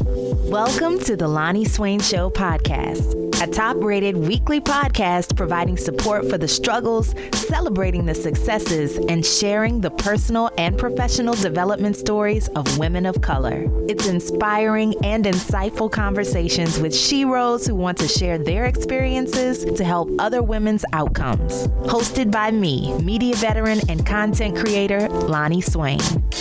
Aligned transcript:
Welcome 0.00 1.00
to 1.00 1.16
the 1.16 1.26
Loni 1.26 1.66
Swain 1.66 1.98
Show 1.98 2.30
podcast, 2.30 3.42
a 3.42 3.48
top 3.48 3.76
rated 3.78 4.16
weekly 4.16 4.60
podcast 4.60 5.36
providing 5.36 5.76
support 5.76 6.30
for 6.30 6.38
the 6.38 6.46
struggles, 6.46 7.14
celebrating 7.32 8.06
the 8.06 8.14
successes, 8.14 8.96
and 9.08 9.26
sharing 9.26 9.80
the 9.80 9.90
personal 9.90 10.50
and 10.56 10.78
professional 10.78 11.34
development 11.34 11.96
stories 11.96 12.46
of 12.50 12.78
women 12.78 13.06
of 13.06 13.20
color. 13.22 13.64
It's 13.88 14.06
inspiring 14.06 14.94
and 15.04 15.24
insightful 15.24 15.90
conversations 15.90 16.78
with 16.78 16.92
sheroes 16.92 17.66
who 17.66 17.74
want 17.74 17.98
to 17.98 18.06
share 18.06 18.38
their 18.38 18.66
experiences 18.66 19.64
to 19.64 19.84
help 19.84 20.10
other 20.20 20.42
women's 20.42 20.84
outcomes. 20.92 21.66
Hosted 21.88 22.30
by 22.30 22.52
me, 22.52 22.96
media 22.98 23.34
veteran 23.34 23.80
and 23.88 24.06
content 24.06 24.56
creator 24.56 25.08
Loni 25.08 25.62
Swain. 25.62 25.98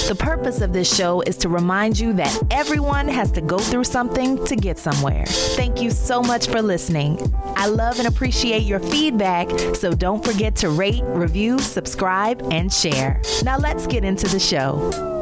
The 0.07 0.15
purpose 0.17 0.61
of 0.61 0.73
this 0.73 0.93
show 0.93 1.21
is 1.21 1.37
to 1.37 1.49
remind 1.49 1.99
you 1.99 2.13
that 2.13 2.39
everyone 2.51 3.07
has 3.07 3.31
to 3.31 3.46
go 3.48 3.57
through 3.57 3.86
something 3.86 4.43
to 4.45 4.55
get 4.55 4.77
somewhere. 4.77 5.26
Thank 5.26 5.81
you 5.81 5.91
so 5.91 6.21
much 6.21 6.48
for 6.48 6.62
listening. 6.62 7.20
I 7.55 7.67
love 7.67 7.99
and 7.99 8.08
appreciate 8.08 8.63
your 8.63 8.80
feedback, 8.80 9.49
so 9.76 9.94
don't 9.94 10.23
forget 10.23 10.55
to 10.58 10.70
rate, 10.70 11.04
review, 11.05 11.59
subscribe, 11.59 12.41
and 12.52 12.71
share. 12.71 13.21
Now 13.44 13.57
let's 13.57 13.88
get 13.88 14.04
into 14.04 14.27
the 14.27 14.40
show. 14.40 15.16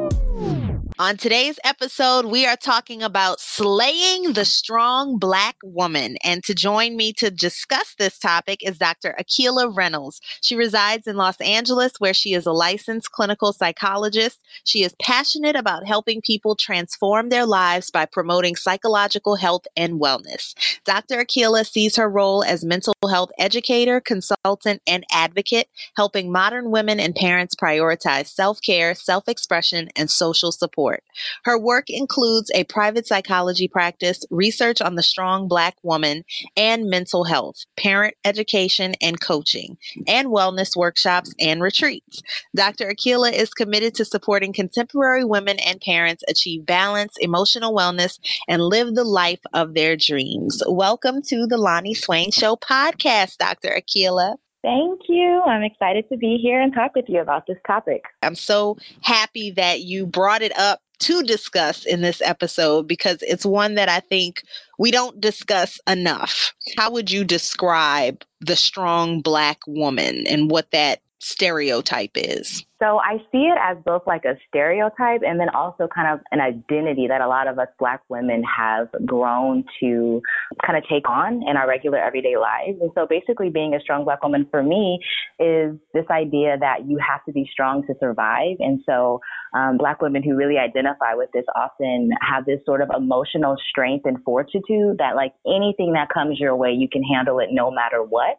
On 0.98 1.17
today's 1.17 1.59
episode, 1.66 2.27
we 2.27 2.45
are 2.45 2.55
talking 2.55 3.04
about 3.04 3.41
slaying 3.41 4.31
the 4.31 4.45
strong 4.45 5.18
black 5.20 5.58
woman. 5.62 6.16
And 6.23 6.41
to 6.45 6.55
join 6.55 6.95
me 6.95 7.12
to 7.18 7.30
discuss 7.30 7.95
this 7.99 8.18
topic 8.18 8.66
is 8.66 8.77
Dr. 8.77 9.13
Akilah 9.20 9.76
Reynolds. 9.76 10.21
She 10.41 10.55
resides 10.55 11.05
in 11.05 11.18
Los 11.18 11.35
Angeles, 11.41 11.91
where 11.99 12.13
she 12.13 12.34
is 12.34 12.45
a 12.45 12.54
licensed 12.54 13.12
clinical 13.12 13.52
psychologist. 13.52 14.40
She 14.63 14.84
is 14.84 14.95
passionate 15.02 15.58
about 15.58 15.85
helping 15.85 16.21
people 16.21 16.55
transform 16.55 17.27
their 17.27 17.46
lives 17.46 17.91
by 17.91 18.05
promoting 18.05 18.55
psychological 18.55 19.35
health 19.35 19.68
and 19.76 19.99
wellness. 19.99 20.54
Dr. 20.85 21.18
Akilah 21.18 21.70
sees 21.70 21.98
her 21.98 22.10
role 22.10 22.41
as 22.41 22.63
mental 22.63 22.93
health 23.12 23.32
educator, 23.38 23.99
consultant, 23.99 24.82
and 24.88 25.04
advocate, 25.12 25.68
helping 25.98 26.32
modern 26.32 26.71
women 26.71 27.01
and 27.01 27.13
parents 27.13 27.54
prioritize 27.54 28.27
self 28.27 28.62
care, 28.62 28.96
self 28.96 29.27
expression, 29.27 29.90
and 29.98 30.10
social 30.10 30.54
support 30.54 30.85
support. 30.86 31.04
Her 31.44 31.58
work 31.58 31.86
includes 31.90 32.52
a 32.54 32.64
private 32.66 33.08
psychology 33.08 33.68
practice, 33.68 34.24
research 34.30 34.82
on 34.82 34.96
the 34.96 35.04
strong 35.04 35.48
Black 35.48 35.76
woman, 35.84 36.24
and 36.55 36.90
mental 36.90 37.24
health, 37.24 37.66
parent 37.78 38.16
education 38.24 38.94
and 39.02 39.20
coaching, 39.20 39.78
and 40.08 40.28
wellness 40.28 40.76
workshops 40.76 41.34
and 41.40 41.62
retreats. 41.62 42.22
Dr. 42.56 42.91
Akilah 42.91 43.34
is 43.34 43.54
committed 43.54 43.96
to 43.96 44.06
supporting 44.06 44.54
contemporary 44.54 45.24
women 45.24 45.58
and 45.60 45.82
parents 45.82 46.24
achieve 46.28 46.66
balance, 46.66 47.16
emotional 47.20 47.74
wellness, 47.74 48.20
and 48.48 48.62
live 48.62 48.94
the 48.96 49.04
life 49.04 49.41
of 49.54 49.74
their 49.74 49.96
dreams. 49.96 50.62
Welcome 50.68 51.22
to 51.24 51.48
the 51.48 51.58
Loni 51.58 51.96
Swain 51.96 52.32
Show 52.32 52.56
podcast, 52.56 53.38
Dr. 53.38 53.70
Akilah. 53.70 54.36
Thank 54.66 55.02
you. 55.08 55.44
I'm 55.46 55.62
excited 55.62 56.10
to 56.10 56.18
be 56.18 56.40
here 56.41 56.60
and 56.60 56.74
talk 56.74 56.96
with 56.96 57.05
you 57.08 57.21
about 57.21 57.46
this 57.46 57.58
topic. 57.68 58.02
I'm 58.24 58.34
so 58.34 58.77
happy 59.02 59.52
that 59.52 59.82
you 59.82 60.07
brought 60.07 60.41
it 60.41 60.57
up 60.57 60.82
to 61.02 61.22
discuss 61.22 61.85
in 61.85 62.02
this 62.02 62.20
episode 62.20 62.88
because 62.88 63.20
it's 63.22 63.46
one 63.46 63.76
that 63.76 63.90
I 63.90 63.99
think 63.99 64.41
we 64.80 64.90
don't 64.90 65.22
discuss 65.22 65.80
enough. 65.88 66.56
How 66.78 66.90
would 66.90 67.12
you 67.12 67.24
describe 67.24 68.24
the 68.41 68.56
strong 68.56 69.22
Black 69.22 69.59
woman 69.68 70.25
and 70.25 70.50
what 70.50 70.72
that 70.72 71.02
stereotype 71.25 72.12
is? 72.16 72.63
So 72.79 73.00
I 73.00 73.18
see 73.31 73.47
it 73.47 73.57
as 73.59 73.78
both 73.84 74.03
like 74.06 74.25
a 74.25 74.35
stereotype 74.47 75.22
and 75.25 75.40
then 75.40 75.50
also 75.50 75.88
kind 75.88 76.13
of 76.13 76.19
an 76.31 76.40
identity 76.40 77.07
that 77.07 77.19
a 77.19 77.28
lot 77.28 77.47
of 77.47 77.57
us 77.57 77.69
Black 77.79 78.01
women 78.09 78.44
have 78.44 78.90
grown 79.06 79.63
to 79.79 80.22
kind 80.63 80.78
of 80.78 80.84
take 80.88 81.09
on 81.09 81.41
in 81.50 81.57
our 81.57 81.67
regular 81.67 81.97
everyday 81.97 82.38
lives. 82.38 82.78
And 82.79 82.91
so 82.94 83.07
basically, 83.09 83.50
being 83.50 83.73
a 83.73 83.79
strong 83.79 84.03
Black 84.03 84.22
woman 84.22 84.45
for 84.51 84.62
me 84.62 85.00
is 85.40 85.75
this 85.95 86.05
idea 86.11 86.57
that 86.59 86.85
you 86.85 87.00
have 87.00 87.25
to 87.25 87.31
be 87.31 87.50
strong 87.51 87.81
to 87.88 87.95
survive. 88.00 88.57
And 88.59 88.81
so 88.85 89.19
um, 89.57 89.77
Black 89.77 90.01
women 90.01 90.21
who 90.21 90.35
really 90.35 90.57
identify 90.57 91.16
with 91.16 91.31
this 91.33 91.45
often 91.55 92.11
have 92.21 92.45
this 92.45 92.59
sort 92.67 92.81
of 92.81 92.89
emotional 92.95 93.55
strength 93.69 94.05
and 94.05 94.23
fortitude 94.23 95.00
that, 95.00 95.16
like 95.16 95.33
anything 95.47 95.94
that 95.94 96.09
comes 96.13 96.39
your 96.39 96.55
way, 96.55 96.71
you 96.71 96.88
can 96.88 97.01
handle 97.01 97.39
it 97.39 97.50
no 97.51 97.71
matter 97.71 98.03
what. 98.03 98.38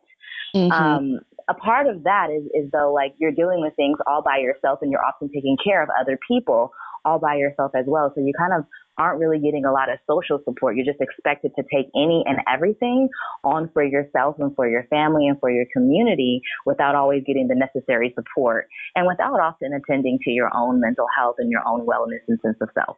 Mm-hmm. 0.55 0.71
Um, 0.71 1.21
a 1.49 1.55
part 1.55 1.87
of 1.87 2.05
that 2.05 2.29
is, 2.31 2.45
is 2.55 2.71
though 2.73 2.93
like 2.93 3.15
you're 3.19 3.33
dealing 3.33 3.61
with 3.61 3.75
things 3.77 3.99
all 4.07 4.23
by 4.23 4.39
yourself 4.39 4.81
and 4.83 4.91
you're 4.91 5.05
often 5.05 5.29
taking 5.29 5.57
care 5.63 5.83
of 5.83 5.89
other 6.01 6.19
people 6.27 6.73
all 7.05 7.19
by 7.21 7.37
yourself 7.37 7.71
as 7.77 7.85
well. 7.87 8.13
So 8.15 8.21
you 8.21 8.33
kind 8.37 8.53
of 8.53 8.65
aren't 8.99 9.21
really 9.21 9.39
getting 9.39 9.65
a 9.65 9.73
lot 9.73 9.91
of 9.91 9.99
social 10.11 10.41
support. 10.45 10.75
You're 10.75 10.87
just 10.87 11.01
expected 11.01 11.53
to 11.57 11.63
take 11.73 11.87
any 11.95 12.25
and 12.27 12.39
everything 12.53 13.09
on 13.45 13.71
for 13.73 13.85
yourself 13.85 14.37
and 14.39 14.55
for 14.57 14.69
your 14.69 14.85
family 14.91 15.29
and 15.29 15.39
for 15.39 15.51
your 15.51 15.67
community 15.73 16.41
without 16.65 16.95
always 16.95 17.23
getting 17.25 17.47
the 17.47 17.55
necessary 17.55 18.13
support 18.17 18.67
and 18.97 19.07
without 19.07 19.39
often 19.39 19.73
attending 19.73 20.19
to 20.25 20.31
your 20.31 20.51
own 20.55 20.81
mental 20.81 21.07
health 21.17 21.37
and 21.39 21.51
your 21.51 21.63
own 21.67 21.87
wellness 21.87 22.21
and 22.27 22.41
sense 22.41 22.57
of 22.61 22.69
self. 22.75 22.97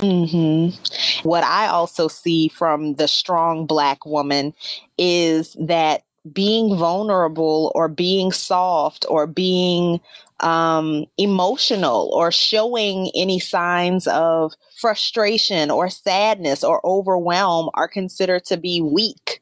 Mm-hmm. 0.00 1.28
What 1.28 1.44
I 1.44 1.68
also 1.68 2.08
see 2.08 2.48
from 2.48 2.94
the 2.94 3.06
strong 3.06 3.66
Black 3.66 4.06
woman 4.06 4.54
is 4.98 5.56
that 5.60 6.02
being 6.30 6.76
vulnerable 6.76 7.72
or 7.74 7.88
being 7.88 8.30
soft 8.30 9.04
or 9.08 9.26
being 9.26 10.00
um, 10.40 11.06
emotional 11.18 12.10
or 12.12 12.30
showing 12.30 13.10
any 13.14 13.38
signs 13.38 14.06
of 14.06 14.52
frustration 14.76 15.70
or 15.70 15.88
sadness 15.88 16.62
or 16.62 16.84
overwhelm 16.84 17.70
are 17.74 17.88
considered 17.88 18.44
to 18.44 18.56
be 18.56 18.80
weak 18.80 19.40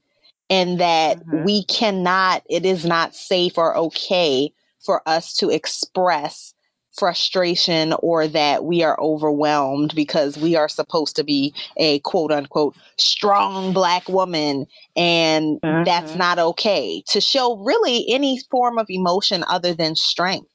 and 0.48 0.80
that 0.80 1.18
mm-hmm. 1.18 1.44
we 1.44 1.64
cannot, 1.64 2.42
it 2.48 2.66
is 2.66 2.84
not 2.84 3.14
safe 3.14 3.56
or 3.56 3.76
okay 3.76 4.52
for 4.80 5.02
us 5.06 5.34
to 5.34 5.48
express 5.48 6.54
frustration 6.97 7.95
or 8.01 8.27
that 8.27 8.65
we 8.65 8.83
are 8.83 8.99
overwhelmed 9.01 9.95
because 9.95 10.37
we 10.37 10.56
are 10.56 10.69
supposed 10.69 11.15
to 11.17 11.25
be 11.25 11.55
a 11.77 12.01
quote 12.01 12.33
unquote 12.33 12.77
strong 12.99 13.73
black 13.73 14.09
woman 14.09 14.67
and 14.97 15.61
mm-hmm. 15.61 15.84
that's 15.84 16.15
not 16.17 16.39
okay 16.39 17.03
to 17.06 17.21
show 17.21 17.56
really 17.59 18.05
any 18.09 18.41
form 18.51 18.77
of 18.77 18.87
emotion 18.91 19.45
other 19.49 19.73
than 19.73 19.95
strength 19.95 20.49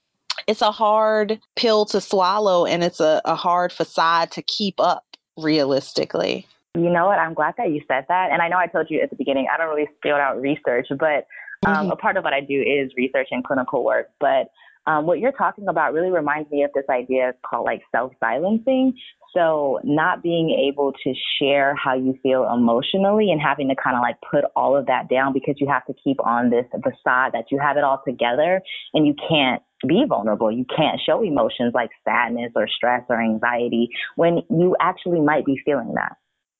it's 0.48 0.62
a 0.62 0.72
hard 0.72 1.40
pill 1.56 1.86
to 1.86 2.02
swallow 2.02 2.66
and 2.66 2.84
it's 2.84 3.00
a, 3.00 3.22
a 3.24 3.36
hard 3.36 3.72
facade 3.72 4.30
to 4.30 4.42
keep 4.42 4.80
up 4.80 5.06
realistically 5.38 6.46
you 6.76 6.90
know 6.90 7.06
what 7.06 7.18
i'm 7.18 7.34
glad 7.34 7.54
that 7.58 7.72
you 7.72 7.82
said 7.88 8.06
that 8.10 8.32
and 8.32 8.42
i 8.42 8.50
know 8.50 8.58
i 8.58 8.68
told 8.68 8.88
you 8.90 9.00
at 9.00 9.10
the 9.10 9.16
beginning 9.16 9.48
i 9.54 9.58
don't 9.58 9.74
really 9.74 9.88
fill 10.04 10.16
out 10.16 10.40
research 10.40 10.88
but 11.00 11.28
um, 11.66 11.76
mm-hmm. 11.76 11.92
a 11.92 11.96
part 11.96 12.18
of 12.18 12.26
what 12.26 12.34
i 12.34 12.42
do 12.42 12.62
is 12.62 12.92
research 12.98 13.30
and 13.32 13.44
clinical 13.46 13.86
work 13.86 14.10
but 14.20 14.50
um, 14.88 15.06
what 15.06 15.20
you're 15.20 15.32
talking 15.32 15.68
about 15.68 15.94
really 15.94 16.12
reminds 16.12 16.50
me 16.52 16.64
of 16.64 16.72
this 16.74 16.86
idea 16.90 17.34
called 17.48 17.66
like 17.66 17.82
self 17.92 18.14
silencing. 18.20 18.94
So, 19.34 19.80
not 19.84 20.24
being 20.24 20.52
able 20.52 20.94
to 21.04 21.14
share 21.40 21.76
how 21.76 21.94
you 21.94 22.18
feel 22.24 22.50
emotionally 22.54 23.32
and 23.32 23.42
having 23.42 23.68
to 23.68 23.76
kind 23.76 23.98
of 23.98 24.02
like 24.02 24.16
put 24.32 24.46
all 24.56 24.78
of 24.78 24.86
that 24.86 25.10
down 25.10 25.34
because 25.34 25.56
you 25.58 25.68
have 25.68 25.86
to 25.88 25.94
keep 26.02 26.26
on 26.26 26.50
this 26.50 26.66
facade 26.72 27.34
that 27.34 27.46
you 27.52 27.60
have 27.60 27.76
it 27.76 27.84
all 27.84 28.02
together 28.08 28.62
and 28.94 29.06
you 29.06 29.14
can't 29.28 29.62
be 29.86 30.06
vulnerable. 30.08 30.52
You 30.52 30.66
can't 30.74 31.02
show 31.06 31.22
emotions 31.22 31.74
like 31.74 31.90
sadness 32.06 32.54
or 32.56 32.68
stress 32.68 33.04
or 33.10 33.22
anxiety 33.22 33.90
when 34.16 34.42
you 34.50 34.76
actually 34.80 35.20
might 35.20 35.46
be 35.46 35.62
feeling 35.66 35.94
that. 35.96 36.16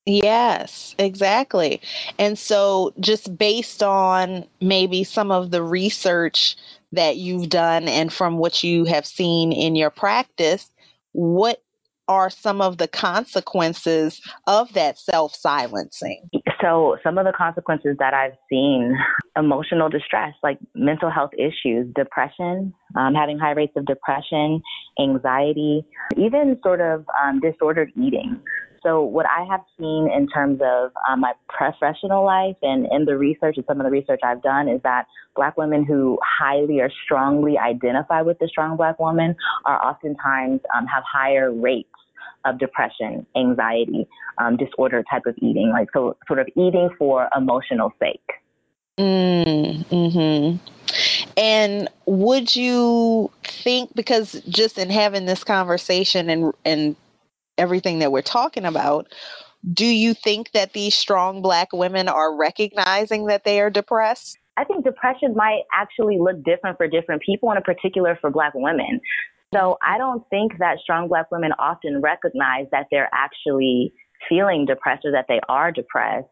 Yes, 0.06 0.96
exactly. 1.00 1.82
And 2.20 2.38
so, 2.38 2.94
just 3.00 3.38
based 3.38 3.82
on 3.82 4.46
maybe 4.62 5.04
some 5.04 5.32
of 5.32 5.52
the 5.52 5.64
research 5.64 6.56
that 6.96 7.18
you've 7.18 7.50
done 7.50 7.88
and 7.88 8.12
from 8.12 8.38
what 8.38 8.64
you 8.64 8.86
have 8.86 9.06
seen 9.06 9.52
in 9.52 9.76
your 9.76 9.90
practice, 9.90 10.72
what 11.14 11.62
are 12.08 12.30
some 12.30 12.62
of 12.62 12.78
the 12.78 12.88
consequences 12.88 14.22
of 14.48 14.72
that 14.74 14.98
self 15.00 15.36
silencing? 15.36 16.30
So, 16.62 16.98
some 17.04 17.18
of 17.18 17.26
the 17.26 17.34
consequences 17.34 17.96
that 18.00 18.14
I've 18.14 18.36
seen 18.50 18.96
emotional 19.38 19.90
distress, 19.90 20.34
like 20.44 20.58
mental 20.76 21.10
health 21.10 21.32
issues, 21.38 21.92
depression, 21.96 22.74
um, 22.96 23.14
having 23.14 23.38
high 23.38 23.52
rates 23.52 23.74
of 23.76 23.86
depression, 23.86 24.62
anxiety, 25.00 25.86
even 26.16 26.60
sort 26.64 26.82
of 26.82 27.06
um, 27.24 27.40
disordered 27.40 27.92
eating. 28.02 28.40
So, 28.86 29.02
what 29.02 29.26
I 29.26 29.44
have 29.50 29.62
seen 29.80 30.08
in 30.16 30.28
terms 30.28 30.62
of 30.64 30.92
um, 31.10 31.22
my 31.22 31.34
professional 31.50 32.24
life 32.24 32.56
and 32.62 32.88
in 32.92 33.06
the 33.06 33.18
research 33.18 33.58
and 33.58 33.66
some 33.66 33.82
of 33.82 33.84
the 33.84 33.90
research 33.90 34.20
I've 34.24 34.44
done 34.44 34.70
is 34.70 34.80
that 34.84 35.08
Black 35.36 35.58
women 35.58 35.84
who 35.84 36.20
highly 36.24 36.82
or 36.82 36.92
strongly 37.04 37.58
identify 37.58 38.22
with 38.22 38.38
the 38.38 38.48
strong 38.48 38.78
Black 38.78 39.00
woman 39.00 39.36
are 39.66 39.84
oftentimes 39.84 40.62
um, 40.78 40.86
have 40.86 41.04
higher 41.12 41.52
rates 41.52 41.90
of 42.46 42.60
depression, 42.60 43.26
anxiety, 43.36 44.08
um, 44.38 44.56
disorder 44.56 45.04
type 45.10 45.24
of 45.26 45.34
eating, 45.40 45.72
like 45.72 45.88
so 45.92 46.16
sort 46.28 46.38
of 46.38 46.48
eating 46.56 46.92
for 47.00 47.28
emotional 47.36 47.92
sake. 48.00 48.22
Mm, 49.00 49.84
hmm 49.88 50.58
And 51.36 51.90
would 52.06 52.56
you 52.56 53.32
think 53.44 53.96
because 53.96 54.40
just 54.48 54.78
in 54.78 54.92
having 54.92 55.26
this 55.26 55.44
conversation 55.44 56.30
and 56.30 56.54
and 56.64 56.96
everything 57.58 58.00
that 58.00 58.12
we're 58.12 58.22
talking 58.22 58.66
about, 58.66 59.08
Do 59.74 59.86
you 59.86 60.14
think 60.14 60.52
that 60.52 60.74
these 60.74 60.96
strong 60.96 61.42
black 61.42 61.74
women 61.74 62.08
are 62.08 62.36
recognizing 62.36 63.26
that 63.28 63.44
they 63.46 63.60
are 63.62 63.70
depressed? 63.70 64.38
I 64.58 64.64
think 64.64 64.84
depression 64.86 65.34
might 65.36 65.64
actually 65.74 66.18
look 66.20 66.44
different 66.44 66.78
for 66.78 66.88
different 66.88 67.22
people, 67.24 67.50
and 67.50 67.58
in 67.58 67.64
particular 67.64 68.18
for 68.22 68.30
black 68.30 68.54
women. 68.54 69.02
So 69.54 69.78
I 69.82 69.98
don't 69.98 70.24
think 70.30 70.58
that 70.60 70.78
strong 70.84 71.08
black 71.08 71.32
women 71.32 71.52
often 71.58 72.02
recognize 72.02 72.66
that 72.72 72.88
they're 72.92 73.10
actually 73.14 73.94
feeling 74.30 74.66
depressed 74.66 75.06
or 75.06 75.12
that 75.12 75.26
they 75.28 75.40
are 75.50 75.72
depressed 75.72 76.28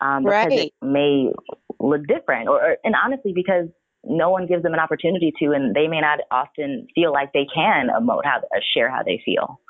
um, 0.00 0.24
because 0.24 0.46
right. 0.46 0.52
it 0.52 0.72
may 0.82 1.30
look 1.80 2.06
different, 2.06 2.48
or, 2.48 2.62
or 2.62 2.76
and 2.84 2.94
honestly 2.94 3.32
because 3.34 3.66
no 4.04 4.30
one 4.30 4.46
gives 4.46 4.62
them 4.62 4.72
an 4.72 4.80
opportunity 4.80 5.32
to, 5.40 5.50
and 5.52 5.74
they 5.74 5.88
may 5.88 6.00
not 6.00 6.20
often 6.30 6.86
feel 6.94 7.12
like 7.12 7.32
they 7.32 7.46
can 7.52 7.88
emote 7.88 8.24
how 8.24 8.40
share 8.74 8.90
how 8.90 9.02
they 9.02 9.20
feel. 9.24 9.60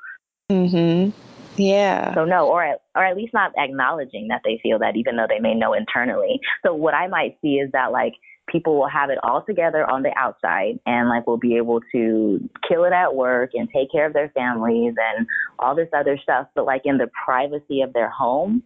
Hmm. 0.51 1.11
Yeah. 1.57 2.15
So 2.15 2.25
no, 2.25 2.47
or 2.49 2.63
at, 2.63 2.83
or 2.95 3.05
at 3.05 3.17
least 3.17 3.33
not 3.33 3.53
acknowledging 3.57 4.29
that 4.29 4.43
they 4.45 4.61
feel 4.63 4.79
that, 4.79 4.97
even 4.97 5.17
though 5.17 5.27
they 5.29 5.41
may 5.41 5.55
know 5.55 5.73
internally. 5.73 6.39
So 6.65 6.75
what 6.75 6.95
I 6.95 7.09
might 7.09 7.39
see 7.43 7.55
is 7.55 7.73
that 7.73 7.93
like 7.93 8.13
people 8.49 8.77
will 8.79 8.89
have 8.89 9.11
it 9.11 9.19
all 9.23 9.43
together 9.43 9.89
on 9.91 10.03
the 10.03 10.13
outside 10.17 10.79
and 10.87 11.09
like 11.09 11.27
will 11.27 11.39
be 11.39 11.57
able 11.57 11.81
to 11.93 12.49
kill 12.69 12.85
it 12.85 12.93
at 12.93 13.15
work 13.15 13.51
and 13.55 13.69
take 13.75 13.91
care 13.91 14.07
of 14.07 14.13
their 14.13 14.29
families 14.31 14.95
and 15.17 15.27
all 15.59 15.75
this 15.75 15.89
other 15.97 16.19
stuff 16.23 16.47
but 16.55 16.65
like 16.65 16.83
in 16.85 16.99
the 16.99 17.09
privacy 17.25 17.81
of 17.81 17.93
their 17.93 18.09
home 18.09 18.63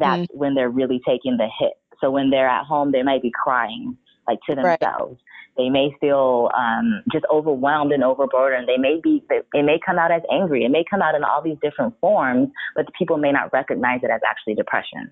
that's 0.00 0.22
mm-hmm. 0.22 0.38
when 0.38 0.54
they're 0.54 0.70
really 0.70 1.00
taking 1.06 1.36
the 1.36 1.48
hit 1.58 1.74
so 2.00 2.10
when 2.10 2.30
they're 2.30 2.48
at 2.48 2.64
home 2.64 2.92
they 2.92 3.02
might 3.02 3.22
be 3.22 3.30
crying 3.30 3.96
like 4.28 4.38
to 4.48 4.54
themselves. 4.54 5.18
Right. 5.18 5.56
they 5.56 5.68
may 5.70 5.90
feel 6.00 6.50
um, 6.56 7.02
just 7.10 7.24
overwhelmed 7.32 7.92
and 7.92 8.04
overburdened. 8.04 8.68
They 8.68 8.76
may 8.76 9.00
be 9.02 9.24
it 9.30 9.64
may 9.64 9.80
come 9.84 9.98
out 9.98 10.12
as 10.12 10.22
angry. 10.30 10.64
It 10.64 10.70
may 10.70 10.84
come 10.88 11.02
out 11.02 11.14
in 11.14 11.24
all 11.24 11.42
these 11.42 11.58
different 11.62 11.94
forms 12.00 12.48
but 12.76 12.86
the 12.86 12.92
people 12.98 13.16
may 13.16 13.32
not 13.32 13.52
recognize 13.52 14.00
it 14.02 14.10
as 14.10 14.20
actually 14.28 14.54
depression. 14.54 15.10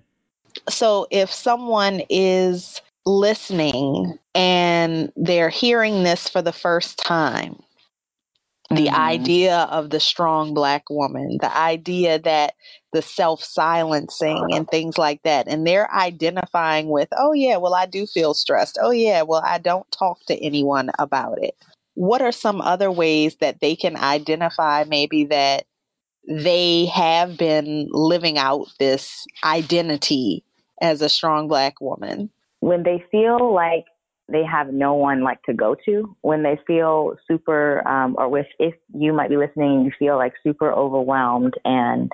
So 0.69 1.07
if 1.11 1.31
someone 1.31 2.01
is 2.09 2.81
listening 3.05 4.17
and 4.35 5.11
they're 5.15 5.49
hearing 5.49 6.03
this 6.03 6.27
for 6.27 6.41
the 6.41 6.51
first 6.51 6.97
time 6.97 7.61
the 8.69 8.87
mm-hmm. 8.87 8.95
idea 8.95 9.59
of 9.71 9.89
the 9.89 9.99
strong 9.99 10.53
black 10.53 10.89
woman, 10.89 11.37
the 11.41 11.55
idea 11.55 12.19
that 12.19 12.53
the 12.93 13.01
self 13.01 13.43
silencing 13.43 14.47
and 14.51 14.67
things 14.67 14.97
like 14.97 15.21
that. 15.23 15.47
And 15.47 15.65
they're 15.65 15.93
identifying 15.93 16.89
with, 16.89 17.09
oh, 17.17 17.33
yeah, 17.33 17.57
well, 17.57 17.73
I 17.73 17.85
do 17.85 18.05
feel 18.05 18.33
stressed. 18.33 18.77
Oh, 18.81 18.91
yeah, 18.91 19.21
well, 19.21 19.41
I 19.45 19.57
don't 19.57 19.89
talk 19.91 20.19
to 20.27 20.35
anyone 20.43 20.91
about 20.99 21.41
it. 21.41 21.55
What 21.95 22.21
are 22.21 22.31
some 22.31 22.61
other 22.61 22.91
ways 22.91 23.37
that 23.37 23.59
they 23.61 23.75
can 23.75 23.95
identify 23.95 24.83
maybe 24.87 25.25
that 25.25 25.65
they 26.27 26.85
have 26.87 27.37
been 27.37 27.87
living 27.91 28.37
out 28.37 28.67
this 28.79 29.25
identity 29.43 30.43
as 30.81 31.01
a 31.01 31.09
strong 31.09 31.47
black 31.47 31.79
woman? 31.81 32.29
when 32.59 32.83
they 32.83 33.03
feel 33.11 33.53
like 33.53 33.85
they 34.29 34.43
have 34.43 34.73
no 34.73 34.93
one 34.93 35.23
like 35.23 35.41
to 35.43 35.53
go 35.53 35.75
to 35.85 36.15
when 36.21 36.43
they 36.43 36.59
feel 36.67 37.15
super 37.27 37.87
um, 37.87 38.15
or 38.17 38.29
with 38.29 38.47
if 38.59 38.73
you 38.93 39.13
might 39.13 39.29
be 39.29 39.37
listening 39.37 39.83
you 39.83 39.91
feel 39.97 40.17
like 40.17 40.33
super 40.43 40.71
overwhelmed 40.71 41.53
and 41.65 42.11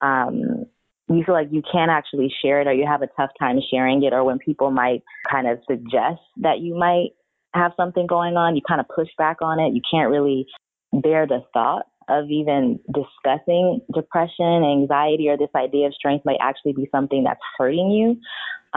um, 0.00 0.66
you 1.08 1.24
feel 1.24 1.34
like 1.34 1.48
you 1.50 1.62
can't 1.70 1.90
actually 1.90 2.32
share 2.42 2.60
it 2.60 2.66
or 2.66 2.72
you 2.72 2.86
have 2.86 3.02
a 3.02 3.08
tough 3.16 3.30
time 3.38 3.58
sharing 3.70 4.02
it 4.02 4.12
or 4.12 4.24
when 4.24 4.38
people 4.38 4.70
might 4.70 5.02
kind 5.30 5.48
of 5.48 5.58
suggest 5.68 6.20
that 6.36 6.60
you 6.60 6.76
might 6.76 7.10
have 7.54 7.72
something 7.76 8.06
going 8.06 8.36
on 8.36 8.54
you 8.54 8.62
kind 8.66 8.80
of 8.80 8.86
push 8.94 9.08
back 9.16 9.38
on 9.40 9.58
it. 9.58 9.74
You 9.74 9.80
can't 9.90 10.10
really 10.10 10.46
bear 10.92 11.26
the 11.26 11.40
thought 11.52 11.86
of 12.08 12.30
even 12.30 12.80
discussing 12.86 13.80
depression 13.94 14.64
anxiety 14.64 15.28
or 15.28 15.36
this 15.36 15.50
idea 15.54 15.86
of 15.86 15.94
strength 15.94 16.24
might 16.24 16.38
actually 16.40 16.72
be 16.72 16.88
something 16.90 17.24
that's 17.24 17.40
hurting 17.58 17.90
you. 17.90 18.10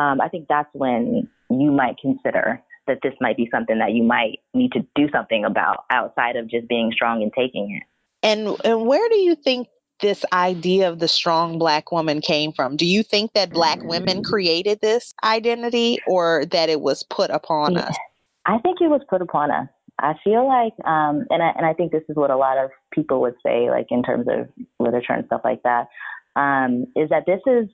Um, 0.01 0.19
I 0.19 0.28
think 0.30 0.48
that's 0.48 0.69
when 0.74 1.30
you 1.50 1.72
might 1.72 1.95
consider 2.01 2.62
that 2.88 3.00
this 3.04 3.13
might 3.22 3.38
be 3.38 3.48
something 3.51 3.80
that 3.80 3.94
you 3.94 4.04
might 4.04 4.39
need 4.54 4.72
to 4.74 4.86
do 4.95 5.10
something 5.12 5.45
about 5.45 5.86
outside 5.89 6.36
of 6.36 6.50
just 6.50 6.68
being 6.68 6.92
strong 6.92 7.22
and 7.22 7.31
taking 7.33 7.75
it. 7.75 7.83
And 8.24 8.56
and 8.63 8.86
where 8.86 9.07
do 9.10 9.18
you 9.18 9.36
think 9.36 9.68
this 10.01 10.25
idea 10.33 10.89
of 10.89 11.00
the 11.00 11.07
strong 11.07 11.60
black 11.60 11.92
woman 11.92 12.22
came 12.22 12.51
from? 12.51 12.75
Do 12.75 12.86
you 12.86 13.04
think 13.04 13.33
that 13.33 13.51
black 13.51 13.81
women 13.83 14.24
created 14.24 14.80
this 14.81 15.13
identity 15.24 16.00
or 16.07 16.45
that 16.51 16.69
it 16.69 16.81
was 16.81 17.04
put 17.04 17.30
upon 17.30 17.74
yeah. 17.74 17.81
us? 17.81 17.98
I 18.45 18.57
think 18.60 18.81
it 18.81 18.88
was 18.88 19.01
put 19.10 19.22
upon 19.22 19.51
us. 19.51 19.68
I 20.00 20.16
feel 20.24 20.48
like, 20.48 20.74
um, 20.86 21.25
and 21.30 21.44
I 21.44 21.51
and 21.56 21.66
I 21.66 21.74
think 21.74 21.92
this 21.92 22.04
is 22.10 22.16
what 22.16 22.31
a 22.31 22.38
lot 22.38 22.57
of 22.57 22.72
people 22.92 23.22
would 23.22 23.36
say, 23.45 23.69
like 23.69 23.88
in 23.92 24.01
terms 24.01 24.28
of 24.28 24.50
literature 24.80 25.13
and 25.13 25.25
stuff 25.28 25.42
like 25.44 25.62
that, 25.63 25.88
um, 26.36 26.88
is 26.95 27.10
that 27.10 27.25
this 27.28 27.42
is 27.45 27.69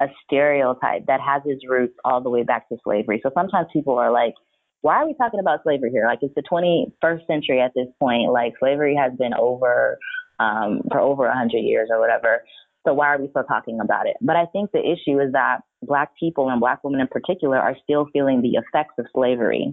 a 0.00 0.06
stereotype 0.24 1.06
that 1.06 1.20
has 1.20 1.42
its 1.44 1.66
roots 1.68 1.94
all 2.04 2.20
the 2.20 2.30
way 2.30 2.42
back 2.42 2.68
to 2.68 2.76
slavery. 2.84 3.20
So 3.22 3.30
sometimes 3.34 3.68
people 3.72 3.98
are 3.98 4.12
like, 4.12 4.34
why 4.82 4.96
are 4.96 5.06
we 5.06 5.14
talking 5.14 5.40
about 5.40 5.62
slavery 5.62 5.90
here? 5.90 6.06
Like 6.06 6.18
it's 6.22 6.34
the 6.34 6.42
21st 6.42 7.26
century 7.26 7.60
at 7.60 7.72
this 7.74 7.88
point. 7.98 8.30
Like 8.32 8.54
slavery 8.58 8.96
has 8.96 9.12
been 9.18 9.34
over 9.34 9.98
um, 10.40 10.82
for 10.90 11.00
over 11.00 11.24
100 11.24 11.58
years 11.58 11.88
or 11.90 12.00
whatever. 12.00 12.42
So 12.84 12.92
why 12.92 13.14
are 13.14 13.20
we 13.20 13.28
still 13.30 13.44
talking 13.44 13.78
about 13.80 14.08
it? 14.08 14.16
But 14.20 14.34
I 14.34 14.46
think 14.46 14.72
the 14.72 14.80
issue 14.80 15.20
is 15.20 15.32
that 15.32 15.60
black 15.82 16.10
people 16.18 16.50
and 16.50 16.60
black 16.60 16.82
women 16.82 17.00
in 17.00 17.06
particular 17.06 17.58
are 17.58 17.76
still 17.82 18.06
feeling 18.12 18.42
the 18.42 18.58
effects 18.58 18.94
of 18.98 19.06
slavery. 19.14 19.72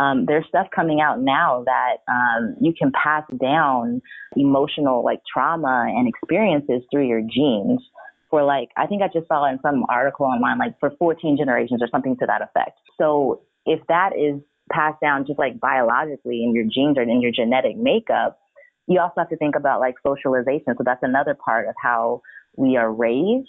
Um, 0.00 0.24
there's 0.26 0.46
stuff 0.48 0.66
coming 0.74 1.00
out 1.00 1.20
now 1.20 1.64
that 1.66 1.98
um, 2.08 2.56
you 2.60 2.72
can 2.76 2.90
pass 2.90 3.22
down 3.40 4.02
emotional 4.34 5.04
like 5.04 5.20
trauma 5.32 5.86
and 5.88 6.08
experiences 6.08 6.82
through 6.90 7.06
your 7.06 7.20
genes 7.20 7.80
for 8.30 8.44
like, 8.44 8.68
I 8.76 8.86
think 8.86 9.02
I 9.02 9.08
just 9.08 9.28
saw 9.28 9.50
in 9.50 9.58
some 9.60 9.84
article 9.88 10.26
online, 10.26 10.58
like 10.58 10.78
for 10.78 10.92
14 10.98 11.36
generations 11.36 11.82
or 11.82 11.88
something 11.90 12.16
to 12.18 12.26
that 12.26 12.42
effect. 12.42 12.78
So 12.98 13.42
if 13.66 13.80
that 13.88 14.10
is 14.16 14.40
passed 14.72 15.00
down 15.02 15.26
just 15.26 15.38
like 15.38 15.58
biologically 15.60 16.44
in 16.44 16.54
your 16.54 16.64
genes 16.64 16.96
or 16.96 17.02
in 17.02 17.20
your 17.20 17.32
genetic 17.32 17.76
makeup, 17.76 18.38
you 18.86 19.00
also 19.00 19.14
have 19.18 19.28
to 19.30 19.36
think 19.36 19.56
about 19.56 19.80
like 19.80 19.94
socialization. 20.02 20.74
So 20.78 20.84
that's 20.84 21.02
another 21.02 21.36
part 21.44 21.68
of 21.68 21.74
how 21.82 22.22
we 22.56 22.76
are 22.76 22.92
raised 22.92 23.48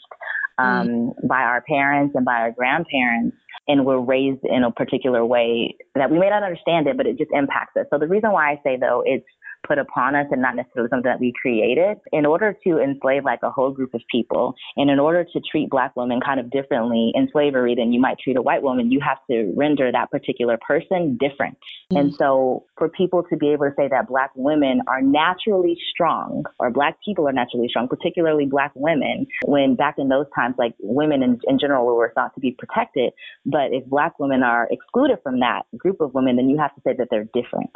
um, 0.57 0.87
mm. 0.87 1.27
by 1.27 1.41
our 1.41 1.61
parents 1.61 2.13
and 2.15 2.25
by 2.25 2.41
our 2.41 2.51
grandparents. 2.51 3.37
And 3.67 3.85
we're 3.85 3.99
raised 3.99 4.43
in 4.43 4.63
a 4.63 4.71
particular 4.71 5.25
way 5.25 5.75
that 5.95 6.11
we 6.11 6.19
may 6.19 6.29
not 6.29 6.43
understand 6.43 6.87
it, 6.87 6.97
but 6.97 7.05
it 7.05 7.17
just 7.17 7.31
impacts 7.31 7.77
us. 7.77 7.85
So 7.91 7.99
the 7.99 8.07
reason 8.07 8.31
why 8.31 8.51
I 8.51 8.61
say 8.63 8.77
though, 8.79 9.03
it's 9.05 9.25
put 9.67 9.77
upon 9.77 10.15
us 10.15 10.25
and 10.31 10.41
not 10.41 10.55
necessarily 10.55 10.89
something 10.89 11.09
that 11.09 11.19
we 11.19 11.33
created 11.39 11.97
in 12.11 12.25
order 12.25 12.55
to 12.63 12.79
enslave 12.79 13.23
like 13.23 13.39
a 13.43 13.49
whole 13.49 13.71
group 13.71 13.93
of 13.93 14.01
people 14.11 14.55
and 14.75 14.89
in 14.89 14.99
order 14.99 15.23
to 15.23 15.41
treat 15.51 15.69
black 15.69 15.95
women 15.95 16.19
kind 16.19 16.39
of 16.39 16.49
differently 16.49 17.11
in 17.13 17.29
slavery 17.31 17.75
than 17.75 17.93
you 17.93 17.99
might 17.99 18.17
treat 18.19 18.37
a 18.37 18.41
white 18.41 18.61
woman 18.61 18.91
you 18.91 18.99
have 18.99 19.17
to 19.29 19.53
render 19.55 19.91
that 19.91 20.09
particular 20.09 20.57
person 20.67 21.17
different 21.19 21.57
mm-hmm. 21.91 21.97
and 21.97 22.13
so 22.15 22.65
for 22.77 22.89
people 22.89 23.23
to 23.23 23.37
be 23.37 23.51
able 23.51 23.65
to 23.65 23.73
say 23.77 23.87
that 23.87 24.07
black 24.07 24.31
women 24.35 24.81
are 24.87 25.01
naturally 25.01 25.77
strong 25.93 26.43
or 26.59 26.69
black 26.69 26.97
people 27.03 27.27
are 27.27 27.33
naturally 27.33 27.67
strong 27.69 27.87
particularly 27.87 28.45
black 28.45 28.71
women 28.75 29.25
when 29.45 29.75
back 29.75 29.95
in 29.97 30.09
those 30.09 30.25
times 30.35 30.55
like 30.57 30.73
women 30.79 31.21
in, 31.21 31.39
in 31.47 31.59
general 31.59 31.85
were 31.85 32.11
thought 32.15 32.33
to 32.33 32.39
be 32.39 32.55
protected 32.57 33.13
but 33.45 33.71
if 33.71 33.85
black 33.85 34.17
women 34.19 34.43
are 34.43 34.67
excluded 34.71 35.17
from 35.23 35.39
that 35.39 35.63
group 35.77 36.01
of 36.01 36.13
women 36.13 36.35
then 36.35 36.49
you 36.49 36.57
have 36.57 36.73
to 36.75 36.81
say 36.81 36.93
that 36.97 37.07
they're 37.09 37.27
different 37.33 37.71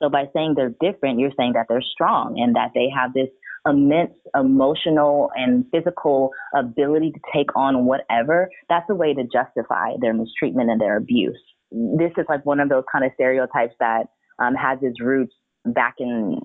so 0.00 0.10
by 0.10 0.24
saying 0.34 0.54
they're 0.56 0.74
different, 0.80 1.20
you're 1.26 1.34
saying 1.36 1.54
that 1.54 1.66
they're 1.68 1.82
strong 1.82 2.38
and 2.38 2.54
that 2.54 2.70
they 2.74 2.88
have 2.94 3.12
this 3.12 3.28
immense 3.68 4.12
emotional 4.34 5.30
and 5.34 5.64
physical 5.72 6.30
ability 6.54 7.10
to 7.10 7.20
take 7.34 7.54
on 7.56 7.84
whatever. 7.84 8.48
That's 8.68 8.88
a 8.88 8.94
way 8.94 9.12
to 9.14 9.24
justify 9.24 9.94
their 10.00 10.14
mistreatment 10.14 10.70
and 10.70 10.80
their 10.80 10.96
abuse. 10.96 11.40
This 11.72 12.12
is 12.16 12.26
like 12.28 12.46
one 12.46 12.60
of 12.60 12.68
those 12.68 12.84
kind 12.90 13.04
of 13.04 13.10
stereotypes 13.14 13.74
that 13.80 14.06
um, 14.38 14.54
has 14.54 14.78
its 14.82 15.00
roots 15.00 15.34
back 15.64 15.96
in 15.98 16.38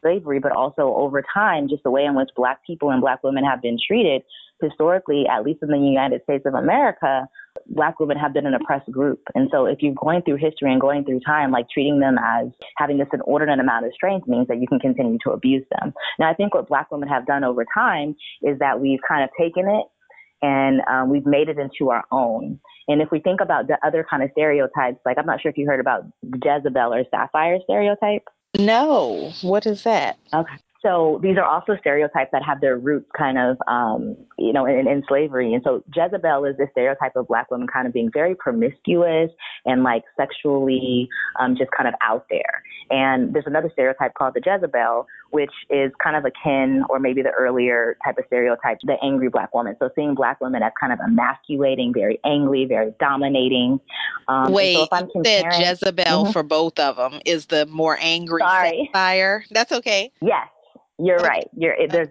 slavery, 0.00 0.38
but 0.40 0.52
also 0.52 0.94
over 0.94 1.22
time, 1.34 1.68
just 1.68 1.82
the 1.82 1.90
way 1.90 2.04
in 2.04 2.14
which 2.14 2.30
Black 2.34 2.64
people 2.66 2.90
and 2.90 3.02
Black 3.02 3.22
women 3.22 3.44
have 3.44 3.60
been 3.60 3.76
treated 3.86 4.22
historically, 4.62 5.24
at 5.30 5.44
least 5.44 5.60
in 5.62 5.68
the 5.68 5.78
United 5.78 6.22
States 6.22 6.44
of 6.46 6.54
America, 6.54 7.28
Black 7.66 7.98
women 8.00 8.16
have 8.16 8.32
been 8.32 8.46
an 8.46 8.54
oppressed 8.54 8.90
group. 8.90 9.20
And 9.34 9.48
so 9.52 9.66
if 9.66 9.78
you're 9.80 9.94
going 9.94 10.22
through 10.22 10.36
history 10.36 10.70
and 10.70 10.80
going 10.80 11.04
through 11.04 11.20
time, 11.20 11.50
like 11.50 11.68
treating 11.70 12.00
them 12.00 12.18
as 12.18 12.48
having 12.76 12.98
this 12.98 13.08
inordinate 13.12 13.60
amount 13.60 13.86
of 13.86 13.92
strength 13.94 14.28
means 14.28 14.48
that 14.48 14.60
you 14.60 14.66
can 14.66 14.78
continue 14.78 15.18
to 15.24 15.30
abuse 15.30 15.64
them. 15.78 15.92
Now, 16.18 16.30
I 16.30 16.34
think 16.34 16.54
what 16.54 16.68
Black 16.68 16.90
women 16.90 17.08
have 17.08 17.26
done 17.26 17.44
over 17.44 17.64
time 17.74 18.16
is 18.42 18.58
that 18.58 18.80
we've 18.80 19.00
kind 19.06 19.24
of 19.24 19.30
taken 19.38 19.68
it 19.68 19.86
and 20.42 20.80
um, 20.90 21.08
we've 21.08 21.26
made 21.26 21.48
it 21.48 21.58
into 21.58 21.90
our 21.90 22.04
own. 22.10 22.60
And 22.88 23.00
if 23.00 23.10
we 23.10 23.20
think 23.20 23.40
about 23.40 23.68
the 23.68 23.78
other 23.86 24.04
kind 24.08 24.22
of 24.22 24.30
stereotypes, 24.32 24.98
like 25.06 25.16
I'm 25.18 25.26
not 25.26 25.40
sure 25.40 25.50
if 25.50 25.56
you 25.56 25.66
heard 25.66 25.80
about 25.80 26.04
Jezebel 26.22 26.92
or 26.92 27.04
Sapphire 27.10 27.58
stereotype. 27.64 28.28
No. 28.58 29.32
What 29.42 29.66
is 29.66 29.84
that? 29.84 30.18
Okay. 30.34 30.54
So 30.82 31.20
these 31.22 31.36
are 31.36 31.44
also 31.44 31.76
stereotypes 31.80 32.30
that 32.32 32.42
have 32.42 32.60
their 32.60 32.76
roots 32.76 33.08
kind 33.16 33.38
of, 33.38 33.56
um, 33.68 34.16
you 34.36 34.52
know, 34.52 34.66
in, 34.66 34.88
in 34.88 35.04
slavery. 35.06 35.54
And 35.54 35.62
so 35.62 35.84
Jezebel 35.94 36.44
is 36.44 36.56
this 36.56 36.68
stereotype 36.72 37.14
of 37.14 37.28
black 37.28 37.50
women 37.52 37.68
kind 37.68 37.86
of 37.86 37.92
being 37.92 38.10
very 38.12 38.34
promiscuous 38.34 39.30
and 39.64 39.84
like 39.84 40.02
sexually 40.16 41.08
um, 41.38 41.56
just 41.56 41.70
kind 41.70 41.88
of 41.88 41.94
out 42.02 42.26
there. 42.28 42.64
And 42.90 43.32
there's 43.32 43.46
another 43.46 43.70
stereotype 43.72 44.14
called 44.14 44.34
the 44.34 44.42
Jezebel, 44.44 45.06
which 45.30 45.52
is 45.70 45.92
kind 46.02 46.16
of 46.16 46.24
akin 46.24 46.82
or 46.90 46.98
maybe 46.98 47.22
the 47.22 47.30
earlier 47.30 47.96
type 48.04 48.18
of 48.18 48.24
stereotype, 48.26 48.78
the 48.82 48.96
angry 49.02 49.28
black 49.28 49.54
woman. 49.54 49.76
So 49.78 49.88
seeing 49.94 50.16
black 50.16 50.40
women 50.40 50.64
as 50.64 50.72
kind 50.78 50.92
of 50.92 50.98
emasculating, 50.98 51.92
very 51.94 52.18
angry, 52.24 52.64
very 52.64 52.92
dominating. 52.98 53.78
Um, 54.26 54.52
Wait, 54.52 54.74
so 54.74 54.82
if 54.82 54.92
I'm 54.92 55.08
comparing, 55.08 55.60
Jezebel 55.60 56.04
mm-hmm. 56.04 56.32
for 56.32 56.42
both 56.42 56.78
of 56.80 56.96
them 56.96 57.20
is 57.24 57.46
the 57.46 57.66
more 57.66 57.96
angry 58.00 58.42
fire. 58.92 59.44
That's 59.50 59.70
okay. 59.70 60.10
Yes. 60.20 60.48
You're 60.98 61.20
okay. 61.20 61.28
right. 61.28 61.50
You're 61.56 61.74
it, 61.74 61.90
there's 61.90 62.08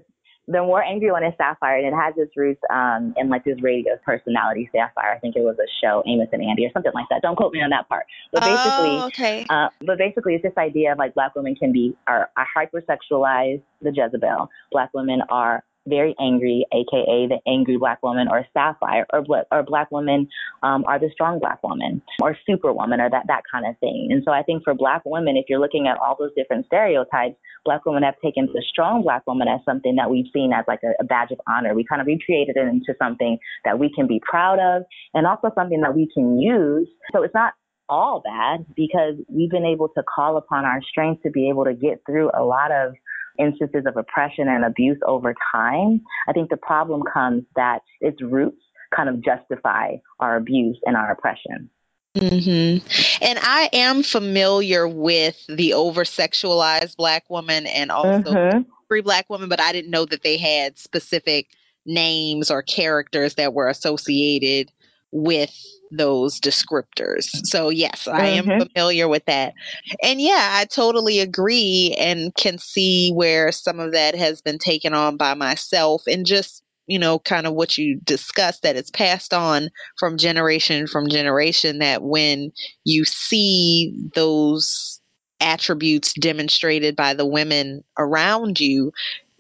the 0.48 0.62
more 0.62 0.84
angry 0.84 1.12
one 1.12 1.24
is 1.24 1.34
Sapphire, 1.38 1.78
and 1.78 1.88
it 1.88 1.94
has 1.94 2.14
its 2.18 2.36
roots 2.36 2.60
um, 2.70 3.14
in 3.16 3.30
like 3.30 3.44
this 3.44 3.62
radio 3.62 3.94
personality, 4.04 4.70
Sapphire. 4.72 5.14
I 5.16 5.20
think 5.20 5.36
it 5.36 5.42
was 5.42 5.56
a 5.60 5.70
show, 5.84 6.04
Amos 6.08 6.28
and 6.34 6.44
Andy, 6.44 6.66
or 6.66 6.72
something 6.74 6.92
like 6.94 7.06
that. 7.10 7.22
Don't 7.22 7.36
quote 7.36 7.54
me 7.54 7.62
on 7.62 7.70
that 7.70 7.88
part. 7.88 8.06
But 8.34 8.42
basically, 8.42 8.98
oh, 8.98 9.06
okay. 9.08 9.46
Uh, 9.50 9.70
but 9.86 9.98
basically, 9.98 10.36
it's 10.36 10.44
this 10.44 10.58
idea 10.58 10.92
of 10.92 10.98
like 10.98 11.14
black 11.14 11.36
women 11.36 11.56
can 11.56 11.72
be 11.72 11.96
are, 12.08 12.30
are 12.36 12.48
hypersexualized, 12.58 13.62
the 13.82 13.92
Jezebel. 13.94 14.50
Black 14.72 14.90
women 14.94 15.22
are 15.30 15.64
very 15.88 16.16
angry, 16.20 16.66
aka 16.72 17.28
the 17.28 17.40
angry 17.48 17.78
black 17.78 18.02
woman, 18.04 18.28
or 18.30 18.46
sapphire, 18.54 19.06
or 19.12 19.24
or 19.52 19.64
black 19.64 19.90
women 19.92 20.28
um, 20.64 20.84
are 20.88 21.00
the 21.00 21.10
strong 21.14 21.40
black 21.40 21.62
woman, 21.64 22.02
or 22.22 22.38
superwoman, 22.46 23.02
or 23.02 23.10
that 23.10 23.26
that 23.28 23.44
kind 23.52 23.66
of 23.66 23.78
thing. 23.80 24.10
And 24.12 24.24
so 24.26 24.32
I 24.32 24.44
think 24.44 24.64
for 24.64 24.74
black 24.74 25.02
women, 25.06 25.38
if 25.38 25.46
you're 25.50 25.60
looking 25.60 25.88
at 25.88 25.98
all 25.98 26.16
those 26.18 26.32
different 26.36 26.66
stereotypes, 26.68 27.36
black 27.66 27.86
women 27.86 28.04
have 28.04 28.16
taken 28.24 28.48
the 28.54 28.64
strong 28.70 29.02
black 29.02 29.26
woman 29.26 29.48
as 29.48 29.60
something 29.66 29.96
that 29.96 30.10
we've 30.10 30.28
seen 30.34 30.52
as 30.54 30.66
like 30.68 30.82
a, 30.84 30.92
a 31.00 31.04
badge 31.04 31.32
of 31.32 31.40
honor. 31.48 31.74
We 31.74 31.84
kind 31.84 32.02
of 32.02 32.08
recreated 32.08 32.58
it 32.58 32.68
into 32.68 32.94
something 33.00 33.38
that 33.66 33.80
we 33.80 33.92
can 33.94 34.08
be 34.08 34.22
proud 34.28 34.60
of, 34.60 34.84
and 35.14 35.26
also 35.26 35.52
something 35.56 35.82
that 35.82 35.96
we 35.96 36.08
can 36.14 36.40
use. 36.40 36.88
So 37.14 37.24
it's 37.24 37.34
not 37.34 37.54
all 37.90 38.22
bad 38.24 38.66
because 38.76 39.16
we've 39.28 39.50
been 39.50 39.66
able 39.66 39.90
to 39.90 40.02
call 40.04 40.38
upon 40.38 40.64
our 40.64 40.82
strength 40.90 41.24
to 41.24 41.30
be 41.30 41.50
able 41.50 41.66
to 41.66 41.74
get 41.74 42.02
through 42.06 42.32
a 42.34 42.44
lot 42.44 42.72
of 42.72 42.94
instances 43.42 43.84
of 43.86 43.98
oppression 43.98 44.48
and 44.48 44.64
abuse 44.64 45.00
over 45.06 45.34
time. 45.52 46.02
I 46.28 46.34
think 46.34 46.50
the 46.50 46.58
problem 46.58 47.04
comes 47.12 47.44
that 47.56 47.80
its 48.00 48.22
roots 48.22 48.62
kind 48.96 49.10
of 49.10 49.24
justify 49.24 49.96
our 50.20 50.38
abuse 50.38 50.78
and 50.86 50.96
our 50.96 51.12
oppression. 51.12 51.70
Mm-hmm. 52.16 53.24
And 53.24 53.40
I 53.42 53.70
am 53.72 54.04
familiar 54.04 54.88
with 54.88 55.46
the 55.48 55.74
over 55.74 56.04
sexualized 56.04 56.98
black 56.98 57.30
woman 57.30 57.66
and 57.68 57.90
also 57.90 58.32
mm-hmm. 58.32 58.60
free 58.90 59.02
black 59.02 59.30
woman, 59.30 59.48
but 59.48 59.62
I 59.62 59.72
didn't 59.72 59.92
know 59.92 60.06
that 60.06 60.24
they 60.24 60.38
had 60.38 60.78
specific 60.78 61.48
names 61.86 62.52
or 62.52 62.62
characters 62.62 63.36
that 63.36 63.54
were 63.54 63.70
associated 63.70 64.72
with 65.12 65.54
those 65.92 66.40
descriptors. 66.40 67.30
So, 67.46 67.70
yes, 67.70 68.08
I 68.08 68.28
am 68.28 68.46
mm-hmm. 68.46 68.64
familiar 68.64 69.08
with 69.08 69.26
that. 69.26 69.54
And 70.02 70.22
yeah, 70.22 70.52
I 70.54 70.66
totally 70.66 71.20
agree 71.20 71.96
and 72.00 72.34
can 72.36 72.58
see 72.58 73.12
where 73.14 73.52
some 73.52 73.80
of 73.80 73.92
that 73.92 74.16
has 74.16 74.42
been 74.42 74.58
taken 74.58 74.94
on 74.94 75.18
by 75.18 75.34
myself 75.34 76.04
and 76.08 76.26
just 76.26 76.64
you 76.88 77.00
know, 77.00 77.20
kind 77.20 77.48
of 77.48 77.54
what 77.54 77.78
you 77.78 78.02
discussed 78.04 78.64
that 78.64 78.76
it's 78.76 78.90
passed 78.90 79.34
on 79.34 79.70
from 79.98 80.18
generation 80.18 80.88
from 80.88 81.08
generation 81.08 81.80
that 81.80 82.04
when 82.04 82.52
you 82.84 83.06
see 83.06 83.96
those 84.14 85.00
attributes 85.40 86.14
demonstrated 86.14 86.96
by 86.98 87.14
the 87.14 87.26
women 87.26 87.84
around 87.98 88.60
you, 88.60 88.92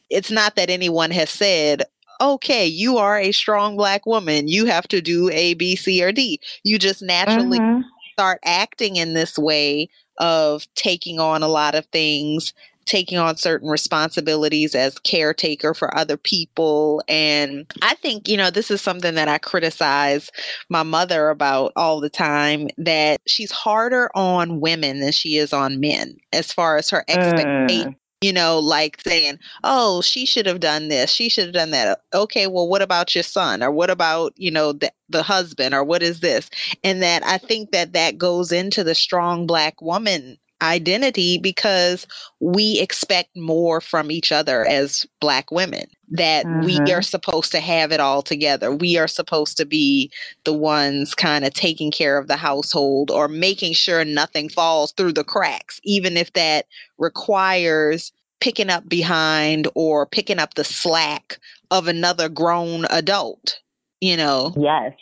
it's 0.10 0.32
not 0.32 0.56
that 0.56 0.70
anyone 0.70 1.12
has 1.12 1.30
said, 1.30 1.84
okay, 2.22 2.68
you 2.68 2.98
are 2.98 3.20
a 3.20 3.32
strong 3.32 3.76
black 3.76 4.06
woman. 4.06 4.48
You 4.48 4.66
have 4.68 4.88
to 4.90 5.02
do 5.02 5.30
A, 5.32 5.56
B, 5.56 5.76
C, 5.76 6.04
or 6.04 6.12
D. 6.12 6.40
You 6.64 6.78
just 6.78 7.02
naturally 7.02 7.60
mm-hmm. 7.60 7.82
start 8.14 8.40
acting 8.46 8.96
in 8.96 9.14
this 9.14 9.38
way 9.38 9.90
of 10.18 10.68
taking 10.76 11.20
on 11.20 11.42
a 11.42 11.48
lot 11.48 11.74
of 11.74 11.86
things, 11.88 12.54
taking 12.86 13.18
on 13.18 13.38
certain 13.38 13.70
responsibilities 13.70 14.76
as 14.76 15.00
caretaker 15.00 15.74
for 15.74 15.98
other 15.98 16.18
people. 16.18 17.02
And 17.08 17.66
I 17.82 17.96
think, 17.96 18.28
you 18.28 18.38
know, 18.38 18.52
this 18.52 18.70
is 18.70 18.82
something 18.82 19.16
that 19.16 19.28
I 19.28 19.40
criticize 19.40 20.30
my 20.70 20.84
mother 20.84 21.30
about 21.30 21.74
all 21.76 22.00
the 22.00 22.10
time 22.10 22.68
that 22.78 23.20
she's 23.26 23.52
harder 23.52 24.10
on 24.14 24.62
women 24.62 25.00
than 25.00 25.12
she 25.12 25.38
is 25.38 25.54
on 25.54 25.80
men 25.80 26.18
as 26.32 26.52
far 26.52 26.78
as 26.78 26.90
her 26.92 27.04
expectations. 27.08 27.96
Mm 27.96 27.96
you 28.22 28.32
know, 28.32 28.60
like 28.60 29.02
saying, 29.02 29.40
oh, 29.64 30.02
she 30.02 30.26
should 30.26 30.46
have 30.46 30.60
done 30.60 30.88
this, 30.88 31.12
she 31.12 31.28
should 31.28 31.46
have 31.46 31.54
done 31.54 31.72
that. 31.72 32.02
Okay, 32.14 32.48
well, 32.48 32.68
what 32.68 32.82
about 32.82 33.16
your 33.16 33.24
son? 33.24 33.64
Or 33.64 33.72
what 33.72 33.90
about, 33.90 34.34
you 34.38 34.52
know, 34.52 34.74
the, 34.74 34.92
the 35.10 35.24
husband? 35.24 35.74
Or 35.74 35.84
what 35.84 36.04
is 36.04 36.20
this? 36.20 36.50
And 36.84 37.02
that 37.02 37.26
I 37.26 37.40
think 37.40 37.72
that 37.72 37.94
that 37.94 38.18
goes 38.18 38.52
into 38.52 38.84
the 38.84 38.96
strong 38.96 39.48
black 39.48 39.82
woman 39.82 40.38
identity 40.62 41.40
because 41.40 42.06
we 42.40 42.80
expect 42.80 43.36
more 43.36 43.82
from 43.82 44.12
each 44.12 44.32
other 44.32 44.66
as 44.66 45.06
black 45.20 45.52
women 45.52 45.86
that 46.12 46.46
mm-hmm. 46.46 46.66
we 46.66 46.92
are 46.92 47.02
supposed 47.02 47.52
to 47.54 47.60
have 47.60 47.92
it 47.92 48.00
all 48.00 48.22
together. 48.22 48.72
We 48.74 48.98
are 48.98 49.08
supposed 49.08 49.58
to 49.58 49.66
be 49.66 50.12
the 50.44 50.54
ones 50.54 51.16
kind 51.16 51.46
of 51.46 51.54
taking 51.54 51.90
care 51.90 52.18
of 52.18 52.28
the 52.28 52.36
household 52.36 53.10
or 53.10 53.28
making 53.28 53.74
sure 53.74 54.04
nothing 54.04 54.50
falls 54.50 54.92
through 54.92 55.14
the 55.14 55.24
cracks 55.24 55.80
even 55.84 56.18
if 56.18 56.34
that 56.34 56.66
requires 56.98 58.12
picking 58.40 58.70
up 58.70 58.88
behind 58.90 59.68
or 59.76 60.06
picking 60.06 60.40
up 60.40 60.56
the 60.56 60.64
slack 60.64 61.40
of 61.70 61.88
another 61.88 62.28
grown 62.28 62.86
adult 62.86 63.60
you 64.02 64.18
know? 64.18 64.52
Yes. 64.58 64.94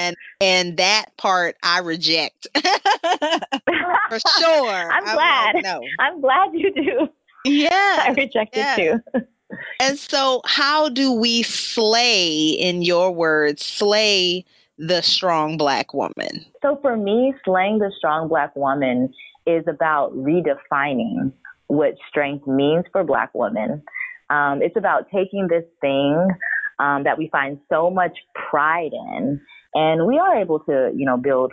And 0.00 0.16
and 0.40 0.76
that 0.76 1.16
part 1.18 1.56
i 1.62 1.78
reject. 1.78 2.48
For 2.54 4.18
sure. 4.40 4.92
I'm 4.92 5.04
glad. 5.04 5.54
no. 5.62 5.80
I'm 6.00 6.20
glad 6.20 6.50
you 6.52 6.74
do. 6.74 7.08
Yeah 7.44 7.68
i 7.70 8.14
reject 8.16 8.56
it 8.56 9.02
too 9.12 9.20
and 9.80 9.98
so 9.98 10.40
how 10.44 10.88
do 10.88 11.12
we 11.12 11.42
slay 11.42 12.48
in 12.48 12.82
your 12.82 13.10
words 13.10 13.64
slay 13.64 14.44
the 14.78 15.02
strong 15.02 15.56
black 15.56 15.94
woman 15.94 16.44
so 16.62 16.78
for 16.82 16.96
me 16.96 17.34
slaying 17.44 17.78
the 17.78 17.92
strong 17.96 18.28
black 18.28 18.54
woman 18.56 19.12
is 19.46 19.64
about 19.68 20.12
redefining 20.16 21.32
what 21.68 21.94
strength 22.08 22.46
means 22.46 22.84
for 22.92 23.04
black 23.04 23.30
women 23.34 23.82
um, 24.30 24.62
it's 24.62 24.76
about 24.76 25.06
taking 25.12 25.48
this 25.48 25.64
thing 25.80 26.28
um, 26.78 27.04
that 27.04 27.18
we 27.18 27.28
find 27.30 27.58
so 27.70 27.90
much 27.90 28.16
pride 28.50 28.92
in. 28.92 29.40
And 29.74 30.06
we 30.06 30.18
are 30.18 30.40
able 30.40 30.60
to, 30.60 30.92
you 30.94 31.04
know, 31.04 31.16
build, 31.16 31.52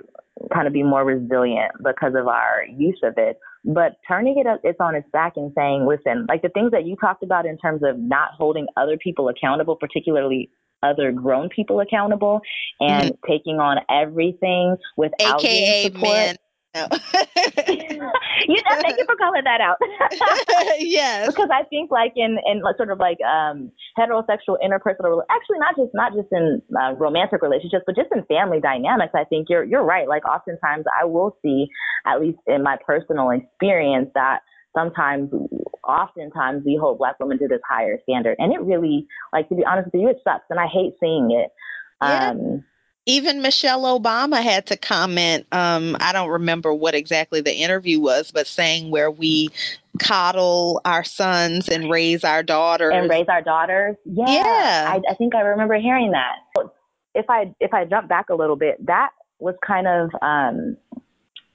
kind 0.53 0.67
of 0.67 0.73
be 0.73 0.83
more 0.83 1.03
resilient 1.03 1.71
because 1.83 2.13
of 2.15 2.27
our 2.27 2.65
use 2.77 2.99
of 3.03 3.13
it. 3.17 3.37
But 3.63 3.97
turning 4.07 4.39
it 4.39 4.47
up, 4.47 4.61
it's 4.63 4.79
on 4.79 4.95
its 4.95 5.07
back 5.11 5.33
and 5.35 5.51
saying, 5.55 5.85
listen, 5.87 6.25
like 6.27 6.41
the 6.41 6.49
things 6.49 6.71
that 6.71 6.85
you 6.85 6.95
talked 6.95 7.23
about 7.23 7.45
in 7.45 7.57
terms 7.57 7.81
of 7.83 7.97
not 7.99 8.31
holding 8.37 8.67
other 8.77 8.97
people 8.97 9.29
accountable, 9.29 9.75
particularly 9.75 10.49
other 10.83 11.11
grown 11.11 11.49
people 11.49 11.79
accountable 11.79 12.41
and 12.79 13.11
mm-hmm. 13.11 13.31
taking 13.31 13.59
on 13.59 13.77
everything 13.89 14.75
without 14.97 15.43
AKA 15.43 15.83
support. 15.83 16.03
Men 16.03 16.35
no. 16.75 16.87
you 17.67 17.99
know, 17.99 18.75
thank 18.81 18.97
you 18.97 19.05
for 19.05 19.15
calling 19.15 19.43
that 19.43 19.61
out. 19.61 19.77
yes. 20.79 21.27
Because 21.27 21.49
I 21.51 21.63
think 21.63 21.91
like 21.91 22.13
in, 22.15 22.37
in 22.45 22.61
sort 22.77 22.91
of 22.91 22.99
like 22.99 23.17
um, 23.21 23.71
heterosexual 23.97 24.57
interpersonal, 24.63 25.21
actually 25.29 25.59
not 25.59 25.75
just 25.75 25.91
not 25.93 26.13
just 26.13 26.27
in 26.31 26.61
uh, 26.79 26.93
romantic 26.93 27.41
relationships, 27.41 27.83
but 27.85 27.95
just 27.95 28.09
in 28.15 28.23
family 28.25 28.59
dynamics, 28.59 29.13
I 29.13 29.25
think 29.25 29.47
you're 29.49 29.63
you're 29.63 29.83
right. 29.83 30.07
Like 30.07 30.25
oftentimes 30.25 30.85
I 30.99 31.05
will 31.05 31.35
see, 31.41 31.67
at 32.05 32.21
least 32.21 32.39
in 32.47 32.63
my 32.63 32.77
personal 32.85 33.31
experience, 33.31 34.09
that 34.15 34.39
sometimes 34.75 35.29
oftentimes 35.87 36.63
we 36.65 36.77
hold 36.79 36.97
black 36.97 37.19
women 37.19 37.37
to 37.39 37.47
this 37.47 37.59
higher 37.67 37.99
standard 38.03 38.35
and 38.39 38.53
it 38.53 38.61
really 38.61 39.05
like 39.33 39.49
to 39.49 39.55
be 39.55 39.65
honest 39.65 39.89
with 39.91 40.01
you 40.01 40.07
it 40.07 40.21
sucks 40.23 40.45
and 40.49 40.59
i 40.59 40.67
hate 40.67 40.93
seeing 40.99 41.31
it 41.31 41.51
yeah. 42.01 42.29
um 42.29 42.63
even 43.05 43.41
Michelle 43.41 43.83
Obama 43.99 44.41
had 44.41 44.67
to 44.67 44.77
comment. 44.77 45.47
Um, 45.51 45.97
I 45.99 46.13
don't 46.13 46.29
remember 46.29 46.73
what 46.73 46.93
exactly 46.93 47.41
the 47.41 47.53
interview 47.53 47.99
was, 47.99 48.31
but 48.31 48.45
saying 48.45 48.91
where 48.91 49.09
we 49.09 49.49
coddle 49.99 50.81
our 50.85 51.03
sons 51.03 51.67
and 51.67 51.89
raise 51.89 52.23
our 52.23 52.43
daughters 52.43 52.93
and 52.95 53.09
raise 53.09 53.27
our 53.27 53.41
daughters. 53.41 53.95
Yeah, 54.05 54.29
yeah. 54.29 54.85
I, 54.87 55.01
I 55.09 55.15
think 55.15 55.35
I 55.35 55.41
remember 55.41 55.79
hearing 55.79 56.11
that. 56.11 56.69
If 57.15 57.25
I 57.29 57.53
if 57.59 57.73
I 57.73 57.85
jump 57.85 58.07
back 58.07 58.29
a 58.29 58.35
little 58.35 58.55
bit, 58.55 58.85
that 58.85 59.09
was 59.39 59.55
kind 59.65 59.87
of 59.87 60.11
um, 60.21 60.77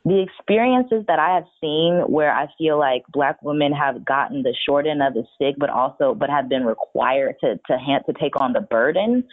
the 0.05 0.21
experiences 0.21 1.05
that 1.07 1.19
I 1.19 1.35
have 1.35 1.47
seen 1.61 2.03
where 2.09 2.35
I 2.35 2.49
feel 2.59 2.79
like 2.79 3.05
black 3.13 3.41
women 3.43 3.73
have 3.73 4.05
gotten 4.05 4.43
the 4.43 4.55
short 4.69 4.87
end 4.87 5.03
of 5.03 5.15
the 5.15 5.25
stick, 5.37 5.55
but 5.59 5.71
also 5.71 6.15
but 6.15 6.29
have 6.29 6.49
been 6.49 6.65
required 6.65 7.37
to 7.41 7.59
to 7.69 7.79
hand, 7.79 8.05
to 8.07 8.13
take 8.13 8.41
on 8.41 8.53
the 8.53 8.61
burden 8.61 9.25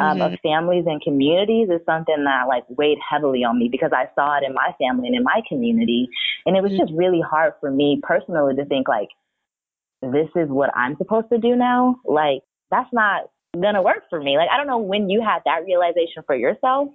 um, 0.00 0.18
mm-hmm. 0.18 0.32
of 0.34 0.40
families 0.40 0.84
and 0.86 1.00
communities 1.02 1.68
is 1.68 1.80
something 1.84 2.24
that 2.24 2.48
like 2.48 2.64
weighed 2.68 2.98
heavily 2.98 3.44
on 3.44 3.58
me 3.58 3.68
because 3.70 3.90
I 3.94 4.06
saw 4.14 4.38
it 4.38 4.44
in 4.46 4.54
my 4.54 4.74
family 4.78 5.08
and 5.08 5.16
in 5.16 5.22
my 5.22 5.42
community. 5.48 6.08
And 6.46 6.56
it 6.56 6.62
was 6.62 6.72
mm-hmm. 6.72 6.80
just 6.80 6.92
really 6.96 7.20
hard 7.20 7.52
for 7.60 7.70
me 7.70 8.00
personally 8.02 8.56
to 8.56 8.64
think 8.64 8.88
like, 8.88 9.08
this 10.02 10.28
is 10.34 10.48
what 10.48 10.74
I'm 10.74 10.96
supposed 10.96 11.28
to 11.30 11.38
do 11.38 11.54
now, 11.54 11.96
like 12.06 12.40
that's 12.70 12.88
not 12.92 13.24
gonna 13.54 13.82
work 13.82 14.04
for 14.08 14.20
me. 14.20 14.36
Like 14.38 14.48
I 14.50 14.56
don't 14.56 14.66
know 14.66 14.78
when 14.78 15.10
you 15.10 15.20
had 15.20 15.40
that 15.44 15.64
realization 15.66 16.22
for 16.26 16.34
yourself. 16.34 16.88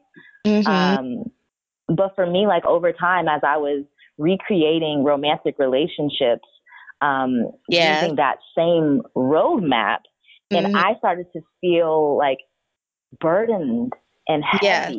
Mm-hmm. 0.45 0.67
Um, 0.67 1.31
but 1.87 2.15
for 2.15 2.25
me, 2.25 2.47
like 2.47 2.65
over 2.65 2.91
time, 2.91 3.27
as 3.27 3.41
I 3.43 3.57
was 3.57 3.85
recreating 4.17 5.03
romantic 5.03 5.59
relationships, 5.59 6.47
um, 7.01 7.51
yes. 7.69 8.01
using 8.01 8.15
that 8.15 8.37
same 8.57 9.03
roadmap, 9.15 9.99
mm-hmm. 10.51 10.65
and 10.65 10.77
I 10.77 10.95
started 10.97 11.27
to 11.33 11.41
feel 11.61 12.17
like 12.17 12.39
burdened 13.19 13.93
and 14.27 14.43
heavy 14.43 14.63
yes. 14.63 14.91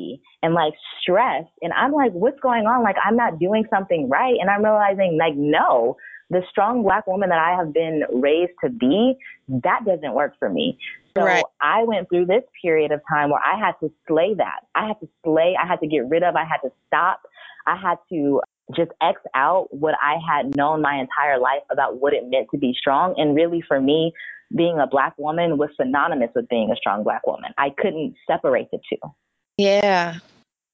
and 0.43 0.55
like 0.55 0.75
stressed. 1.01 1.51
And 1.63 1.73
I'm 1.73 1.93
like, 1.93 2.13
what's 2.13 2.41
going 2.41 2.67
on? 2.67 2.83
Like, 2.83 2.97
I'm 3.05 3.17
not 3.17 3.39
doing 3.39 3.65
something 3.71 4.09
right. 4.09 4.35
And 4.41 4.49
I'm 4.49 4.65
realizing, 4.65 5.19
like, 5.19 5.35
no, 5.37 5.97
the 6.31 6.43
strong 6.51 6.83
black 6.83 7.07
woman 7.07 7.29
that 7.31 7.39
I 7.39 7.57
have 7.57 7.73
been 7.73 8.03
raised 8.13 8.53
to 8.63 8.71
be, 8.71 9.15
that 9.49 9.85
doesn't 9.85 10.13
work 10.13 10.35
for 10.39 10.49
me. 10.49 10.79
So 11.17 11.25
right. 11.25 11.45
I 11.61 11.85
went 11.85 12.09
through 12.09 12.27
this 12.27 12.43
period 12.61 12.93
of 12.93 13.01
time 13.09 13.31
where 13.31 13.41
I 13.41 13.59
had 13.59 13.73
to 13.81 13.91
slay 14.07 14.35
that. 14.35 14.61
I 14.75 14.87
had 14.87 15.01
to 15.01 15.09
slay, 15.25 15.57
I 15.61 15.67
had 15.67 15.81
to 15.81 15.87
get 15.87 16.09
rid 16.09 16.23
of, 16.23 16.37
I 16.37 16.45
had 16.45 16.59
to 16.59 16.71
stop. 16.87 17.21
I 17.67 17.77
had 17.77 17.97
to 18.11 18.41
just 18.75 18.91
X 19.01 19.21
out 19.35 19.69
what 19.71 19.95
I 20.03 20.17
had 20.29 20.57
known 20.57 20.83
my 20.83 20.97
entire 21.01 21.39
life 21.39 21.63
about 21.71 22.01
what 22.01 22.13
it 22.13 22.25
meant 22.29 22.49
to 22.53 22.59
be 22.59 22.75
strong. 22.79 23.15
And 23.17 23.35
really, 23.35 23.63
for 23.67 23.81
me, 23.81 24.13
being 24.55 24.79
a 24.79 24.87
black 24.87 25.15
woman 25.19 25.59
was 25.59 25.71
synonymous 25.81 26.31
with 26.35 26.49
being 26.49 26.71
a 26.71 26.77
strong 26.77 27.03
black 27.03 27.27
woman. 27.27 27.53
I 27.59 27.71
couldn't 27.71 28.15
separate 28.27 28.71
the 28.71 28.79
two. 28.89 29.11
Yeah. 29.57 30.17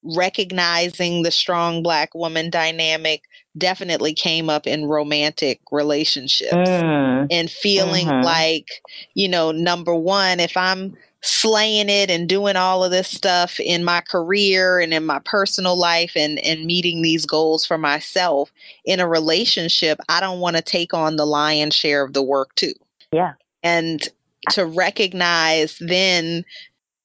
Recognizing 0.04 1.22
the 1.22 1.30
strong 1.30 1.82
black 1.82 2.14
woman 2.14 2.50
dynamic 2.50 3.22
definitely 3.56 4.14
came 4.14 4.50
up 4.50 4.66
in 4.66 4.86
romantic 4.86 5.60
relationships 5.70 6.54
mm. 6.54 7.26
and 7.30 7.50
feeling 7.50 8.08
mm-hmm. 8.08 8.24
like, 8.24 8.68
you 9.14 9.28
know, 9.28 9.52
number 9.52 9.94
one, 9.94 10.40
if 10.40 10.56
I'm 10.56 10.96
slaying 11.22 11.88
it 11.88 12.10
and 12.10 12.28
doing 12.28 12.56
all 12.56 12.82
of 12.82 12.90
this 12.90 13.06
stuff 13.06 13.60
in 13.60 13.84
my 13.84 14.00
career 14.00 14.80
and 14.80 14.92
in 14.92 15.06
my 15.06 15.20
personal 15.24 15.78
life 15.78 16.12
and, 16.16 16.40
and 16.40 16.64
meeting 16.64 17.00
these 17.00 17.24
goals 17.24 17.64
for 17.64 17.78
myself 17.78 18.52
in 18.84 18.98
a 18.98 19.08
relationship, 19.08 20.00
I 20.08 20.18
don't 20.18 20.40
want 20.40 20.56
to 20.56 20.62
take 20.62 20.92
on 20.92 21.14
the 21.14 21.24
lion's 21.24 21.76
share 21.76 22.04
of 22.04 22.12
the 22.12 22.24
work 22.24 22.52
too. 22.56 22.74
Yeah. 23.12 23.34
And 23.62 24.06
to 24.50 24.66
recognize 24.66 25.76
then 25.80 26.44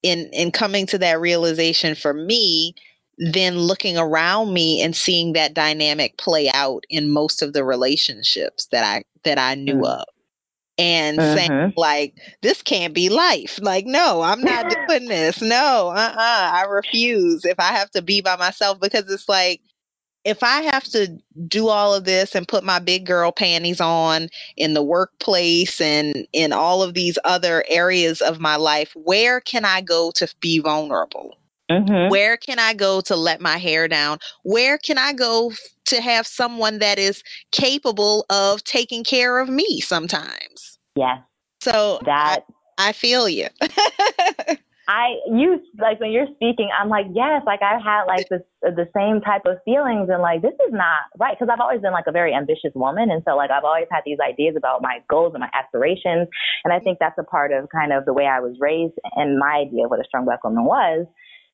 in 0.04 0.30
in 0.34 0.52
coming 0.52 0.86
to 0.88 0.98
that 1.00 1.20
realization 1.20 1.96
for 1.96 2.14
me, 2.14 2.74
then 3.18 3.58
looking 3.58 3.98
around 3.98 4.54
me 4.54 4.82
and 4.82 4.96
seeing 4.96 5.34
that 5.34 5.54
dynamic 5.54 6.18
play 6.18 6.50
out 6.54 6.84
in 6.90 7.10
most 7.10 7.42
of 7.42 7.54
the 7.54 7.64
relationships 7.64 8.68
that 8.72 8.84
I 8.84 9.04
that 9.24 9.40
I 9.40 9.56
knew 9.56 9.82
mm. 9.82 10.00
of. 10.00 10.06
And 10.80 11.20
uh-huh. 11.20 11.36
saying 11.36 11.74
like 11.76 12.16
this 12.42 12.62
can't 12.62 12.94
be 12.94 13.10
life. 13.10 13.60
Like 13.62 13.86
no 13.86 14.22
i'm 14.22 14.42
not 14.42 14.70
doing 14.88 15.08
this. 15.08 15.42
No 15.42 15.92
uh-uh. 15.96 16.52
I 16.54 16.66
refuse 16.70 17.46
if 17.46 17.60
i 17.60 17.72
have 17.74 17.90
to 17.92 18.02
be 18.02 18.22
by 18.22 18.36
myself. 18.36 18.80
Because 18.80 19.12
it's 19.12 19.28
like 19.28 19.62
if 20.28 20.44
i 20.44 20.62
have 20.62 20.84
to 20.84 21.08
do 21.48 21.70
all 21.70 21.94
of 21.94 22.04
this 22.04 22.36
and 22.36 22.48
put 22.48 22.64
my 22.64 22.80
big 22.80 23.06
girl 23.06 23.32
panties 23.32 23.82
on 23.82 24.28
in 24.58 24.74
the 24.74 24.84
workplace 24.84 25.80
and 25.80 26.28
in 26.34 26.52
all 26.52 26.84
of 26.84 26.94
these 26.94 27.18
other 27.24 27.64
areas 27.70 28.22
of 28.22 28.40
my 28.40 28.56
life 28.56 28.94
where 28.96 29.40
can 29.40 29.66
i 29.66 29.82
go 29.82 30.12
to 30.12 30.28
be 30.42 30.60
vulnerable 30.60 31.38
Mm-hmm. 31.70 32.10
Where 32.10 32.38
can 32.38 32.60
I 32.60 32.74
go 32.74 33.02
to 33.02 33.16
let 33.16 33.42
my 33.42 33.58
hair 33.58 33.88
down? 33.88 34.20
Where 34.44 34.78
can 34.78 34.98
I 34.98 35.12
go 35.12 35.50
f- 35.50 35.58
to 35.88 36.02
have 36.02 36.26
someone 36.26 36.80
that 36.80 36.98
is 36.98 37.24
capable 37.52 38.26
of 38.30 38.64
taking 38.64 39.04
care 39.04 39.40
of 39.40 39.50
me 39.50 39.82
sometimes? 39.82 40.80
Yes. 40.96 41.20
So 41.62 42.00
that 42.06 42.46
I, 42.78 42.90
I 42.90 42.92
feel 42.94 43.28
you. 43.28 43.48
I 44.88 45.16
you 45.28 45.62
like 45.78 46.00
when 46.00 46.12
you're 46.12 46.28
speaking, 46.36 46.70
I'm 46.80 46.88
like, 46.88 47.08
yes, 47.14 47.44
like 47.46 47.62
I've 47.62 47.84
had 47.84 48.06
like 48.06 48.30
this 48.30 48.42
the 48.62 48.88
same 48.96 49.22
type 49.22 49.44
of 49.46 49.58
feelings 49.66 50.10
and 50.10 50.22
like 50.22 50.42
this 50.42 50.54
is 50.54 50.72
not 50.72 51.12
right 51.20 51.38
because 51.38 51.52
I've 51.52 51.60
always 51.60 51.82
been 51.82 51.92
like 51.92 52.08
a 52.08 52.12
very 52.12 52.34
ambitious 52.34 52.72
woman 52.74 53.12
and 53.12 53.22
so 53.28 53.36
like 53.36 53.52
I've 53.52 53.66
always 53.66 53.88
had 53.92 54.02
these 54.06 54.18
ideas 54.20 54.56
about 54.58 54.82
my 54.82 55.00
goals 55.10 55.34
and 55.34 55.42
my 55.42 55.50
aspirations 55.54 56.28
and 56.64 56.74
I 56.74 56.80
think 56.80 57.00
that's 57.00 57.18
a 57.20 57.24
part 57.24 57.52
of 57.52 57.70
kind 57.70 57.92
of 57.92 58.06
the 58.06 58.14
way 58.14 58.26
I 58.28 58.40
was 58.40 58.56
raised 58.60 58.96
and 59.16 59.38
my 59.38 59.66
idea 59.68 59.86
of 59.86 59.92
what 59.92 60.00
a 60.00 60.06
strong 60.06 60.26
black 60.26 60.44
woman 60.44 60.64
was 60.64 61.06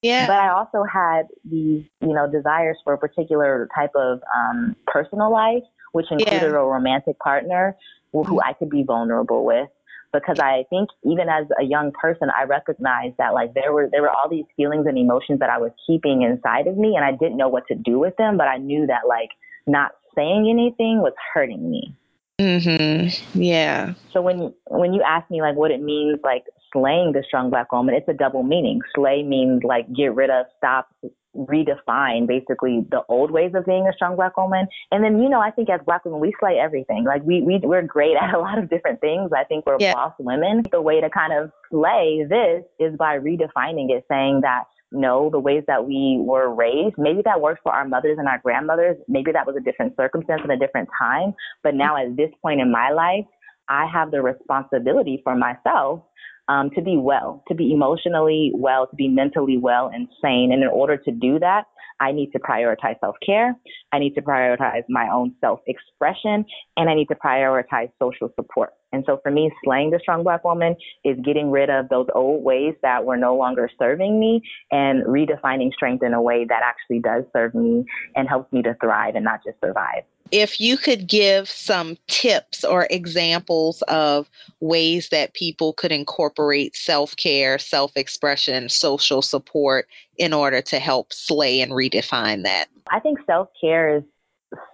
yeah. 0.03 0.27
But 0.27 0.35
I 0.35 0.49
also 0.49 0.83
had 0.83 1.27
these, 1.49 1.85
you 2.01 2.13
know, 2.13 2.29
desires 2.29 2.77
for 2.83 2.93
a 2.93 2.98
particular 2.98 3.69
type 3.74 3.91
of 3.96 4.19
um, 4.35 4.75
personal 4.85 5.31
life, 5.31 5.63
which 5.93 6.07
included 6.11 6.51
yeah. 6.51 6.59
a 6.59 6.63
romantic 6.63 7.17
partner 7.19 7.77
who, 8.11 8.24
who 8.24 8.41
I 8.41 8.51
could 8.51 8.69
be 8.69 8.83
vulnerable 8.83 9.46
with. 9.46 9.69
Because 10.13 10.39
I 10.39 10.65
think 10.69 10.89
even 11.03 11.27
as 11.27 11.47
a 11.59 11.63
young 11.63 11.91
person, 11.91 12.29
I 12.29 12.43
recognized 12.43 13.17
that 13.17 13.33
like 13.33 13.53
there 13.55 13.73
were 13.73 13.89
there 13.91 14.03
were 14.03 14.11
all 14.11 14.29
these 14.29 14.45
feelings 14.55 14.85
and 14.85 14.97
emotions 14.97 15.39
that 15.39 15.49
I 15.49 15.57
was 15.57 15.71
keeping 15.87 16.21
inside 16.21 16.67
of 16.67 16.77
me, 16.77 16.95
and 16.95 17.03
I 17.03 17.11
didn't 17.11 17.37
know 17.37 17.49
what 17.49 17.67
to 17.67 17.75
do 17.75 17.99
with 17.99 18.15
them. 18.17 18.37
But 18.37 18.47
I 18.47 18.57
knew 18.57 18.85
that 18.87 19.07
like 19.07 19.29
not 19.65 19.91
saying 20.15 20.47
anything 20.49 21.01
was 21.01 21.13
hurting 21.33 21.69
me. 21.69 21.95
Mm-hmm. 22.39 23.41
Yeah. 23.41 23.93
So 24.11 24.21
when 24.21 24.53
when 24.67 24.93
you 24.93 25.01
ask 25.01 25.29
me 25.29 25.41
like 25.41 25.55
what 25.55 25.71
it 25.71 25.81
means 25.81 26.19
like 26.23 26.43
slaying 26.71 27.13
the 27.13 27.23
strong 27.27 27.49
black 27.49 27.71
woman, 27.71 27.95
it's 27.95 28.07
a 28.07 28.13
double 28.13 28.43
meaning. 28.43 28.81
Slay 28.95 29.23
means 29.23 29.63
like 29.63 29.91
get 29.93 30.13
rid 30.15 30.29
of, 30.29 30.45
stop, 30.57 30.89
redefine 31.35 32.27
basically 32.27 32.85
the 32.89 33.01
old 33.09 33.31
ways 33.31 33.51
of 33.55 33.65
being 33.65 33.87
a 33.87 33.93
strong 33.93 34.15
black 34.15 34.37
woman. 34.37 34.67
And 34.91 35.03
then, 35.03 35.22
you 35.22 35.29
know, 35.29 35.39
I 35.39 35.51
think 35.51 35.69
as 35.69 35.81
black 35.85 36.05
women, 36.05 36.19
we 36.19 36.33
slay 36.39 36.59
everything. 36.59 37.05
Like 37.05 37.24
we, 37.24 37.41
we, 37.41 37.59
we're 37.63 37.81
great 37.81 38.15
at 38.22 38.33
a 38.33 38.39
lot 38.39 38.57
of 38.57 38.69
different 38.69 39.01
things. 39.01 39.31
I 39.35 39.43
think 39.43 39.65
we're 39.65 39.77
yeah. 39.79 39.93
boss 39.93 40.13
women. 40.19 40.63
The 40.72 40.81
way 40.81 41.01
to 41.01 41.09
kind 41.09 41.33
of 41.33 41.51
slay 41.72 42.25
this 42.27 42.63
is 42.79 42.96
by 42.98 43.17
redefining 43.17 43.89
it, 43.89 44.05
saying 44.09 44.41
that 44.41 44.63
no, 44.93 45.31
the 45.31 45.39
ways 45.39 45.63
that 45.67 45.87
we 45.87 46.19
were 46.22 46.53
raised, 46.53 46.96
maybe 47.00 47.24
that 47.25 47.41
worked 47.41 47.63
for 47.63 47.74
our 47.74 47.87
mothers 47.87 48.17
and 48.19 48.27
our 48.27 48.39
grandmothers. 48.43 48.96
Maybe 49.07 49.31
that 49.31 49.48
was 49.48 49.55
a 49.55 49.59
different 49.59 49.96
circumstance 49.98 50.41
and 50.43 50.51
a 50.51 50.57
different 50.57 50.87
time. 50.98 51.33
But 51.63 51.74
now 51.74 51.98
at 51.98 52.15
this 52.15 52.29
point 52.43 52.61
in 52.61 52.72
my 52.72 52.91
life, 52.91 53.25
I 53.67 53.87
have 53.91 54.11
the 54.11 54.22
responsibility 54.22 55.22
for 55.24 55.35
myself 55.35 56.03
um, 56.48 56.70
to 56.72 56.82
be 56.82 56.98
well, 56.98 57.44
to 57.48 57.56
be 57.56 57.74
emotionally 57.74 58.51
well, 58.53 58.88
to 58.88 58.96
be 58.96 59.08
mentally 59.08 59.58
well 59.58 59.90
and 59.94 60.08
sane. 60.22 60.51
And 60.51 60.64
in 60.64 60.70
order 60.70 60.98
to 60.98 61.12
do 61.12 61.40
that, 61.40 61.66
I 62.00 62.12
need 62.12 62.32
to 62.32 62.40
prioritize 62.40 63.00
self 63.00 63.16
care. 63.25 63.56
I 63.92 64.00
need 64.00 64.16
to 64.16 64.22
prioritize 64.22 64.84
my 64.90 65.10
own 65.10 65.36
self 65.40 65.62
expression 65.68 66.46
and 66.75 66.90
I 66.90 66.96
need 66.96 67.08
to 67.08 67.16
prioritize 67.16 67.92
social 68.01 68.29
support. 68.36 68.74
And 68.92 69.03
so 69.08 69.20
for 69.24 69.32
me, 69.32 69.51
slaying 69.64 69.92
the 69.92 70.00
strong 70.00 70.24
black 70.24 70.44
woman 70.44 70.75
is 71.03 71.18
getting 71.24 71.50
rid 71.50 71.70
of 71.70 71.90
those 71.90 72.08
old 72.14 72.44
ways 72.44 72.75
that 72.82 73.06
were 73.06 73.18
no 73.18 73.36
longer 73.36 73.70
serving 73.79 74.20
me 74.20 74.42
and 74.72 75.03
redefining 75.06 75.72
strength 75.74 76.03
in 76.03 76.14
a 76.14 76.22
way 76.22 76.46
that 76.48 76.62
actually 76.64 77.00
does 77.00 77.24
serve 77.34 77.56
me 77.56 77.86
and 78.16 78.27
helps 78.27 78.51
me 78.51 78.62
to 78.64 78.75
thrive 78.82 79.16
and 79.16 79.24
not 79.24 79.40
just 79.44 79.60
survive 79.64 80.03
if 80.33 80.59
you 80.59 80.77
could 80.77 81.07
give 81.07 81.48
some 81.48 81.96
tips 82.07 82.63
or 82.63 82.87
examples 82.89 83.83
of 83.83 84.27
ways 84.61 85.09
that 85.09 85.35
people 85.35 85.74
could 85.74 85.91
incorporate 85.91 86.75
self 86.75 87.15
care, 87.15 87.59
self 87.59 87.96
expression, 87.96 88.67
social 88.67 89.22
support 89.22 89.87
in 90.17 90.33
order 90.33 90.59
to 90.59 90.79
help 90.79 91.13
slay 91.13 91.61
and 91.61 91.72
redefine 91.72 92.43
that. 92.43 92.65
I 92.91 93.00
think 93.00 93.19
self 93.27 93.50
care 93.61 93.98
is 93.98 94.03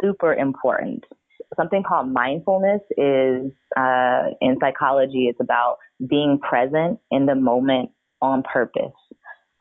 super 0.01 0.33
important. 0.33 1.03
Something 1.57 1.83
called 1.83 2.07
mindfulness 2.07 2.81
is 2.91 3.51
uh, 3.75 4.29
in 4.39 4.57
psychology, 4.61 5.27
it's 5.27 5.41
about 5.41 5.77
being 6.07 6.39
present 6.39 6.99
in 7.11 7.25
the 7.25 7.35
moment 7.35 7.89
on 8.21 8.43
purpose. 8.43 8.93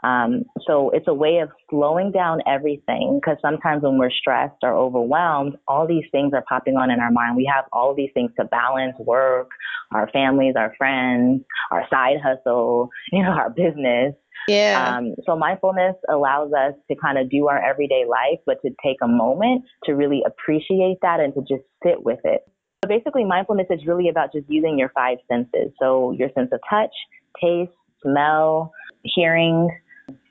Um, 0.04 0.44
so 0.64 0.90
it's 0.90 1.08
a 1.08 1.14
way 1.14 1.38
of 1.38 1.50
slowing 1.70 2.12
down 2.12 2.40
everything 2.46 3.18
because 3.20 3.36
sometimes 3.42 3.82
when 3.82 3.98
we're 3.98 4.10
stressed 4.10 4.58
or 4.62 4.72
overwhelmed, 4.72 5.56
all 5.66 5.88
these 5.88 6.04
things 6.12 6.32
are 6.34 6.44
popping 6.48 6.76
on 6.76 6.90
in 6.90 7.00
our 7.00 7.10
mind. 7.10 7.36
We 7.36 7.50
have 7.52 7.64
all 7.72 7.94
these 7.94 8.10
things 8.14 8.30
to 8.38 8.44
balance 8.44 8.94
work, 8.98 9.50
our 9.92 10.08
families, 10.10 10.54
our 10.56 10.72
friends, 10.78 11.42
our 11.70 11.84
side 11.90 12.18
hustle, 12.22 12.90
you 13.12 13.22
know, 13.22 13.30
our 13.30 13.50
business. 13.50 14.14
Yeah. 14.46 14.96
Um, 14.96 15.14
so 15.26 15.36
mindfulness 15.36 15.96
allows 16.08 16.52
us 16.52 16.74
to 16.88 16.96
kind 16.96 17.18
of 17.18 17.28
do 17.28 17.48
our 17.48 17.62
everyday 17.62 18.04
life, 18.08 18.38
but 18.46 18.62
to 18.62 18.70
take 18.82 18.96
a 19.02 19.08
moment 19.08 19.64
to 19.84 19.92
really 19.92 20.22
appreciate 20.24 20.98
that 21.02 21.20
and 21.20 21.34
to 21.34 21.40
just 21.40 21.64
sit 21.84 22.02
with 22.02 22.20
it. 22.24 22.42
So 22.84 22.88
basically, 22.88 23.24
mindfulness 23.24 23.66
is 23.68 23.84
really 23.86 24.08
about 24.08 24.32
just 24.32 24.48
using 24.48 24.78
your 24.78 24.90
five 24.90 25.18
senses. 25.30 25.72
So 25.80 26.12
your 26.12 26.30
sense 26.34 26.50
of 26.52 26.60
touch, 26.70 26.92
taste, 27.40 27.72
smell, 28.02 28.72
hearing, 29.02 29.68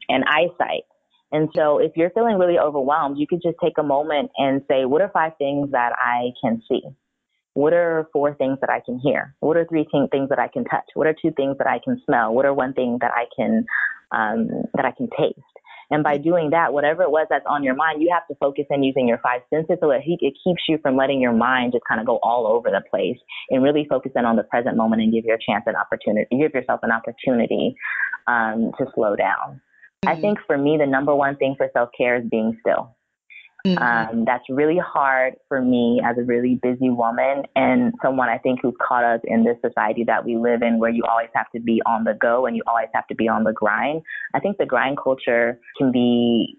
and 0.10 0.24
eyesight. 0.28 0.84
And 1.32 1.50
so 1.56 1.80
if 1.80 1.92
you're 1.96 2.10
feeling 2.12 2.38
really 2.38 2.58
overwhelmed, 2.58 3.18
you 3.18 3.28
could 3.28 3.42
just 3.42 3.58
take 3.62 3.78
a 3.78 3.84
moment 3.84 4.32
and 4.38 4.62
say, 4.70 4.86
what 4.86 5.02
are 5.02 5.12
five 5.14 5.34
things 5.38 5.72
that 5.72 5.92
I 5.98 6.32
can 6.42 6.62
see? 6.70 6.82
What 7.54 7.74
are 7.74 8.08
four 8.14 8.36
things 8.36 8.60
that 8.62 8.70
I 8.70 8.82
can 8.86 9.00
hear? 9.00 9.36
What 9.40 9.58
are 9.58 9.66
three 9.66 9.88
things 9.92 10.30
that 10.30 10.40
I 10.40 10.48
can 10.48 10.64
touch? 10.64 10.86
What 10.94 11.08
are 11.08 11.16
two 11.20 11.32
things 11.36 11.58
that 11.58 11.68
I 11.68 11.80
can 11.84 12.02
smell? 12.06 12.34
What 12.34 12.46
are 12.46 12.54
one 12.54 12.74
thing 12.74 13.00
that 13.02 13.12
I 13.14 13.26
can 13.36 13.66
um, 14.12 14.48
that 14.76 14.86
I 14.86 14.92
can 14.92 15.10
taste? 15.18 15.42
And 15.90 16.04
by 16.04 16.18
doing 16.18 16.50
that, 16.52 16.74
whatever 16.74 17.04
it 17.04 17.12
was 17.12 17.28
that's 17.30 17.46
on 17.48 17.64
your 17.64 17.74
mind, 17.74 18.02
you 18.02 18.10
have 18.14 18.28
to 18.28 18.36
focus 18.36 18.66
in 18.70 18.84
using 18.84 19.08
your 19.08 19.20
five 19.20 19.42
senses 19.50 19.78
so 19.80 19.90
it, 19.92 20.04
it 20.06 20.34
keeps 20.44 20.64
you 20.68 20.78
from 20.82 20.98
letting 20.98 21.22
your 21.22 21.32
mind 21.34 21.72
just 21.72 21.86
kind 21.88 22.02
of 22.02 22.06
go 22.06 22.20
all 22.22 22.46
over 22.46 22.70
the 22.70 22.82
place 22.90 23.18
and 23.50 23.64
really 23.64 23.88
focus 23.90 24.12
in 24.16 24.26
on 24.26 24.36
the 24.36 24.44
present 24.44 24.76
moment 24.76 25.02
and 25.02 25.14
give 25.14 25.24
your 25.24 25.38
chance 25.38 25.64
an 25.66 25.76
opportunity, 25.76 26.28
give 26.38 26.54
yourself 26.54 26.82
an 26.84 26.92
opportunity 26.92 27.76
um, 28.28 28.72
to 28.78 28.86
slow 28.94 29.16
down. 29.16 29.62
Mm-hmm. 30.06 30.18
I 30.18 30.22
think 30.22 30.40
for 30.46 30.58
me, 30.58 30.78
the 30.78 30.86
number 30.86 31.16
one 31.16 31.36
thing 31.38 31.56
for 31.58 31.70
self 31.74 31.90
care 31.98 32.18
is 32.18 32.26
being 32.30 32.58
still. 32.62 32.96
Mm-hmm. 33.66 34.18
Um, 34.20 34.26
that's 34.26 34.44
really 34.50 34.78
hard 34.78 35.34
for 35.48 35.62
me 35.62 36.00
as 36.06 36.18
a 36.18 36.24
really 36.24 36.60
busy 36.62 36.90
woman 36.90 37.44
and 37.56 37.94
someone 38.02 38.30
I 38.30 38.38
think 38.38 38.60
who's 38.62 38.76
caught 38.86 39.04
up 39.04 39.22
in 39.26 39.44
this 39.44 39.58
society 39.66 40.04
that 40.06 40.24
we 40.24 40.38
live 40.38 40.62
in 40.62 40.80
where 40.80 40.92
you 40.92 41.04
always 41.10 41.30
have 41.34 41.50
to 41.54 41.60
be 41.60 41.82
on 41.86 42.04
the 42.04 42.14
go 42.14 42.46
and 42.46 42.56
you 42.56 42.62
always 42.68 42.88
have 42.94 43.08
to 43.08 43.16
be 43.16 43.28
on 43.28 43.44
the 43.44 43.52
grind. 43.52 44.04
I 44.34 44.40
think 44.40 44.58
the 44.58 44.66
grind 44.66 44.98
culture 45.04 45.60
can 45.78 45.92
be 45.92 46.58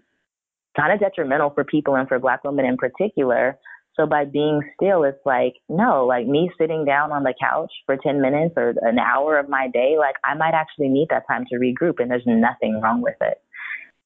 kind 0.77 0.93
of 0.93 1.01
detrimental 1.01 1.51
for 1.51 1.65
people 1.65 1.95
and 1.95 2.09
for 2.09 2.19
black 2.19 2.45
women 2.45 2.67
in 2.67 2.77
particular. 2.77 3.59
So 3.99 4.07
by 4.07 4.25
being 4.25 4.63
still, 4.77 5.03
it's 5.03 5.19
like, 5.27 5.55
no, 5.69 6.07
like 6.07 6.27
me 6.27 6.51
sitting 6.59 6.85
down 6.85 7.11
on 7.11 7.25
the 7.25 7.35
couch 7.41 7.73
for 7.85 7.97
10 7.97 8.21
minutes 8.21 8.55
or 8.57 8.75
an 8.83 8.99
hour 8.99 9.39
of 9.39 9.49
my 9.49 9.69
day, 9.73 9.97
like 9.99 10.15
I 10.25 10.35
might 10.35 10.55
actually 10.55 10.89
need 10.89 11.09
that 11.11 11.25
time 11.29 11.45
to 11.51 11.57
regroup 11.57 11.95
and 11.99 12.11
there's 12.11 12.23
nothing 12.25 12.81
wrong 12.81 13.03
with 13.03 13.17
it. 13.21 13.39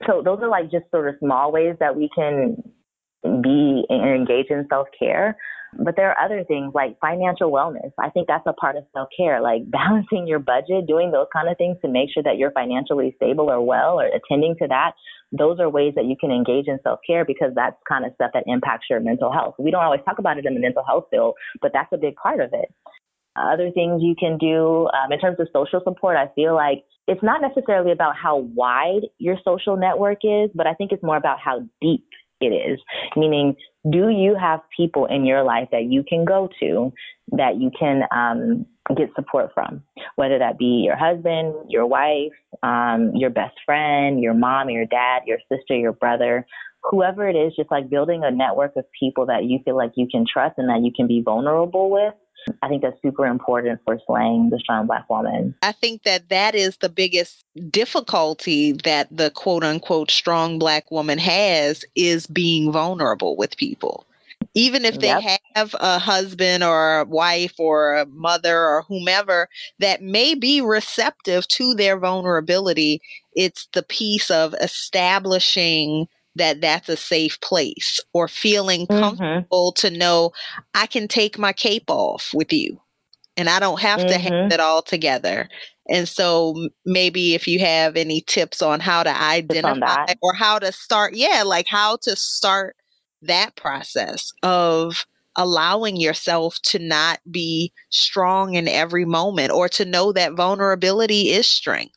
So 0.07 0.22
those 0.24 0.38
are 0.40 0.48
like 0.48 0.70
just 0.70 0.90
sort 0.90 1.09
of 1.09 1.16
small 1.18 1.52
ways 1.52 1.76
that 1.81 1.94
we 1.94 2.09
can 2.14 2.57
be 3.22 3.85
engaged 3.90 4.50
in 4.50 4.66
self 4.70 4.88
care. 4.98 5.37
But 5.78 5.96
there 5.96 6.11
are 6.11 6.24
other 6.24 6.44
things 6.44 6.72
like 6.74 6.98
financial 7.00 7.50
wellness. 7.50 7.92
I 7.98 8.11
think 8.11 8.28
that's 8.28 8.46
a 8.46 8.52
part 8.52 8.76
of 8.76 8.85
self 8.92 9.08
care, 9.16 9.40
like 9.40 9.62
balancing 9.70 10.26
your 10.26 10.38
budget, 10.38 10.87
doing 10.87 11.11
those 11.11 11.28
kind 11.32 11.48
of 11.48 11.56
things 11.56 11.78
to 11.82 11.88
make 11.88 12.11
sure 12.12 12.22
that 12.22 12.37
you're 12.37 12.52
financially 12.52 13.14
stable 13.16 13.50
or 13.50 13.64
well 13.64 14.00
or 14.00 14.06
attending 14.06 14.56
to 14.61 14.68
that. 14.68 14.92
Those 15.32 15.61
are 15.61 15.70
ways 15.70 15.94
that 15.96 16.04
you 16.04 16.16
can 16.20 16.30
engage 16.30 16.68
in 16.68 16.78
self 16.82 17.00
care 17.06 17.24
because 17.24 17.52
that's 17.54 17.76
kind 17.88 18.04
of 18.04 18.12
stuff 18.14 18.32
that 18.35 18.44
impacts 18.46 18.87
your 18.90 19.00
mental 19.00 19.32
health. 19.32 19.54
We 19.58 19.70
don't 19.70 19.85
always 19.85 20.02
talk 20.04 20.18
about 20.18 20.38
it 20.38 20.44
in 20.44 20.54
the 20.54 20.61
mental 20.61 20.85
health 20.87 21.04
field, 21.11 21.35
but 21.61 21.72
that's 21.72 21.92
a 21.92 21.98
big 21.98 22.16
part 22.16 22.40
of 22.40 22.50
it. 22.52 22.68
Other 23.35 23.70
things 23.70 24.02
you 24.02 24.14
can 24.18 24.37
do 24.37 24.88
um, 24.92 25.11
in 25.11 25.18
terms 25.18 25.40
of 25.40 25.48
social 25.54 25.80
support, 25.82 26.16
I 26.18 26.28
feel 26.35 26.54
like 26.54 26.85
it's 27.08 27.22
not 27.22 27.40
necessarily 27.40 27.90
about 27.90 28.14
how 28.14 28.37
wide 28.37 29.08
your 29.18 29.37
social 29.42 29.76
network 29.78 30.18
is, 30.22 30.50
but 30.54 30.66
I 30.66 30.74
think 30.74 30.92
it's 30.92 31.02
more 31.02 31.16
about 31.16 31.38
how 31.42 31.61
deep 31.80 32.04
it 32.42 32.55
is. 32.55 32.78
Meaning, 33.16 33.57
do 33.90 34.09
you 34.09 34.37
have 34.40 34.61
people 34.76 35.07
in 35.07 35.24
your 35.24 35.42
life 35.42 35.68
that 35.72 35.85
you 35.85 36.05
can 36.05 36.24
go 36.24 36.48
to 36.61 36.92
that 37.33 37.57
you 37.57 37.70
can 37.78 38.02
um, 38.14 38.66
get 38.96 39.11
support 39.14 39.50
from? 39.55 39.83
Whether 40.16 40.38
that 40.38 40.59
be 40.59 40.83
your 40.85 40.96
husband, 40.96 41.55
your 41.68 41.87
wife, 41.87 42.33
um, 42.62 43.12
your 43.14 43.31
best 43.31 43.57
friend, 43.66 44.20
your 44.20 44.35
mom, 44.35 44.70
your 44.70 44.87
dad, 44.87 45.22
your 45.26 45.38
sister, 45.50 45.76
your 45.76 45.92
brother, 45.92 46.46
whoever 46.83 47.28
it 47.28 47.35
is, 47.35 47.55
just 47.57 47.70
like 47.70 47.90
building 47.90 48.22
a 48.24 48.31
network 48.31 48.72
of 48.76 48.85
people 48.98 49.26
that 49.26 49.44
you 49.44 49.61
feel 49.64 49.76
like 49.76 49.92
you 49.96 50.09
can 50.11 50.24
trust 50.31 50.59
and 50.59 50.68
that 50.68 50.83
you 50.83 50.92
can 50.94 51.07
be 51.07 51.22
vulnerable 51.22 51.90
with 51.90 52.14
I 52.62 52.68
think 52.68 52.83
that's 52.83 53.00
super 53.02 53.26
important 53.26 53.81
for 53.85 53.98
slaying 54.07 54.50
the 54.50 54.59
strong 54.59 54.87
black 54.87 55.09
woman. 55.09 55.55
I 55.62 55.72
think 55.72 56.02
that 56.05 56.28
that 56.28 56.55
is 56.55 56.78
the 56.78 56.88
biggest 56.88 57.44
difficulty 57.70 58.72
that 58.85 59.09
the 59.16 59.31
quote 59.31 59.64
unquote 59.64 60.11
strong 60.11 60.59
black 60.59 60.90
woman 60.90 61.18
has 61.18 61.85
is 61.94 62.26
being 62.26 62.72
vulnerable 62.72 63.37
with 63.37 63.57
people. 63.57 64.07
Even 64.55 64.85
if 64.85 64.98
they 64.98 65.07
yep. 65.07 65.40
have 65.55 65.74
a 65.81 65.98
husband 65.98 66.62
or 66.62 66.98
a 67.00 67.05
wife 67.05 67.55
or 67.59 67.94
a 67.94 68.07
mother 68.07 68.59
or 68.59 68.83
whomever 68.83 69.48
that 69.78 70.02
may 70.02 70.35
be 70.35 70.61
receptive 70.61 71.46
to 71.48 71.74
their 71.74 71.98
vulnerability, 71.98 73.00
it's 73.35 73.68
the 73.72 73.83
piece 73.83 74.31
of 74.31 74.55
establishing 74.61 76.07
that 76.36 76.60
that's 76.60 76.88
a 76.88 76.96
safe 76.96 77.40
place 77.40 78.00
or 78.12 78.28
feeling 78.28 78.86
mm-hmm. 78.86 79.00
comfortable 79.00 79.72
mm-hmm. 79.72 79.88
to 79.88 79.96
know 79.96 80.32
I 80.74 80.86
can 80.86 81.08
take 81.08 81.38
my 81.38 81.52
cape 81.52 81.90
off 81.90 82.30
with 82.34 82.52
you 82.52 82.80
and 83.36 83.48
I 83.48 83.58
don't 83.60 83.80
have 83.80 84.00
mm-hmm. 84.00 84.08
to 84.08 84.18
have 84.18 84.32
mm-hmm. 84.32 84.52
it 84.52 84.60
all 84.60 84.82
together. 84.82 85.48
And 85.88 86.08
so 86.08 86.54
maybe 86.84 87.34
if 87.34 87.48
you 87.48 87.58
have 87.60 87.96
any 87.96 88.22
tips 88.22 88.62
on 88.62 88.80
how 88.80 89.02
to 89.02 89.22
identify 89.22 90.06
or 90.22 90.32
how 90.32 90.58
to 90.58 90.70
start, 90.72 91.14
yeah, 91.14 91.42
like 91.44 91.66
how 91.66 91.96
to 92.02 92.14
start 92.14 92.76
that 93.22 93.56
process 93.56 94.32
of 94.42 95.06
allowing 95.36 95.96
yourself 95.96 96.58
to 96.62 96.78
not 96.78 97.20
be 97.30 97.72
strong 97.90 98.54
in 98.54 98.68
every 98.68 99.04
moment 99.04 99.50
or 99.50 99.68
to 99.70 99.84
know 99.84 100.12
that 100.12 100.34
vulnerability 100.34 101.30
is 101.30 101.46
strength. 101.46 101.96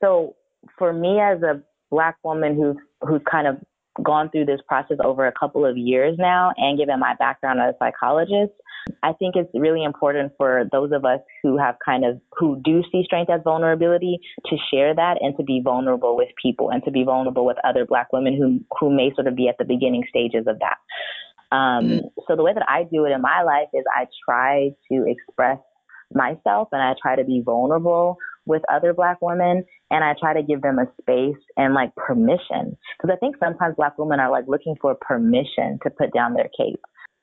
So 0.00 0.34
for 0.78 0.92
me 0.92 1.20
as 1.20 1.42
a 1.42 1.62
black 1.92 2.16
woman 2.24 2.56
who's 2.56 2.76
who's 3.02 3.20
kind 3.30 3.46
of 3.46 3.56
gone 4.02 4.30
through 4.30 4.46
this 4.46 4.60
process 4.66 4.96
over 5.04 5.26
a 5.26 5.32
couple 5.38 5.66
of 5.66 5.76
years 5.76 6.16
now 6.18 6.50
and 6.56 6.78
given 6.78 6.98
my 6.98 7.14
background 7.18 7.60
as 7.60 7.74
a 7.74 7.78
psychologist, 7.78 8.52
I 9.02 9.12
think 9.12 9.36
it's 9.36 9.50
really 9.54 9.84
important 9.84 10.32
for 10.38 10.64
those 10.72 10.92
of 10.92 11.04
us 11.04 11.20
who 11.42 11.58
have 11.58 11.76
kind 11.84 12.04
of 12.04 12.18
who 12.32 12.60
do 12.64 12.82
see 12.90 13.02
strength 13.04 13.30
as 13.30 13.42
vulnerability 13.44 14.18
to 14.46 14.56
share 14.72 14.94
that 14.94 15.18
and 15.20 15.36
to 15.36 15.44
be 15.44 15.60
vulnerable 15.62 16.16
with 16.16 16.28
people 16.40 16.70
and 16.70 16.82
to 16.84 16.90
be 16.90 17.04
vulnerable 17.04 17.44
with 17.44 17.58
other 17.64 17.84
black 17.84 18.12
women 18.12 18.34
who 18.34 18.60
who 18.80 18.94
may 18.94 19.12
sort 19.14 19.26
of 19.26 19.36
be 19.36 19.48
at 19.48 19.58
the 19.58 19.64
beginning 19.64 20.04
stages 20.08 20.46
of 20.46 20.58
that. 20.60 20.78
Um, 21.54 22.00
so 22.26 22.34
the 22.34 22.42
way 22.42 22.54
that 22.54 22.64
I 22.66 22.84
do 22.90 23.04
it 23.04 23.12
in 23.12 23.20
my 23.20 23.42
life 23.42 23.68
is 23.74 23.84
I 23.94 24.06
try 24.24 24.70
to 24.90 25.04
express 25.06 25.58
myself 26.14 26.68
and 26.72 26.80
I 26.80 26.94
try 27.00 27.16
to 27.16 27.24
be 27.24 27.42
vulnerable 27.44 28.16
with 28.46 28.62
other 28.72 28.92
black 28.92 29.18
women 29.20 29.64
and 29.90 30.04
I 30.04 30.14
try 30.18 30.34
to 30.34 30.42
give 30.42 30.62
them 30.62 30.78
a 30.78 30.86
space 31.00 31.40
and 31.56 31.74
like 31.74 31.94
permission. 31.96 32.76
Because 32.98 33.14
I 33.14 33.16
think 33.16 33.36
sometimes 33.38 33.76
black 33.76 33.98
women 33.98 34.20
are 34.20 34.30
like 34.30 34.44
looking 34.48 34.76
for 34.80 34.94
permission 35.00 35.78
to 35.82 35.90
put 35.90 36.12
down 36.12 36.34
their 36.34 36.50
cape. 36.56 36.80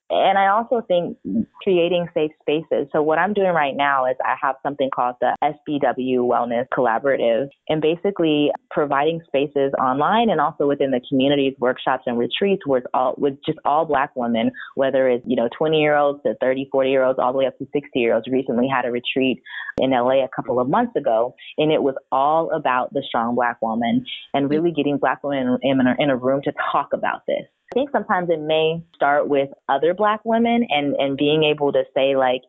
And 0.10 0.38
I 0.38 0.48
also 0.48 0.82
think 0.88 1.18
creating 1.62 2.08
safe 2.14 2.32
spaces. 2.42 2.88
So 2.92 3.02
what 3.02 3.20
I'm 3.20 3.34
doing 3.34 3.52
right 3.52 3.76
now 3.76 4.06
is 4.06 4.16
I 4.26 4.36
have 4.42 4.56
something 4.64 4.90
called 4.94 5.16
the 5.22 5.36
SBW 5.44 6.20
Wellness 6.20 6.66
Collaborative 6.74 7.50
and 7.68 7.82
basically 7.82 8.50
providing 8.72 9.22
spaces 9.28 9.72
online 9.80 10.30
and 10.30 10.42
also 10.42 10.68
within 10.68 10.92
the 10.92 11.02
communities, 11.10 11.54
workshops 11.60 12.04
and 12.08 12.18
retreats 12.18 12.64
it's 12.68 12.86
all 12.94 13.16
with 13.18 13.36
just 13.46 13.60
all 13.66 13.86
black 13.86 14.12
women, 14.16 14.52
whether 14.76 15.10
it's, 15.10 15.24
you 15.28 15.36
know, 15.36 15.50
20 15.58 15.78
year 15.80 15.96
olds 15.96 16.22
to 16.24 16.34
30, 16.42 16.70
40 16.72 16.90
year 16.90 17.04
olds, 17.04 17.20
all 17.20 17.32
the 17.32 17.38
way 17.38 17.46
up 17.46 17.58
to 17.58 17.68
60 17.72 17.88
year 18.00 18.16
olds. 18.16 18.28
Recently 18.28 18.68
had 18.68 18.86
a 18.86 18.92
retreat 18.92 19.42
in 19.80 19.92
LA 19.92 20.24
a 20.24 20.30
couple 20.36 20.60
of 20.60 20.70
months 20.70 20.96
ago 20.96 21.36
and 21.58 21.72
it 21.72 21.84
was 21.84 21.96
all 22.12 22.52
about 22.52 22.94
the 22.94 23.04
strong 23.08 23.36
black 23.36 23.62
woman 23.62 24.06
and 24.34 24.50
really 24.50 24.72
getting 24.72 24.98
black 24.98 25.24
women 25.24 25.58
in 25.62 25.80
in 26.00 26.10
a 26.10 26.18
room 26.18 26.42
to 26.44 26.54
talk 26.72 26.90
about 26.94 27.24
this. 27.28 27.46
I 27.72 27.76
think 27.76 27.92
sometimes 27.92 28.30
it 28.32 28.40
may 28.40 28.84
start 28.96 29.28
with 29.28 29.50
other 29.68 29.94
black 29.94 30.22
women 30.26 30.66
and, 30.70 30.96
and 30.96 31.16
being 31.16 31.44
able 31.44 31.72
to 31.72 31.84
say 31.96 32.16
like, 32.16 32.42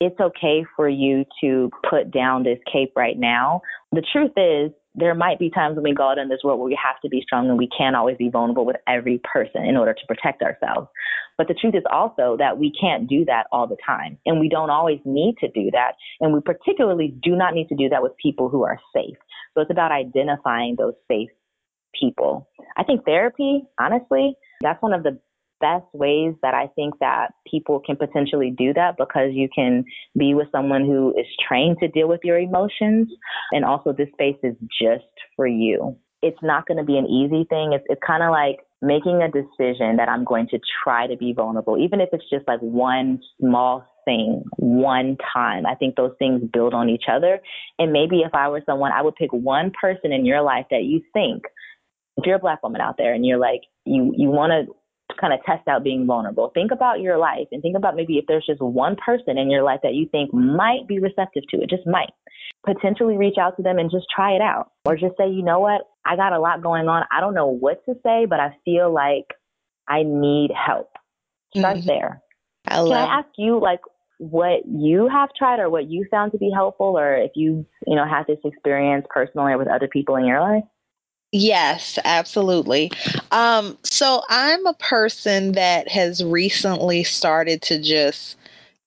it's 0.00 0.18
okay 0.18 0.64
for 0.74 0.88
you 0.88 1.24
to 1.42 1.70
put 1.88 2.10
down 2.10 2.44
this 2.44 2.58
cape 2.70 2.92
right 2.96 3.18
now. 3.18 3.60
The 3.92 4.02
truth 4.12 4.32
is, 4.36 4.72
there 4.94 5.14
might 5.14 5.38
be 5.38 5.50
times 5.50 5.74
when 5.74 5.84
we 5.84 5.92
go 5.92 6.10
out 6.10 6.18
in 6.18 6.28
this 6.28 6.38
world 6.44 6.60
where 6.60 6.68
we 6.68 6.78
have 6.82 7.00
to 7.02 7.08
be 7.08 7.20
strong 7.20 7.48
and 7.48 7.58
we 7.58 7.68
can't 7.76 7.96
always 7.96 8.16
be 8.16 8.30
vulnerable 8.30 8.64
with 8.64 8.76
every 8.86 9.20
person 9.24 9.64
in 9.64 9.76
order 9.76 9.92
to 9.92 10.06
protect 10.06 10.40
ourselves. 10.40 10.88
But 11.36 11.48
the 11.48 11.54
truth 11.54 11.74
is 11.74 11.82
also 11.90 12.36
that 12.38 12.58
we 12.58 12.72
can't 12.80 13.08
do 13.08 13.24
that 13.24 13.46
all 13.52 13.66
the 13.66 13.76
time. 13.84 14.18
And 14.24 14.40
we 14.40 14.48
don't 14.48 14.70
always 14.70 15.00
need 15.04 15.34
to 15.40 15.48
do 15.48 15.70
that. 15.72 15.92
And 16.20 16.32
we 16.32 16.40
particularly 16.40 17.14
do 17.22 17.34
not 17.34 17.54
need 17.54 17.68
to 17.68 17.74
do 17.74 17.88
that 17.88 18.02
with 18.02 18.12
people 18.22 18.48
who 18.48 18.62
are 18.62 18.78
safe. 18.94 19.16
So 19.54 19.60
it's 19.60 19.70
about 19.70 19.90
identifying 19.90 20.76
those 20.78 20.94
safe 21.08 21.30
people. 21.98 22.48
I 22.76 22.84
think 22.84 23.04
therapy, 23.04 23.64
honestly, 23.80 24.36
that's 24.60 24.82
one 24.82 24.92
of 24.92 25.02
the 25.02 25.18
best 25.60 25.86
ways 25.94 26.34
that 26.42 26.54
I 26.54 26.66
think 26.74 26.94
that 27.00 27.28
people 27.50 27.80
can 27.80 27.96
potentially 27.96 28.52
do 28.56 28.74
that 28.74 28.96
because 28.98 29.30
you 29.32 29.48
can 29.54 29.84
be 30.16 30.34
with 30.34 30.48
someone 30.52 30.84
who 30.84 31.10
is 31.18 31.26
trained 31.48 31.78
to 31.80 31.88
deal 31.88 32.08
with 32.08 32.20
your 32.22 32.38
emotions. 32.38 33.08
And 33.52 33.64
also, 33.64 33.92
this 33.92 34.08
space 34.12 34.36
is 34.42 34.54
just 34.80 35.04
for 35.36 35.46
you. 35.46 35.96
It's 36.22 36.42
not 36.42 36.66
going 36.66 36.78
to 36.78 36.84
be 36.84 36.96
an 36.98 37.06
easy 37.06 37.46
thing. 37.48 37.72
It's, 37.72 37.84
it's 37.88 38.00
kind 38.06 38.22
of 38.22 38.30
like 38.30 38.58
making 38.82 39.22
a 39.22 39.30
decision 39.30 39.96
that 39.96 40.08
I'm 40.08 40.24
going 40.24 40.48
to 40.48 40.58
try 40.82 41.06
to 41.06 41.16
be 41.16 41.32
vulnerable, 41.32 41.78
even 41.78 42.00
if 42.00 42.10
it's 42.12 42.28
just 42.30 42.46
like 42.46 42.60
one 42.60 43.20
small 43.40 43.86
thing 44.04 44.42
one 44.56 45.16
time. 45.32 45.66
I 45.66 45.74
think 45.74 45.96
those 45.96 46.12
things 46.18 46.42
build 46.52 46.74
on 46.74 46.88
each 46.88 47.04
other. 47.10 47.40
And 47.78 47.92
maybe 47.92 48.20
if 48.20 48.34
I 48.34 48.48
were 48.48 48.62
someone, 48.66 48.92
I 48.92 49.02
would 49.02 49.14
pick 49.16 49.32
one 49.32 49.72
person 49.80 50.12
in 50.12 50.26
your 50.26 50.42
life 50.42 50.66
that 50.70 50.84
you 50.84 51.00
think 51.12 51.44
if 52.16 52.26
you're 52.26 52.36
a 52.36 52.40
black 52.40 52.62
woman 52.62 52.80
out 52.80 52.96
there 52.98 53.14
and 53.14 53.24
you're 53.24 53.38
like 53.38 53.62
you 53.84 54.12
you 54.16 54.28
want 54.28 54.50
to 54.50 54.72
kind 55.20 55.32
of 55.32 55.40
test 55.44 55.66
out 55.68 55.84
being 55.84 56.06
vulnerable 56.06 56.50
think 56.54 56.70
about 56.72 57.00
your 57.00 57.18
life 57.18 57.46
and 57.52 57.62
think 57.62 57.76
about 57.76 57.94
maybe 57.94 58.14
if 58.14 58.24
there's 58.26 58.46
just 58.46 58.60
one 58.60 58.96
person 58.96 59.38
in 59.38 59.50
your 59.50 59.62
life 59.62 59.80
that 59.82 59.94
you 59.94 60.08
think 60.10 60.32
might 60.32 60.88
be 60.88 60.98
receptive 60.98 61.42
to 61.48 61.60
it 61.60 61.68
just 61.68 61.86
might 61.86 62.10
potentially 62.64 63.16
reach 63.16 63.36
out 63.38 63.56
to 63.56 63.62
them 63.62 63.78
and 63.78 63.90
just 63.90 64.06
try 64.14 64.32
it 64.32 64.40
out 64.40 64.70
or 64.84 64.96
just 64.96 65.16
say 65.16 65.28
you 65.28 65.42
know 65.42 65.60
what? 65.60 65.82
I 66.06 66.16
got 66.16 66.32
a 66.32 66.40
lot 66.40 66.62
going 66.62 66.88
on. 66.88 67.04
I 67.10 67.20
don't 67.20 67.34
know 67.34 67.48
what 67.48 67.84
to 67.84 67.94
say 68.02 68.26
but 68.26 68.40
i 68.40 68.56
feel 68.64 68.92
like 68.92 69.26
i 69.88 70.02
need 70.02 70.50
help. 70.50 70.90
Start 71.56 71.78
mm-hmm. 71.78 71.86
there. 71.86 72.22
I 72.66 72.76
can 72.76 72.92
i 72.92 73.18
ask 73.18 73.28
you 73.36 73.60
like 73.60 73.80
what 74.18 74.60
you 74.66 75.08
have 75.08 75.28
tried 75.36 75.60
or 75.60 75.68
what 75.68 75.90
you 75.90 76.06
found 76.10 76.32
to 76.32 76.38
be 76.38 76.50
helpful 76.54 76.98
or 76.98 77.16
if 77.16 77.32
you 77.34 77.66
you 77.86 77.96
know 77.96 78.06
had 78.06 78.24
this 78.26 78.38
experience 78.44 79.04
personally 79.10 79.52
or 79.52 79.58
with 79.58 79.68
other 79.68 79.88
people 79.88 80.16
in 80.16 80.24
your 80.24 80.40
life 80.40 80.64
Yes, 81.36 81.98
absolutely. 82.04 82.92
Um, 83.32 83.76
so 83.82 84.22
I'm 84.28 84.64
a 84.66 84.74
person 84.74 85.50
that 85.52 85.88
has 85.88 86.22
recently 86.22 87.02
started 87.02 87.60
to 87.62 87.82
just 87.82 88.36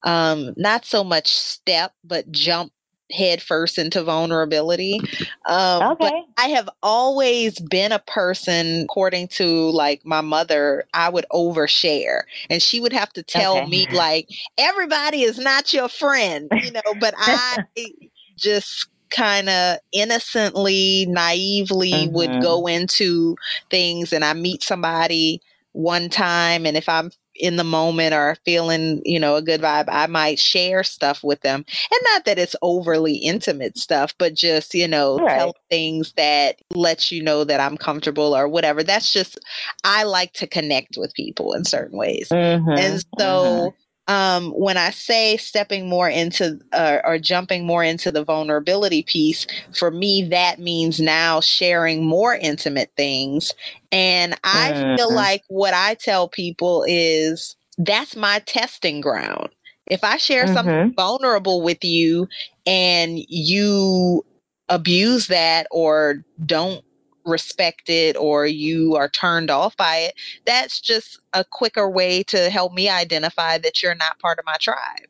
um, 0.04 0.54
not 0.56 0.86
so 0.86 1.04
much 1.04 1.28
step, 1.28 1.92
but 2.06 2.32
jump 2.32 2.72
headfirst 3.12 3.78
into 3.78 4.02
vulnerability. 4.02 5.02
Um, 5.46 5.92
okay. 5.92 6.24
I 6.38 6.48
have 6.48 6.70
always 6.82 7.60
been 7.60 7.92
a 7.92 8.00
person, 8.00 8.84
according 8.84 9.28
to 9.30 9.70
like 9.72 10.06
my 10.06 10.22
mother, 10.22 10.86
I 10.94 11.10
would 11.10 11.26
overshare. 11.34 12.22
And 12.50 12.62
she 12.62 12.80
would 12.80 12.94
have 12.94 13.12
to 13.14 13.24
tell 13.24 13.58
okay. 13.58 13.70
me, 13.70 13.88
like, 13.92 14.30
everybody 14.58 15.24
is 15.24 15.38
not 15.38 15.74
your 15.74 15.90
friend, 15.90 16.50
you 16.64 16.72
know, 16.72 16.82
but 17.02 17.14
I 17.18 17.58
just 18.38 18.88
kind 19.10 19.50
of 19.50 19.78
innocently, 19.92 21.06
naively 21.10 21.92
mm-hmm. 21.92 22.16
would 22.16 22.42
go 22.42 22.68
into 22.68 23.36
things 23.70 24.14
and 24.14 24.24
I 24.24 24.34
meet 24.34 24.64
somebody 24.64 25.42
one 25.74 26.10
time 26.10 26.66
and 26.66 26.76
if 26.76 26.90
I'm 26.90 27.12
in 27.40 27.56
the 27.56 27.64
moment 27.64 28.14
or 28.14 28.36
feeling, 28.46 29.02
you 29.06 29.20
know, 29.20 29.36
a 29.36 29.42
good 29.42 29.62
vibe, 29.62 29.86
I 29.88 30.08
might 30.08 30.40
share 30.40 30.84
stuff 30.84 31.24
with 31.24 31.42
them. 31.42 31.66
And 31.92 32.02
not 32.14 32.26
that 32.26 32.40
it's 32.40 32.56
overly 32.62 33.16
intimate 33.16 33.78
stuff, 33.78 34.14
but 34.18 34.34
just, 34.34 34.74
you 34.74 34.88
know, 34.88 35.18
right. 35.20 35.38
tell 35.38 35.56
things 35.70 36.14
that 36.18 36.60
let 36.72 37.12
you 37.12 37.22
know 37.22 37.44
that 37.44 37.60
I'm 37.60 37.78
comfortable 37.78 38.36
or 38.36 38.48
whatever. 38.48 38.84
That's 38.84 39.14
just, 39.14 39.40
I 39.84 40.04
like 40.04 40.34
to 40.34 40.48
connect 40.48 40.98
with 40.98 41.14
people 41.14 41.54
in 41.54 41.64
certain 41.64 41.98
ways. 41.98 42.30
Mm-hmm. 42.30 42.70
And 42.70 43.06
so, 43.20 43.26
mm-hmm 43.26 43.78
um, 44.08 44.52
when 44.52 44.78
I 44.78 44.92
say 44.92 45.38
stepping 45.38 45.90
more 45.90 46.10
into 46.10 46.60
uh, 46.72 47.00
or 47.04 47.20
jumping 47.20 47.66
more 47.66 47.84
into 47.84 48.12
the 48.12 48.24
vulnerability 48.24 49.04
piece, 49.04 49.46
for 49.78 49.92
me, 49.92 50.24
that 50.30 50.60
means 50.60 51.00
now 51.00 51.42
sharing 51.42 52.06
more 52.06 52.36
intimate 52.36 52.92
things. 52.96 53.54
And 53.92 54.38
I 54.44 54.96
feel 54.98 55.14
like 55.14 55.44
what 55.50 55.74
I 55.74 55.96
tell 55.96 56.28
people 56.28 56.86
is 56.88 57.56
that's 57.78 58.16
my 58.16 58.40
testing 58.40 59.02
ground. 59.02 59.50
If 59.88 60.04
I 60.04 60.18
share 60.18 60.46
mm-hmm. 60.46 60.54
something 60.54 60.94
vulnerable 60.96 61.62
with 61.62 61.84
you 61.84 62.28
and 62.66 63.20
you 63.30 64.26
abuse 64.70 65.28
that 65.28 65.68
or 65.72 66.26
don't 66.46 66.84
respect 67.28 67.90
it 67.90 68.16
or 68.16 68.46
you 68.48 68.96
are 68.96 69.10
turned 69.10 69.52
off 69.52 69.76
by 69.78 69.98
it, 69.98 70.16
that's 70.46 70.80
just 70.80 71.20
a 71.34 71.44
quicker 71.44 71.90
way 71.90 72.24
to 72.24 72.50
help 72.50 72.74
me 72.74 72.90
identify 72.90 73.58
that 73.58 73.84
you're 73.84 73.96
not 73.96 74.20
part 74.20 74.40
of 74.40 74.46
my 74.46 74.58
tribe. 74.60 75.08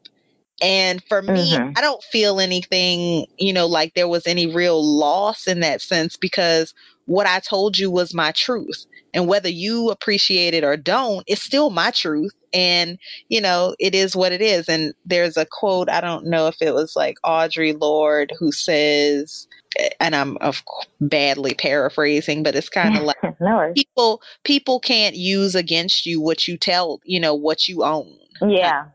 And 0.61 1.03
for 1.03 1.21
me, 1.21 1.53
mm-hmm. 1.53 1.73
I 1.75 1.81
don't 1.81 2.01
feel 2.03 2.39
anything, 2.39 3.27
you 3.37 3.53
know, 3.53 3.67
like 3.67 3.93
there 3.93 4.07
was 4.07 4.25
any 4.25 4.47
real 4.47 4.83
loss 4.83 5.47
in 5.47 5.59
that 5.59 5.81
sense 5.81 6.17
because 6.17 6.73
what 7.05 7.27
I 7.27 7.39
told 7.39 7.77
you 7.77 7.91
was 7.91 8.13
my 8.13 8.31
truth. 8.31 8.85
And 9.13 9.27
whether 9.27 9.49
you 9.49 9.89
appreciate 9.89 10.53
it 10.53 10.63
or 10.63 10.75
don't, 10.75 11.23
it's 11.27 11.43
still 11.43 11.69
my 11.69 11.91
truth. 11.91 12.33
And, 12.53 12.97
you 13.29 13.41
know, 13.41 13.75
it 13.79 13.93
is 13.93 14.15
what 14.15 14.31
it 14.31 14.41
is. 14.41 14.69
And 14.69 14.93
there's 15.05 15.37
a 15.37 15.45
quote, 15.45 15.89
I 15.89 16.01
don't 16.01 16.25
know 16.25 16.47
if 16.47 16.57
it 16.61 16.73
was 16.73 16.95
like 16.95 17.17
Audre 17.25 17.79
Lorde 17.79 18.33
who 18.39 18.51
says, 18.51 19.47
and 19.99 20.15
I'm 20.15 20.37
of 20.37 20.63
badly 21.01 21.53
paraphrasing, 21.53 22.43
but 22.43 22.55
it's 22.55 22.69
kind 22.69 22.97
of 22.97 23.03
like 23.03 23.17
no 23.39 23.71
people 23.75 24.21
people 24.43 24.79
can't 24.79 25.15
use 25.15 25.55
against 25.55 26.05
you 26.05 26.19
what 26.21 26.47
you 26.47 26.57
tell 26.57 26.99
you 27.03 27.19
know 27.19 27.35
what 27.35 27.67
you 27.67 27.83
own. 27.83 28.17
Yeah, 28.41 28.85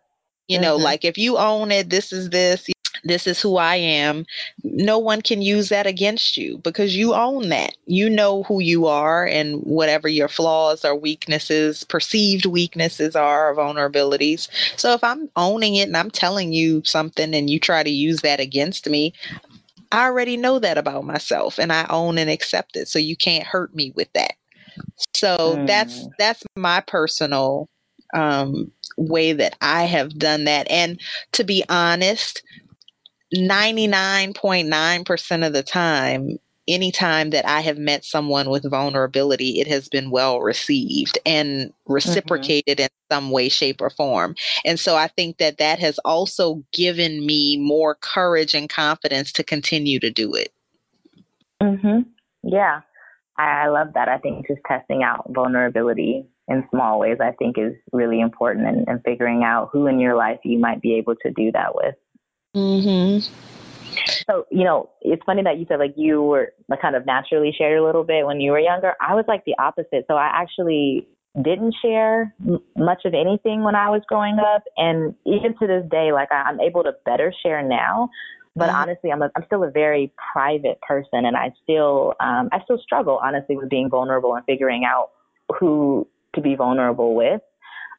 you 0.48 0.56
mm-hmm. 0.56 0.64
know, 0.64 0.76
like 0.76 1.04
if 1.04 1.18
you 1.18 1.38
own 1.38 1.70
it, 1.70 1.90
this 1.90 2.12
is 2.12 2.30
this. 2.30 2.68
This 3.04 3.26
is 3.26 3.40
who 3.40 3.56
I 3.56 3.76
am. 3.76 4.24
No 4.62 4.98
one 4.98 5.22
can 5.22 5.42
use 5.42 5.68
that 5.70 5.86
against 5.86 6.36
you 6.36 6.58
because 6.58 6.96
you 6.96 7.14
own 7.14 7.48
that. 7.48 7.76
You 7.86 8.08
know 8.08 8.44
who 8.44 8.60
you 8.60 8.86
are 8.86 9.26
and 9.26 9.56
whatever 9.62 10.08
your 10.08 10.28
flaws 10.28 10.84
or 10.84 10.94
weaknesses, 10.94 11.84
perceived 11.84 12.46
weaknesses 12.46 13.16
are 13.16 13.50
or 13.50 13.56
vulnerabilities. 13.56 14.48
So 14.78 14.92
if 14.92 15.02
I'm 15.02 15.28
owning 15.36 15.74
it 15.74 15.88
and 15.88 15.96
I'm 15.96 16.10
telling 16.10 16.52
you 16.52 16.82
something 16.84 17.34
and 17.34 17.50
you 17.50 17.58
try 17.58 17.82
to 17.82 17.90
use 17.90 18.20
that 18.20 18.40
against 18.40 18.88
me, 18.88 19.12
I 19.90 20.04
already 20.04 20.36
know 20.36 20.58
that 20.58 20.78
about 20.78 21.04
myself 21.04 21.58
and 21.58 21.72
I 21.72 21.86
own 21.90 22.18
and 22.18 22.30
accept 22.30 22.76
it. 22.76 22.88
So 22.88 22.98
you 22.98 23.16
can't 23.16 23.46
hurt 23.46 23.74
me 23.74 23.92
with 23.94 24.12
that. 24.14 24.34
So 25.14 25.56
mm. 25.56 25.66
that's 25.66 26.06
that's 26.18 26.42
my 26.56 26.80
personal 26.80 27.68
um, 28.14 28.70
way 28.96 29.32
that 29.32 29.56
I 29.60 29.84
have 29.84 30.18
done 30.18 30.44
that. 30.44 30.70
And 30.70 31.00
to 31.32 31.44
be 31.44 31.64
honest, 31.68 32.42
99.9% 33.34 35.46
of 35.46 35.52
the 35.52 35.62
time, 35.62 36.38
anytime 36.68 37.30
that 37.30 37.46
I 37.46 37.60
have 37.60 37.78
met 37.78 38.04
someone 38.04 38.50
with 38.50 38.68
vulnerability, 38.68 39.60
it 39.60 39.66
has 39.66 39.88
been 39.88 40.10
well 40.10 40.40
received 40.40 41.18
and 41.24 41.70
mm-hmm. 41.70 41.92
reciprocated 41.92 42.78
mm-hmm. 42.78 42.82
in 42.82 42.88
some 43.10 43.30
way, 43.30 43.48
shape, 43.48 43.80
or 43.80 43.90
form. 43.90 44.34
And 44.64 44.78
so 44.78 44.96
I 44.96 45.08
think 45.08 45.38
that 45.38 45.58
that 45.58 45.78
has 45.78 45.98
also 46.04 46.62
given 46.72 47.26
me 47.26 47.56
more 47.56 47.96
courage 47.96 48.54
and 48.54 48.68
confidence 48.68 49.32
to 49.32 49.44
continue 49.44 49.98
to 50.00 50.10
do 50.10 50.34
it. 50.34 50.52
Mm-hmm. 51.62 52.00
Yeah. 52.42 52.80
I, 53.38 53.64
I 53.64 53.68
love 53.68 53.94
that. 53.94 54.08
I 54.08 54.18
think 54.18 54.46
just 54.46 54.60
testing 54.66 55.02
out 55.02 55.26
vulnerability 55.30 56.26
in 56.48 56.66
small 56.70 56.98
ways, 56.98 57.18
I 57.20 57.32
think 57.32 57.56
is 57.56 57.74
really 57.92 58.20
important 58.20 58.66
and, 58.66 58.88
and 58.88 59.00
figuring 59.04 59.44
out 59.44 59.70
who 59.72 59.86
in 59.86 60.00
your 60.00 60.16
life 60.16 60.40
you 60.44 60.58
might 60.58 60.82
be 60.82 60.94
able 60.94 61.14
to 61.22 61.30
do 61.30 61.52
that 61.52 61.74
with. 61.74 61.94
Mhm. 62.54 63.28
So, 64.26 64.46
you 64.50 64.64
know, 64.64 64.90
it's 65.00 65.22
funny 65.24 65.42
that 65.42 65.58
you 65.58 65.66
said 65.68 65.78
like 65.78 65.94
you 65.96 66.22
were 66.22 66.52
like 66.68 66.80
kind 66.80 66.96
of 66.96 67.06
naturally 67.06 67.52
shared 67.56 67.78
a 67.78 67.84
little 67.84 68.04
bit 68.04 68.26
when 68.26 68.40
you 68.40 68.52
were 68.52 68.58
younger. 68.58 68.94
I 69.00 69.14
was 69.14 69.24
like 69.28 69.44
the 69.44 69.54
opposite. 69.58 70.06
So 70.08 70.14
I 70.14 70.30
actually 70.32 71.06
didn't 71.40 71.74
share 71.80 72.34
m- 72.46 72.62
much 72.76 73.04
of 73.04 73.14
anything 73.14 73.62
when 73.62 73.74
I 73.74 73.88
was 73.88 74.02
growing 74.06 74.38
up. 74.38 74.64
And 74.76 75.14
even 75.24 75.56
to 75.58 75.66
this 75.66 75.84
day, 75.90 76.12
like 76.12 76.30
I, 76.30 76.48
am 76.50 76.60
able 76.60 76.82
to 76.84 76.92
better 77.04 77.32
share 77.42 77.62
now. 77.62 78.10
But 78.54 78.68
mm-hmm. 78.68 78.76
honestly, 78.76 79.10
I'm 79.10 79.22
a, 79.22 79.30
I'm 79.34 79.44
still 79.46 79.64
a 79.64 79.70
very 79.70 80.12
private 80.32 80.78
person, 80.82 81.24
and 81.24 81.36
I 81.36 81.52
still 81.62 82.12
um, 82.20 82.50
I 82.52 82.62
still 82.64 82.78
struggle 82.78 83.18
honestly 83.22 83.56
with 83.56 83.70
being 83.70 83.88
vulnerable 83.88 84.34
and 84.34 84.44
figuring 84.44 84.84
out 84.84 85.10
who 85.58 86.06
to 86.34 86.42
be 86.42 86.54
vulnerable 86.54 87.14
with. 87.14 87.40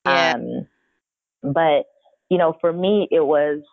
Yeah. 0.05 0.35
Um, 0.35 0.67
but 1.41 1.85
you 2.29 2.37
know, 2.37 2.55
for 2.61 2.71
me, 2.71 3.07
it 3.09 3.25
was 3.25 3.63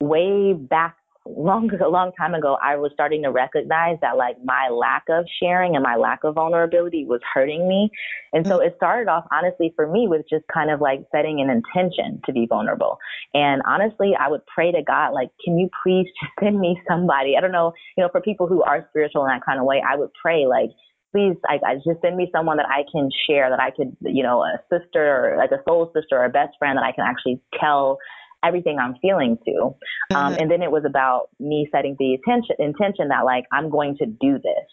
way 0.00 0.52
back 0.52 0.96
long 1.28 1.70
a 1.84 1.88
long 1.88 2.12
time 2.12 2.34
ago 2.34 2.56
I 2.62 2.76
was 2.76 2.92
starting 2.94 3.22
to 3.22 3.30
recognize 3.30 3.98
that 4.00 4.16
like 4.16 4.36
my 4.44 4.68
lack 4.70 5.04
of 5.08 5.24
sharing 5.40 5.74
and 5.74 5.82
my 5.82 5.96
lack 5.96 6.24
of 6.24 6.34
vulnerability 6.34 7.04
was 7.04 7.20
hurting 7.34 7.68
me. 7.68 7.90
And 8.32 8.46
so 8.46 8.58
mm. 8.58 8.66
it 8.66 8.74
started 8.76 9.08
off 9.08 9.24
honestly 9.32 9.72
for 9.74 9.90
me 9.90 10.06
with 10.08 10.22
just 10.28 10.44
kind 10.52 10.70
of 10.70 10.80
like 10.80 11.00
setting 11.12 11.40
an 11.40 11.50
intention 11.50 12.20
to 12.26 12.32
be 12.32 12.46
vulnerable. 12.48 12.98
And 13.34 13.62
honestly, 13.66 14.12
I 14.18 14.28
would 14.28 14.44
pray 14.46 14.72
to 14.72 14.82
God 14.82 15.12
like 15.12 15.30
can 15.44 15.58
you 15.58 15.68
please 15.82 16.06
just 16.20 16.32
send 16.40 16.60
me 16.60 16.80
somebody? 16.88 17.34
I 17.36 17.40
don't 17.40 17.52
know, 17.52 17.72
you 17.96 18.04
know, 18.04 18.10
for 18.10 18.20
people 18.20 18.46
who 18.46 18.62
are 18.62 18.86
spiritual 18.90 19.24
in 19.24 19.28
that 19.28 19.44
kind 19.44 19.58
of 19.58 19.66
way, 19.66 19.82
I 19.86 19.96
would 19.96 20.10
pray 20.20 20.46
like 20.46 20.70
please 21.12 21.36
I, 21.48 21.58
I 21.66 21.74
just 21.76 22.00
send 22.02 22.16
me 22.16 22.28
someone 22.32 22.56
that 22.58 22.66
I 22.68 22.82
can 22.92 23.08
share 23.28 23.48
that 23.48 23.60
I 23.60 23.70
could, 23.70 23.96
you 24.02 24.22
know, 24.22 24.42
a 24.42 24.58
sister 24.70 25.34
or 25.34 25.36
like 25.38 25.50
a 25.50 25.62
soul 25.66 25.90
sister 25.94 26.18
or 26.18 26.24
a 26.24 26.30
best 26.30 26.56
friend 26.58 26.76
that 26.76 26.84
I 26.84 26.92
can 26.92 27.04
actually 27.06 27.40
tell 27.58 27.98
everything 28.44 28.78
I'm 28.78 28.96
feeling 29.00 29.38
to. 29.44 29.74
Um, 30.14 30.32
mm-hmm. 30.32 30.42
And 30.42 30.50
then 30.50 30.62
it 30.62 30.70
was 30.70 30.84
about 30.86 31.30
me 31.40 31.68
setting 31.72 31.96
the 31.98 32.14
intention, 32.14 32.56
intention 32.58 33.08
that 33.08 33.24
like, 33.24 33.44
I'm 33.52 33.70
going 33.70 33.96
to 33.98 34.06
do 34.06 34.34
this. 34.34 34.68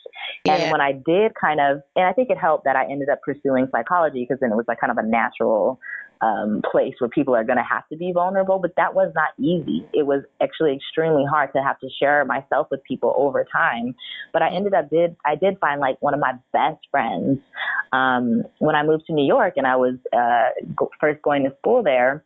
Yeah. 0.45 0.55
And 0.55 0.71
when 0.71 0.81
I 0.81 0.91
did 0.91 1.33
kind 1.39 1.59
of, 1.59 1.81
and 1.95 2.05
I 2.05 2.13
think 2.13 2.29
it 2.29 2.37
helped 2.37 2.65
that 2.65 2.75
I 2.75 2.83
ended 2.83 3.09
up 3.09 3.21
pursuing 3.21 3.67
psychology 3.71 4.25
because 4.27 4.39
then 4.41 4.51
it 4.51 4.55
was 4.55 4.65
like 4.67 4.79
kind 4.79 4.91
of 4.91 4.97
a 4.97 5.07
natural 5.07 5.79
um, 6.23 6.61
place 6.71 6.93
where 6.99 7.09
people 7.09 7.35
are 7.35 7.43
going 7.43 7.57
to 7.57 7.63
have 7.69 7.87
to 7.89 7.97
be 7.97 8.11
vulnerable, 8.13 8.59
but 8.59 8.71
that 8.77 8.93
was 8.93 9.11
not 9.15 9.29
easy. 9.37 9.85
It 9.93 10.05
was 10.05 10.23
actually 10.41 10.75
extremely 10.75 11.25
hard 11.29 11.51
to 11.53 11.61
have 11.61 11.79
to 11.79 11.89
share 11.99 12.23
myself 12.25 12.67
with 12.71 12.81
people 12.83 13.13
over 13.17 13.45
time. 13.51 13.95
But 14.31 14.41
I 14.41 14.53
ended 14.53 14.73
up 14.73 14.89
did 14.89 15.15
I 15.25 15.35
did 15.35 15.59
find 15.59 15.81
like 15.81 16.01
one 16.01 16.13
of 16.13 16.19
my 16.19 16.33
best 16.53 16.79
friends 16.91 17.39
um, 17.91 18.43
when 18.59 18.75
I 18.75 18.83
moved 18.83 19.05
to 19.07 19.13
New 19.13 19.25
York 19.25 19.55
and 19.57 19.67
I 19.67 19.75
was 19.75 19.95
uh, 20.15 20.49
go- 20.75 20.91
first 20.99 21.21
going 21.21 21.43
to 21.43 21.55
school 21.59 21.83
there. 21.83 22.23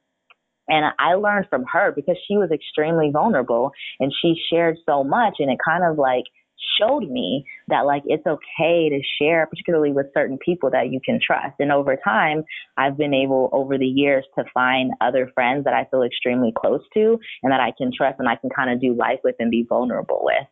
And 0.67 0.93
I 0.99 1.15
learned 1.15 1.47
from 1.49 1.65
her 1.71 1.91
because 1.95 2.17
she 2.27 2.37
was 2.37 2.51
extremely 2.51 3.09
vulnerable 3.11 3.71
and 3.99 4.13
she 4.21 4.35
shared 4.51 4.77
so 4.85 5.03
much 5.03 5.35
and 5.39 5.51
it 5.51 5.59
kind 5.65 5.83
of 5.83 5.97
like 5.97 6.25
showed 6.79 7.09
me 7.09 7.45
that 7.67 7.85
like 7.85 8.03
it's 8.05 8.25
okay 8.25 8.89
to 8.89 8.99
share, 9.19 9.45
particularly 9.47 9.91
with 9.91 10.07
certain 10.13 10.37
people 10.37 10.69
that 10.71 10.91
you 10.91 10.99
can 11.03 11.19
trust. 11.25 11.55
And 11.59 11.71
over 11.71 11.97
time, 12.03 12.43
I've 12.77 12.97
been 12.97 13.13
able 13.13 13.49
over 13.51 13.77
the 13.77 13.85
years 13.85 14.25
to 14.37 14.43
find 14.53 14.91
other 15.01 15.31
friends 15.33 15.65
that 15.65 15.73
I 15.73 15.85
feel 15.89 16.03
extremely 16.03 16.53
close 16.55 16.81
to 16.95 17.19
and 17.43 17.51
that 17.51 17.59
I 17.59 17.71
can 17.77 17.91
trust 17.95 18.19
and 18.19 18.27
I 18.27 18.35
can 18.35 18.49
kind 18.49 18.71
of 18.71 18.81
do 18.81 18.93
life 18.93 19.19
with 19.23 19.35
and 19.39 19.51
be 19.51 19.65
vulnerable 19.67 20.21
with. 20.23 20.47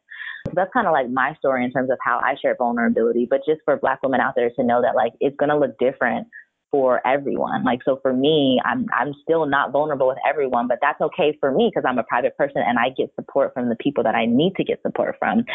So 0.47 0.54
that's 0.56 0.71
kind 0.73 0.86
of 0.86 0.93
like 0.93 1.10
my 1.10 1.34
story 1.39 1.65
in 1.65 1.71
terms 1.71 1.89
of 1.89 1.97
how 2.04 2.19
I 2.19 2.36
share 2.39 2.56
vulnerability. 2.56 3.28
But 3.28 3.41
just 3.47 3.62
for 3.65 3.78
black 3.78 4.04
women 4.04 4.21
out 4.21 4.34
there 4.36 4.51
to 4.51 4.63
know 4.63 4.82
that 4.82 4.95
like 4.95 5.13
it's 5.19 5.36
going 5.38 5.49
to 5.49 5.58
look 5.58 5.78
different 5.80 6.28
for 6.75 7.07
everyone. 7.07 7.63
Like 7.63 7.79
so 7.85 7.99
for 8.01 8.11
me, 8.11 8.59
I'm 8.65 8.85
I'm 8.93 9.13
still 9.23 9.45
not 9.45 9.71
vulnerable 9.71 10.09
with 10.09 10.17
everyone, 10.27 10.67
but 10.67 10.79
that's 10.81 10.99
okay 10.99 11.38
for 11.39 11.49
me 11.49 11.71
because 11.73 11.88
I'm 11.88 11.97
a 11.97 12.03
private 12.03 12.38
person 12.38 12.61
and 12.67 12.77
I 12.77 12.89
get 12.89 13.15
support 13.15 13.53
from 13.53 13.69
the 13.69 13.77
people 13.77 14.03
that 14.03 14.13
I 14.13 14.25
need 14.25 14.55
to 14.57 14.65
get 14.65 14.81
support 14.81 15.15
from. 15.17 15.45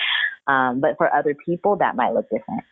Um, 0.47 0.81
but 0.81 0.97
for 0.97 1.15
other 1.15 1.35
people, 1.35 1.77
that 1.77 1.95
might 1.95 2.15
look 2.15 2.25
different. 2.31 2.65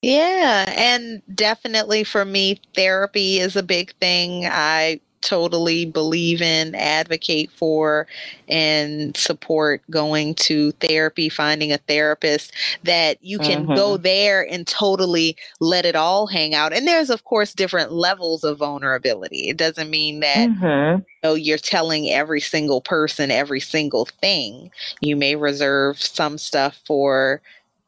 Yeah, 0.00 0.64
and 0.74 1.22
definitely 1.34 2.02
for 2.04 2.24
me, 2.24 2.62
therapy 2.74 3.38
is 3.38 3.56
a 3.56 3.62
big 3.62 3.92
thing. 3.96 4.46
I 4.46 5.00
totally 5.22 5.84
believe 5.84 6.42
in, 6.42 6.74
advocate 6.74 7.50
for, 7.50 8.06
and 8.48 9.16
support 9.16 9.82
going 9.90 10.34
to 10.34 10.72
therapy, 10.72 11.28
finding 11.28 11.72
a 11.72 11.78
therapist 11.78 12.52
that 12.84 13.22
you 13.22 13.38
can 13.38 13.64
mm-hmm. 13.64 13.74
go 13.74 13.96
there 13.96 14.46
and 14.50 14.66
totally 14.66 15.36
let 15.60 15.84
it 15.84 15.96
all 15.96 16.26
hang 16.26 16.54
out. 16.54 16.72
And 16.72 16.86
there's, 16.86 17.10
of 17.10 17.24
course, 17.24 17.54
different 17.54 17.92
levels 17.92 18.44
of 18.44 18.58
vulnerability. 18.58 19.48
It 19.48 19.56
doesn't 19.56 19.90
mean 19.90 20.20
that 20.20 20.48
mm-hmm. 20.48 20.98
you 20.98 21.04
know, 21.22 21.34
you're 21.34 21.58
telling 21.58 22.10
every 22.10 22.40
single 22.40 22.80
person 22.80 23.30
every 23.30 23.60
single 23.60 24.06
thing. 24.20 24.70
You 25.00 25.16
may 25.16 25.36
reserve 25.36 26.00
some 26.00 26.38
stuff 26.38 26.80
for 26.86 27.40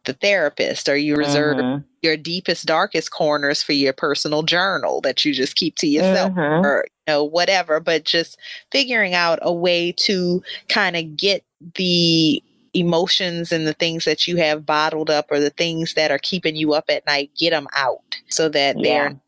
the 0.04 0.12
therapist 0.12 0.88
or 0.88 0.96
you 0.96 1.16
reserve 1.16 1.56
mm-hmm. 1.56 1.82
your 2.02 2.16
deepest 2.16 2.66
darkest 2.66 3.10
corners 3.10 3.62
for 3.62 3.72
your 3.72 3.92
personal 3.92 4.42
journal 4.42 5.00
that 5.00 5.24
you 5.24 5.32
just 5.32 5.56
keep 5.56 5.76
to 5.76 5.86
yourself 5.86 6.32
mm-hmm. 6.32 6.64
or 6.64 6.86
know 7.06 7.24
whatever 7.24 7.80
but 7.80 8.04
just 8.04 8.38
figuring 8.70 9.14
out 9.14 9.38
a 9.42 9.52
way 9.52 9.92
to 9.92 10.42
kind 10.68 10.96
of 10.96 11.16
get 11.16 11.44
the 11.74 12.42
emotions 12.72 13.52
and 13.52 13.66
the 13.66 13.74
things 13.74 14.04
that 14.04 14.26
you 14.26 14.36
have 14.36 14.66
bottled 14.66 15.08
up 15.10 15.30
or 15.30 15.38
the 15.38 15.50
things 15.50 15.94
that 15.94 16.10
are 16.10 16.18
keeping 16.18 16.56
you 16.56 16.72
up 16.74 16.84
at 16.88 17.06
night 17.06 17.30
get 17.38 17.50
them 17.50 17.68
out 17.76 18.16
so 18.28 18.48
that 18.48 18.76
yeah. 18.78 18.82
they're 18.82 19.20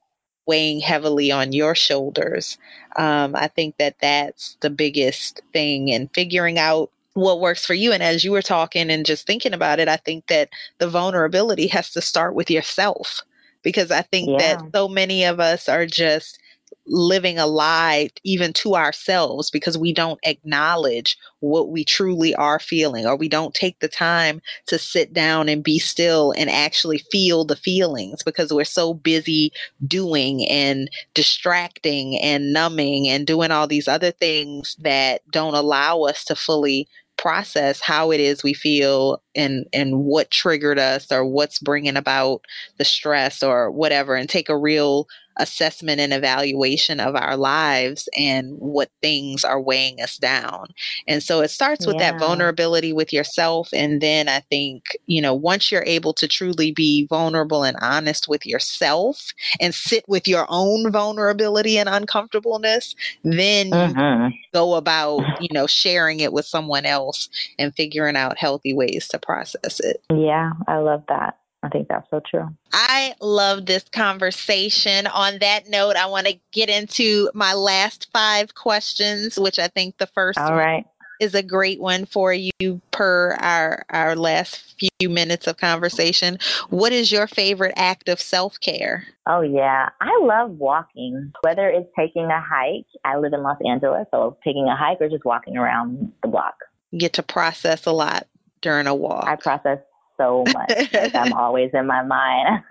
weighing 0.47 0.81
heavily 0.81 1.31
on 1.31 1.53
your 1.53 1.75
shoulders 1.75 2.59
um, 2.97 3.35
i 3.37 3.47
think 3.47 3.77
that 3.79 3.97
that's 4.01 4.57
the 4.61 4.71
biggest 4.71 5.41
thing 5.53 5.91
and 5.93 6.11
figuring 6.13 6.59
out 6.59 6.91
what 7.17 7.41
works 7.41 7.65
for 7.65 7.75
you. 7.75 7.93
And 7.93 8.03
as 8.03 8.25
you 8.25 8.31
were 8.31 8.43
talking 8.43 8.91
and 8.91 9.07
just 9.07 9.27
thinking 9.27 9.55
about 9.55 9.81
it, 9.81 9.89
I 9.89 9.97
think 9.97 10.27
that 10.27 10.51
the 10.79 10.89
vulnerability 10.89 11.67
has 11.69 11.91
to 11.93 12.03
start 12.03 12.35
with 12.35 12.51
yourself 12.51 13.23
because 13.63 13.91
I 13.91 14.03
think 14.03 14.29
yeah. 14.29 14.57
that 14.57 14.71
so 14.75 14.87
many 14.87 15.25
of 15.25 15.41
us 15.41 15.69
are 15.69 15.87
just 15.87 16.39
living 16.87 17.39
a 17.39 17.47
lie 17.47 18.09
even 18.25 18.53
to 18.53 18.75
ourselves 18.75 19.51
because 19.51 19.77
we 19.77 19.93
don't 19.93 20.21
acknowledge 20.25 21.17
what 21.41 21.71
we 21.71 21.85
truly 21.85 22.35
are 22.37 22.59
feeling 22.59 23.07
or 23.07 23.17
we 23.17 23.29
don't 23.29 23.55
take 23.55 23.79
the 23.81 23.89
time 23.89 24.41
to 24.67 24.79
sit 24.79 25.13
down 25.13 25.49
and 25.49 25.65
be 25.65 25.79
still 25.79 26.33
and 26.37 26.49
actually 26.51 26.99
feel 27.11 27.45
the 27.45 27.57
feelings 27.57 28.23
because 28.23 28.53
we're 28.53 28.65
so 28.65 28.95
busy 28.95 29.53
doing 29.87 30.47
and 30.49 30.91
distracting 31.15 32.19
and 32.21 32.53
numbing 32.53 33.09
and 33.09 33.27
doing 33.27 33.51
all 33.51 33.67
these 33.67 33.89
other 33.89 34.11
things 34.11 34.77
that 34.79 35.23
don't 35.31 35.55
allow 35.55 36.03
us 36.03 36.25
to 36.25 36.37
fully 36.37 36.89
process 37.17 37.81
how 37.81 38.11
it 38.11 38.21
is 38.21 38.43
we 38.43 38.53
feel 38.53 39.23
and 39.35 39.67
and 39.73 40.01
what 40.01 40.31
triggered 40.31 40.79
us 40.79 41.11
or 41.11 41.25
what's 41.25 41.59
bringing 41.59 41.97
about 41.97 42.43
the 42.77 42.85
stress 42.85 43.43
or 43.43 43.71
whatever 43.71 44.15
and 44.15 44.29
take 44.29 44.49
a 44.49 44.57
real 44.57 45.09
assessment 45.39 46.01
and 46.01 46.13
evaluation 46.13 47.01
of 47.01 47.15
our 47.15 47.37
lives 47.37 48.09
and 48.17 48.57
what 48.59 48.91
things 49.03 49.45
are 49.45 49.61
weighing 49.61 50.01
us 50.01 50.17
down. 50.17 50.69
And 51.07 51.23
so 51.23 51.41
it 51.41 51.49
starts 51.49 51.87
with 51.87 51.97
yeah. 51.97 52.13
that 52.13 52.21
vulnerability 52.21 52.93
with 52.93 53.13
yourself. 53.13 53.69
And 53.73 54.01
then 54.01 54.29
I 54.29 54.41
think, 54.41 54.85
you 55.07 55.21
know, 55.21 55.35
once 55.35 55.71
you're 55.71 55.85
able 55.87 56.13
to 56.15 56.29
truly 56.29 56.73
be 56.73 57.07
vulnerable 57.09 57.65
and 57.65 57.77
honest 57.81 58.29
with 58.29 58.47
yourself 58.47 59.33
and 59.61 59.75
sit 59.75 60.05
with 60.09 60.27
your 60.27 60.47
own 60.49 60.91
vulnerability 60.91 61.79
and 61.79 61.89
uncomfortableness, 61.89 62.95
then 63.25 63.73
uh-huh. 63.73 64.31
go 64.53 64.75
about, 64.75 65.23
you 65.41 65.49
know, 65.53 65.67
sharing 65.67 66.21
it 66.21 66.33
with 66.33 66.47
someone 66.47 66.87
else 66.87 67.29
and 67.59 67.75
figuring 67.75 68.17
out 68.17 68.39
healthy 68.39 68.75
ways 68.75 69.09
to 69.09 69.19
process 69.19 69.81
it. 69.81 70.03
Yeah, 70.13 70.53
I 70.67 70.79
love 70.79 71.05
that. 71.09 71.39
I 71.67 71.69
think 71.69 71.89
that's 71.89 72.09
so 72.11 72.21
true. 72.21 72.49
I 72.73 73.15
love 73.21 73.67
this 73.67 73.85
conversation. 73.91 75.09
On 75.09 75.39
that 75.41 75.69
note, 75.69 75.97
I 75.97 76.07
want 76.07 76.29
to 76.29 76.39
get 76.53 76.69
into 76.69 77.29
my 77.35 77.55
last 77.55 78.09
five 78.13 78.55
questions, 78.55 79.37
which 79.37 79.59
I 79.59 79.67
think 79.67 79.99
the 79.99 80.07
first 80.07 80.39
All 80.39 80.55
right. 80.55 80.87
is 81.21 81.35
a 81.35 81.43
great 81.43 81.81
one 81.81 82.07
for 82.07 82.33
you 82.33 82.81
per 82.93 83.33
our 83.41 83.85
our 83.91 84.15
last 84.15 84.77
few 84.79 85.09
minutes 85.09 85.49
of 85.49 85.57
conversation. 85.57 86.39
What 86.71 86.93
is 86.93 87.11
your 87.11 87.27
favorite 87.27 87.75
act 87.77 88.09
of 88.09 88.21
self-care? 88.21 89.05
Oh 89.27 89.41
yeah, 89.41 89.89
I 90.01 90.21
love 90.23 90.51
walking. 90.51 91.33
Whether 91.43 91.69
it's 91.69 91.91
taking 91.99 92.27
a 92.27 92.41
hike, 92.41 92.87
I 93.05 93.17
live 93.17 93.33
in 93.33 93.43
Los 93.43 93.59
Angeles, 93.69 94.07
so 94.13 94.39
taking 94.45 94.69
a 94.69 94.77
hike 94.77 94.99
or 95.01 95.09
just 95.09 95.25
walking 95.25 95.57
around 95.57 96.13
the 96.23 96.29
block. 96.29 96.55
You 96.93 97.01
get 97.01 97.15
to 97.15 97.25
process 97.25 97.87
a 97.87 97.93
lot 97.93 98.29
during 98.61 98.87
a 98.87 98.95
walk. 98.95 99.27
I 99.27 99.35
process 99.35 99.79
so 100.17 100.45
much. 100.53 100.93
like 100.93 101.15
I'm 101.15 101.33
always 101.35 101.71
in 101.75 101.87
my 101.87 102.03
mind. 102.03 102.63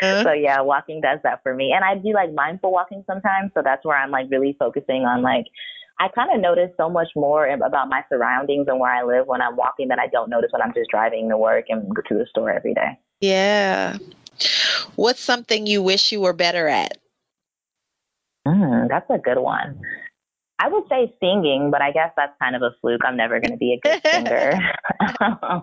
so 0.22 0.32
yeah, 0.32 0.60
walking 0.60 1.00
does 1.00 1.18
that 1.22 1.42
for 1.42 1.54
me. 1.54 1.72
And 1.72 1.84
I 1.84 1.96
do 1.96 2.12
like 2.12 2.32
mindful 2.32 2.72
walking 2.72 3.04
sometimes. 3.06 3.52
So 3.54 3.62
that's 3.62 3.84
where 3.84 3.96
I'm 3.96 4.10
like 4.10 4.26
really 4.30 4.56
focusing 4.58 5.02
on 5.02 5.22
like 5.22 5.46
I 6.00 6.08
kind 6.08 6.34
of 6.34 6.40
notice 6.40 6.70
so 6.76 6.90
much 6.90 7.08
more 7.14 7.46
about 7.46 7.88
my 7.88 8.02
surroundings 8.08 8.66
and 8.68 8.80
where 8.80 8.92
I 8.92 9.04
live 9.04 9.26
when 9.26 9.40
I'm 9.40 9.56
walking 9.56 9.88
that 9.88 9.98
I 9.98 10.08
don't 10.08 10.28
notice 10.28 10.50
when 10.52 10.62
I'm 10.62 10.74
just 10.74 10.90
driving 10.90 11.28
to 11.28 11.38
work 11.38 11.66
and 11.68 11.94
go 11.94 12.02
to 12.08 12.14
the 12.14 12.26
store 12.30 12.50
every 12.50 12.74
day. 12.74 12.98
Yeah. 13.20 13.98
What's 14.96 15.20
something 15.20 15.66
you 15.66 15.82
wish 15.82 16.10
you 16.10 16.20
were 16.20 16.32
better 16.32 16.66
at? 16.66 16.98
Mm, 18.46 18.88
that's 18.88 19.08
a 19.08 19.18
good 19.18 19.38
one. 19.38 19.80
I 20.58 20.68
would 20.68 20.84
say 20.88 21.12
singing, 21.20 21.70
but 21.70 21.82
I 21.82 21.90
guess 21.90 22.12
that's 22.16 22.32
kind 22.40 22.54
of 22.54 22.62
a 22.62 22.70
fluke. 22.80 23.00
I'm 23.04 23.16
never 23.16 23.40
going 23.40 23.50
to 23.50 23.56
be 23.56 23.72
a 23.74 23.80
good 23.80 24.00
singer. 24.06 24.60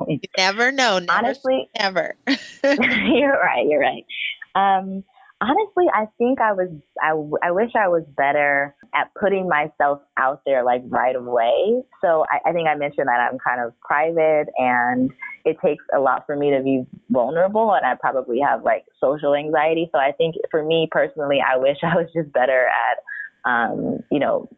you 0.07 0.19
never 0.37 0.71
know. 0.71 0.99
Never 0.99 1.11
honestly, 1.11 1.69
never. 1.79 2.15
you're 2.63 3.39
right. 3.39 3.65
You're 3.67 3.79
right. 3.79 4.05
Um, 4.53 5.03
honestly, 5.39 5.85
I 5.93 6.07
think 6.17 6.41
I 6.41 6.51
was. 6.51 6.69
I, 7.01 7.11
I 7.47 7.51
wish 7.51 7.71
I 7.73 7.87
was 7.87 8.03
better 8.17 8.75
at 8.93 9.09
putting 9.17 9.47
myself 9.47 10.01
out 10.17 10.41
there 10.45 10.65
like 10.65 10.81
right 10.87 11.15
away. 11.15 11.83
So 12.01 12.25
I, 12.29 12.49
I 12.49 12.53
think 12.53 12.67
I 12.67 12.75
mentioned 12.75 13.07
that 13.07 13.29
I'm 13.31 13.39
kind 13.39 13.61
of 13.61 13.73
private, 13.79 14.47
and 14.57 15.09
it 15.45 15.55
takes 15.63 15.85
a 15.95 15.99
lot 15.99 16.25
for 16.25 16.35
me 16.35 16.51
to 16.51 16.61
be 16.61 16.85
vulnerable, 17.09 17.73
and 17.73 17.85
I 17.85 17.95
probably 17.95 18.41
have 18.41 18.63
like 18.63 18.83
social 18.99 19.35
anxiety. 19.35 19.89
So 19.93 19.99
I 19.99 20.11
think 20.11 20.35
for 20.51 20.65
me 20.65 20.89
personally, 20.91 21.39
I 21.41 21.55
wish 21.55 21.77
I 21.81 21.95
was 21.95 22.07
just 22.13 22.33
better 22.33 22.67
at 22.67 22.97
um, 23.45 23.99
you 24.11 24.19
know, 24.19 24.49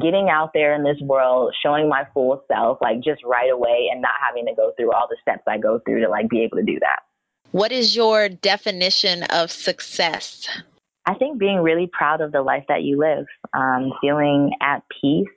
getting 0.00 0.28
out 0.30 0.50
there 0.54 0.74
in 0.74 0.82
this 0.82 1.00
world, 1.02 1.54
showing 1.62 1.88
my 1.88 2.04
full 2.14 2.42
self, 2.48 2.78
like 2.80 3.02
just 3.02 3.22
right 3.24 3.50
away 3.50 3.88
and 3.90 4.00
not 4.00 4.14
having 4.26 4.46
to 4.46 4.54
go 4.54 4.72
through 4.76 4.92
all 4.92 5.06
the 5.08 5.16
steps 5.20 5.42
I 5.46 5.58
go 5.58 5.80
through 5.84 6.00
to 6.00 6.08
like 6.08 6.28
be 6.28 6.42
able 6.42 6.58
to 6.58 6.62
do 6.62 6.78
that. 6.80 7.00
What 7.50 7.72
is 7.72 7.94
your 7.94 8.28
definition 8.28 9.24
of 9.24 9.50
success? 9.50 10.48
I 11.04 11.14
think 11.14 11.38
being 11.38 11.58
really 11.58 11.90
proud 11.92 12.20
of 12.20 12.32
the 12.32 12.42
life 12.42 12.64
that 12.68 12.82
you 12.82 12.98
live, 12.98 13.26
um, 13.52 13.92
feeling 14.00 14.52
at 14.62 14.82
peace, 15.00 15.28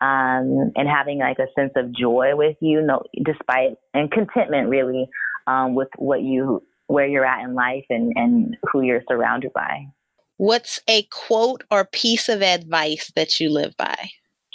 um, 0.00 0.72
and 0.76 0.88
having 0.88 1.18
like 1.18 1.38
a 1.38 1.46
sense 1.58 1.72
of 1.76 1.92
joy 1.92 2.34
with 2.34 2.56
you, 2.60 2.82
no, 2.82 3.02
despite 3.24 3.76
and 3.94 4.10
contentment 4.10 4.68
really 4.68 5.08
um, 5.46 5.74
with 5.74 5.88
what 5.96 6.22
you 6.22 6.62
where 6.86 7.06
you're 7.06 7.24
at 7.24 7.44
in 7.44 7.54
life 7.54 7.84
and 7.88 8.12
and 8.16 8.56
who 8.72 8.82
you're 8.82 9.02
surrounded 9.08 9.52
by. 9.52 9.86
What's 10.40 10.80
a 10.88 11.02
quote 11.10 11.64
or 11.70 11.84
piece 11.84 12.30
of 12.30 12.40
advice 12.40 13.12
that 13.14 13.40
you 13.40 13.50
live 13.50 13.76
by? 13.76 14.08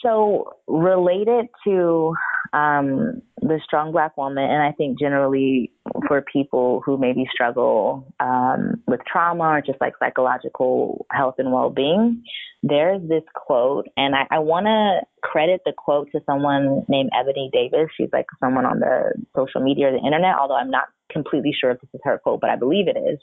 So, 0.03 0.51
related 0.65 1.45
to 1.63 2.11
um, 2.53 3.21
the 3.41 3.59
strong 3.63 3.91
black 3.91 4.17
woman, 4.17 4.43
and 4.43 4.61
I 4.61 4.71
think 4.71 4.99
generally 4.99 5.71
for 6.07 6.21
people 6.21 6.81
who 6.85 6.97
maybe 6.97 7.27
struggle 7.31 8.13
um, 8.19 8.83
with 8.87 9.01
trauma 9.11 9.43
or 9.43 9.61
just 9.61 9.79
like 9.81 9.93
psychological 9.99 11.05
health 11.11 11.35
and 11.37 11.51
well 11.51 11.69
being, 11.69 12.23
there's 12.63 13.01
this 13.07 13.23
quote, 13.35 13.87
and 13.95 14.15
I, 14.15 14.25
I 14.31 14.39
want 14.39 14.65
to 14.65 15.01
credit 15.21 15.61
the 15.65 15.73
quote 15.77 16.09
to 16.13 16.21
someone 16.25 16.83
named 16.87 17.11
Ebony 17.17 17.49
Davis. 17.53 17.89
She's 17.95 18.09
like 18.11 18.25
someone 18.39 18.65
on 18.65 18.79
the 18.79 19.13
social 19.35 19.61
media 19.61 19.89
or 19.89 19.91
the 19.91 20.05
internet, 20.05 20.35
although 20.39 20.57
I'm 20.57 20.71
not 20.71 20.85
completely 21.11 21.55
sure 21.59 21.71
if 21.71 21.81
this 21.81 21.89
is 21.93 22.01
her 22.03 22.17
quote, 22.17 22.41
but 22.41 22.49
I 22.49 22.55
believe 22.55 22.87
it 22.87 22.97
is. 22.97 23.19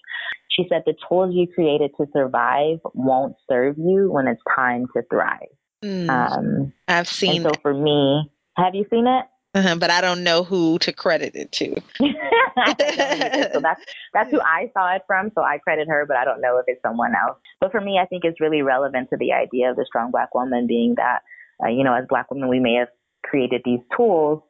She 0.50 0.66
said, 0.68 0.82
The 0.86 0.94
tools 1.08 1.34
you 1.34 1.46
created 1.52 1.90
to 1.98 2.06
survive 2.12 2.78
won't 2.94 3.36
serve 3.48 3.76
you 3.78 4.10
when 4.10 4.28
it's 4.28 4.42
time 4.56 4.86
to 4.94 5.02
thrive. 5.10 5.48
Mm, 5.82 6.08
um, 6.08 6.72
I've 6.86 7.08
seen 7.08 7.42
So 7.42 7.52
for 7.60 7.74
me, 7.74 8.30
have 8.56 8.74
you 8.74 8.86
seen 8.90 9.06
it? 9.06 9.26
Uh-huh, 9.54 9.76
but 9.76 9.90
I 9.90 10.00
don't 10.00 10.24
know 10.24 10.44
who 10.44 10.78
to 10.78 10.92
credit 10.92 11.34
it 11.34 11.52
to. 11.52 11.74
so 13.52 13.60
that's 13.60 13.82
that's 14.14 14.30
who 14.30 14.40
I 14.40 14.70
saw 14.72 14.94
it 14.96 15.02
from. 15.06 15.30
So 15.34 15.42
I 15.42 15.58
credit 15.58 15.88
her, 15.88 16.06
but 16.06 16.16
I 16.16 16.24
don't 16.24 16.40
know 16.40 16.56
if 16.56 16.64
it's 16.68 16.80
someone 16.80 17.12
else. 17.14 17.36
But 17.60 17.70
for 17.70 17.80
me, 17.80 17.98
I 18.02 18.06
think 18.06 18.24
it's 18.24 18.40
really 18.40 18.62
relevant 18.62 19.10
to 19.10 19.18
the 19.18 19.32
idea 19.32 19.70
of 19.70 19.76
the 19.76 19.84
strong 19.86 20.10
black 20.10 20.34
woman 20.34 20.66
being 20.66 20.94
that, 20.96 21.20
uh, 21.62 21.68
you 21.68 21.84
know, 21.84 21.94
as 21.94 22.06
black 22.08 22.30
women, 22.30 22.48
we 22.48 22.60
may 22.60 22.76
have 22.76 22.88
created 23.24 23.60
these 23.64 23.80
tools 23.94 24.42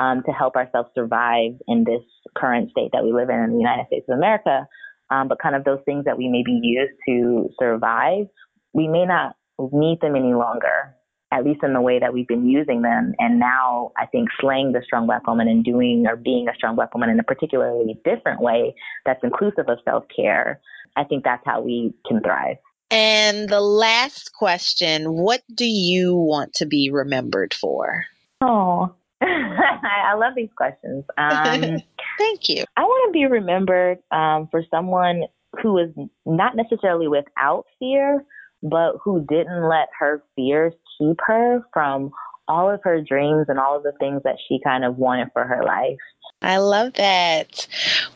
um, 0.00 0.24
to 0.26 0.32
help 0.32 0.56
ourselves 0.56 0.90
survive 0.92 1.52
in 1.68 1.84
this 1.84 2.02
current 2.36 2.70
state 2.70 2.90
that 2.92 3.04
we 3.04 3.12
live 3.12 3.30
in 3.30 3.36
in 3.36 3.52
the 3.52 3.58
United 3.58 3.86
States 3.86 4.06
of 4.08 4.18
America. 4.18 4.66
um, 5.10 5.28
but 5.28 5.38
kind 5.40 5.54
of 5.54 5.64
those 5.64 5.80
things 5.84 6.04
that 6.04 6.18
we 6.18 6.28
maybe 6.28 6.58
use 6.62 6.90
to 7.08 7.48
survive, 7.58 8.26
we 8.72 8.88
may 8.88 9.06
not 9.06 9.36
need 9.72 10.00
them 10.00 10.16
any 10.16 10.34
longer, 10.34 10.94
at 11.30 11.44
least 11.44 11.62
in 11.62 11.74
the 11.74 11.80
way 11.80 11.98
that 11.98 12.12
we've 12.12 12.26
been 12.26 12.46
using 12.46 12.82
them. 12.82 13.14
And 13.18 13.38
now 13.38 13.92
I 13.98 14.06
think 14.06 14.28
slaying 14.40 14.72
the 14.72 14.82
strong 14.84 15.06
black 15.06 15.26
woman 15.26 15.48
and 15.48 15.64
doing 15.64 16.06
or 16.08 16.16
being 16.16 16.48
a 16.48 16.54
strong 16.54 16.74
black 16.74 16.94
woman 16.94 17.10
in 17.10 17.20
a 17.20 17.24
particularly 17.24 18.00
different 18.04 18.40
way 18.40 18.74
that's 19.04 19.22
inclusive 19.22 19.68
of 19.68 19.78
self 19.84 20.04
care, 20.14 20.60
I 20.96 21.04
think 21.04 21.24
that's 21.24 21.42
how 21.44 21.60
we 21.60 21.94
can 22.06 22.20
thrive. 22.22 22.56
And 22.90 23.48
the 23.48 23.60
last 23.60 24.32
question 24.32 25.12
What 25.12 25.42
do 25.54 25.66
you 25.66 26.16
want 26.16 26.54
to 26.54 26.66
be 26.66 26.90
remembered 26.90 27.52
for? 27.52 28.04
Oh, 28.40 28.94
I 29.22 30.14
love 30.16 30.34
these 30.34 30.50
questions. 30.56 31.04
Um, 31.18 31.60
Thank 32.18 32.48
you. 32.48 32.64
I 32.76 32.82
want 32.82 33.08
to 33.08 33.12
be 33.12 33.26
remembered 33.26 33.98
um, 34.10 34.48
for 34.50 34.62
someone 34.70 35.24
who 35.62 35.78
is 35.78 35.90
not 36.24 36.56
necessarily 36.56 37.08
without 37.08 37.64
fear, 37.78 38.24
but 38.62 38.94
who 39.02 39.24
didn't 39.28 39.68
let 39.68 39.88
her 39.98 40.22
fears 40.34 40.72
keep 40.98 41.18
her 41.26 41.62
from 41.72 42.10
all 42.48 42.70
of 42.70 42.80
her 42.82 43.00
dreams 43.00 43.46
and 43.48 43.58
all 43.58 43.76
of 43.76 43.82
the 43.82 43.92
things 44.00 44.22
that 44.24 44.36
she 44.48 44.58
kind 44.64 44.84
of 44.84 44.96
wanted 44.96 45.28
for 45.32 45.44
her 45.44 45.62
life. 45.62 45.98
I 46.40 46.58
love 46.58 46.92
that. 46.94 47.66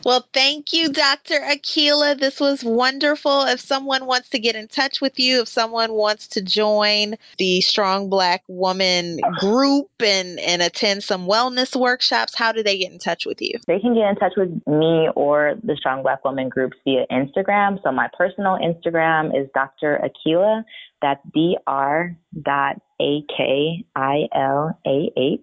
Well, 0.05 0.25
thank 0.33 0.71
you, 0.71 0.89
Dr. 0.89 1.39
Akilah. 1.39 2.19
This 2.19 2.39
was 2.39 2.63
wonderful. 2.63 3.43
If 3.43 3.59
someone 3.59 4.05
wants 4.05 4.29
to 4.29 4.39
get 4.39 4.55
in 4.55 4.69
touch 4.69 5.01
with 5.01 5.19
you, 5.19 5.41
if 5.41 5.49
someone 5.49 5.93
wants 5.93 6.27
to 6.29 6.41
join 6.41 7.15
the 7.37 7.59
Strong 7.61 8.09
Black 8.09 8.43
Woman 8.47 9.19
group 9.39 9.89
and, 9.99 10.39
and 10.39 10.61
attend 10.61 11.03
some 11.03 11.27
wellness 11.27 11.75
workshops, 11.75 12.35
how 12.35 12.53
do 12.53 12.63
they 12.63 12.77
get 12.77 12.93
in 12.93 12.99
touch 12.99 13.25
with 13.25 13.41
you? 13.41 13.59
They 13.67 13.79
can 13.79 13.93
get 13.93 14.09
in 14.09 14.15
touch 14.15 14.33
with 14.37 14.49
me 14.67 15.09
or 15.15 15.55
the 15.61 15.75
Strong 15.75 16.03
Black 16.03 16.23
Woman 16.23 16.47
groups 16.47 16.77
via 16.85 17.05
Instagram. 17.11 17.81
So 17.83 17.91
my 17.91 18.07
personal 18.17 18.57
Instagram 18.57 19.37
is 19.37 19.49
Dr. 19.53 19.99
Akilah. 20.01 20.63
That's 21.03 21.21
dr 21.35 22.17
dot 22.41 22.81
a 23.01 23.23
k 23.35 23.85
i 23.95 24.27
l 24.33 24.77
a 24.85 25.11
h. 25.17 25.39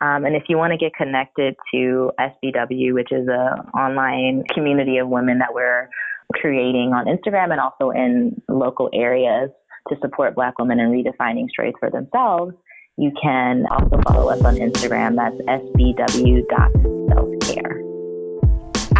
Um, 0.00 0.24
and 0.26 0.36
if 0.36 0.44
you 0.48 0.58
want 0.58 0.72
to 0.72 0.76
get 0.76 0.94
connected 0.94 1.54
to 1.72 2.12
SBW, 2.20 2.92
which 2.92 3.10
is 3.12 3.26
an 3.28 3.60
online 3.74 4.44
community 4.52 4.98
of 4.98 5.08
women 5.08 5.38
that 5.38 5.54
we're 5.54 5.88
creating 6.34 6.92
on 6.92 7.06
Instagram 7.06 7.50
and 7.52 7.60
also 7.60 7.90
in 7.90 8.40
local 8.48 8.90
areas 8.92 9.50
to 9.88 9.96
support 10.02 10.34
Black 10.34 10.58
women 10.58 10.80
in 10.80 10.90
redefining 10.90 11.48
strength 11.48 11.78
for 11.80 11.90
themselves, 11.90 12.52
you 12.98 13.12
can 13.22 13.64
also 13.70 14.00
follow 14.08 14.30
us 14.30 14.42
on 14.44 14.56
Instagram. 14.56 15.16
That's 15.16 15.36
sbw.selfcare 15.62 17.45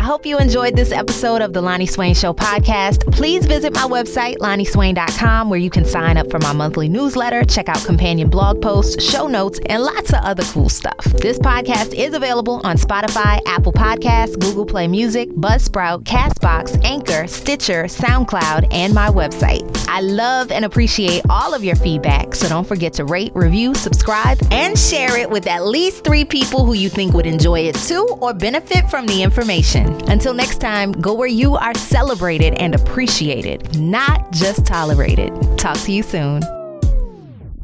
hope 0.07 0.25
you 0.25 0.39
enjoyed 0.39 0.77
this 0.77 0.93
episode 0.93 1.43
of 1.43 1.53
the 1.53 1.61
Loni 1.61 1.91
Swain 1.91 2.15
Show 2.15 2.33
podcast. 2.33 3.13
Please 3.13 3.45
visit 3.45 3.75
my 3.75 3.83
website, 3.83 4.37
loniswain.com, 4.37 5.51
where 5.51 5.59
you 5.59 5.69
can 5.69 5.85
sign 5.85 6.17
up 6.17 6.31
for 6.31 6.39
my 6.39 6.53
monthly 6.53 6.89
newsletter, 6.89 7.43
check 7.43 7.69
out 7.69 7.85
companion 7.85 8.31
blog 8.31 8.63
posts, 8.63 9.03
show 9.03 9.27
notes, 9.27 9.59
and 9.67 9.83
lots 9.83 10.11
of 10.11 10.21
other 10.23 10.45
cool 10.45 10.69
stuff. 10.69 11.05
This 11.21 11.41
podcast 11.41 11.93
is 11.93 12.15
available 12.15 12.61
on 12.63 12.77
Spotify, 12.77 13.41
Apple 13.47 13.73
Podcasts, 13.73 14.39
Google 14.39 14.65
Play 14.65 14.87
Music, 14.87 15.29
Buzzsprout, 15.31 16.05
Castbox, 16.05 16.81
Anchor, 16.85 17.27
Stitcher, 17.27 17.87
SoundCloud, 17.87 18.73
and 18.73 18.95
my 18.95 19.09
website. 19.09 19.67
I 19.89 20.03
love 20.03 20.53
and 20.53 20.65
appreciate 20.65 21.23
all 21.29 21.53
of 21.53 21.65
your 21.65 21.75
feedback, 21.75 22.37
so 22.37 22.49
don't 22.49 22.69
forget 22.69 22.93
to 22.95 23.05
rate, 23.05 23.33
review, 23.35 23.75
subscribe, 23.75 24.39
and 24.53 24.79
share 24.79 25.17
it 25.17 25.29
with 25.31 25.49
at 25.49 25.67
least 25.67 26.05
three 26.05 26.25
people 26.25 26.65
who 26.65 26.75
you 26.75 26.89
think 26.89 27.13
would 27.13 27.27
enjoy 27.27 27.59
it 27.59 27.75
too 27.75 28.07
or 28.21 28.33
benefit 28.33 28.89
from 28.89 29.09
the 29.09 29.25
information. 29.25 29.96
Until 30.09 30.35
next 30.35 30.59
time, 30.59 30.93
go 30.93 31.13
where 31.15 31.29
you 31.29 31.57
are 31.57 31.75
celebrated 31.75 32.55
and 32.55 32.75
appreciated, 32.75 33.79
not 33.79 34.31
just 34.33 34.65
tolerated. 34.67 35.33
Talk 35.59 35.79
to 35.79 35.93
you 35.93 36.03
soon. 36.03 36.43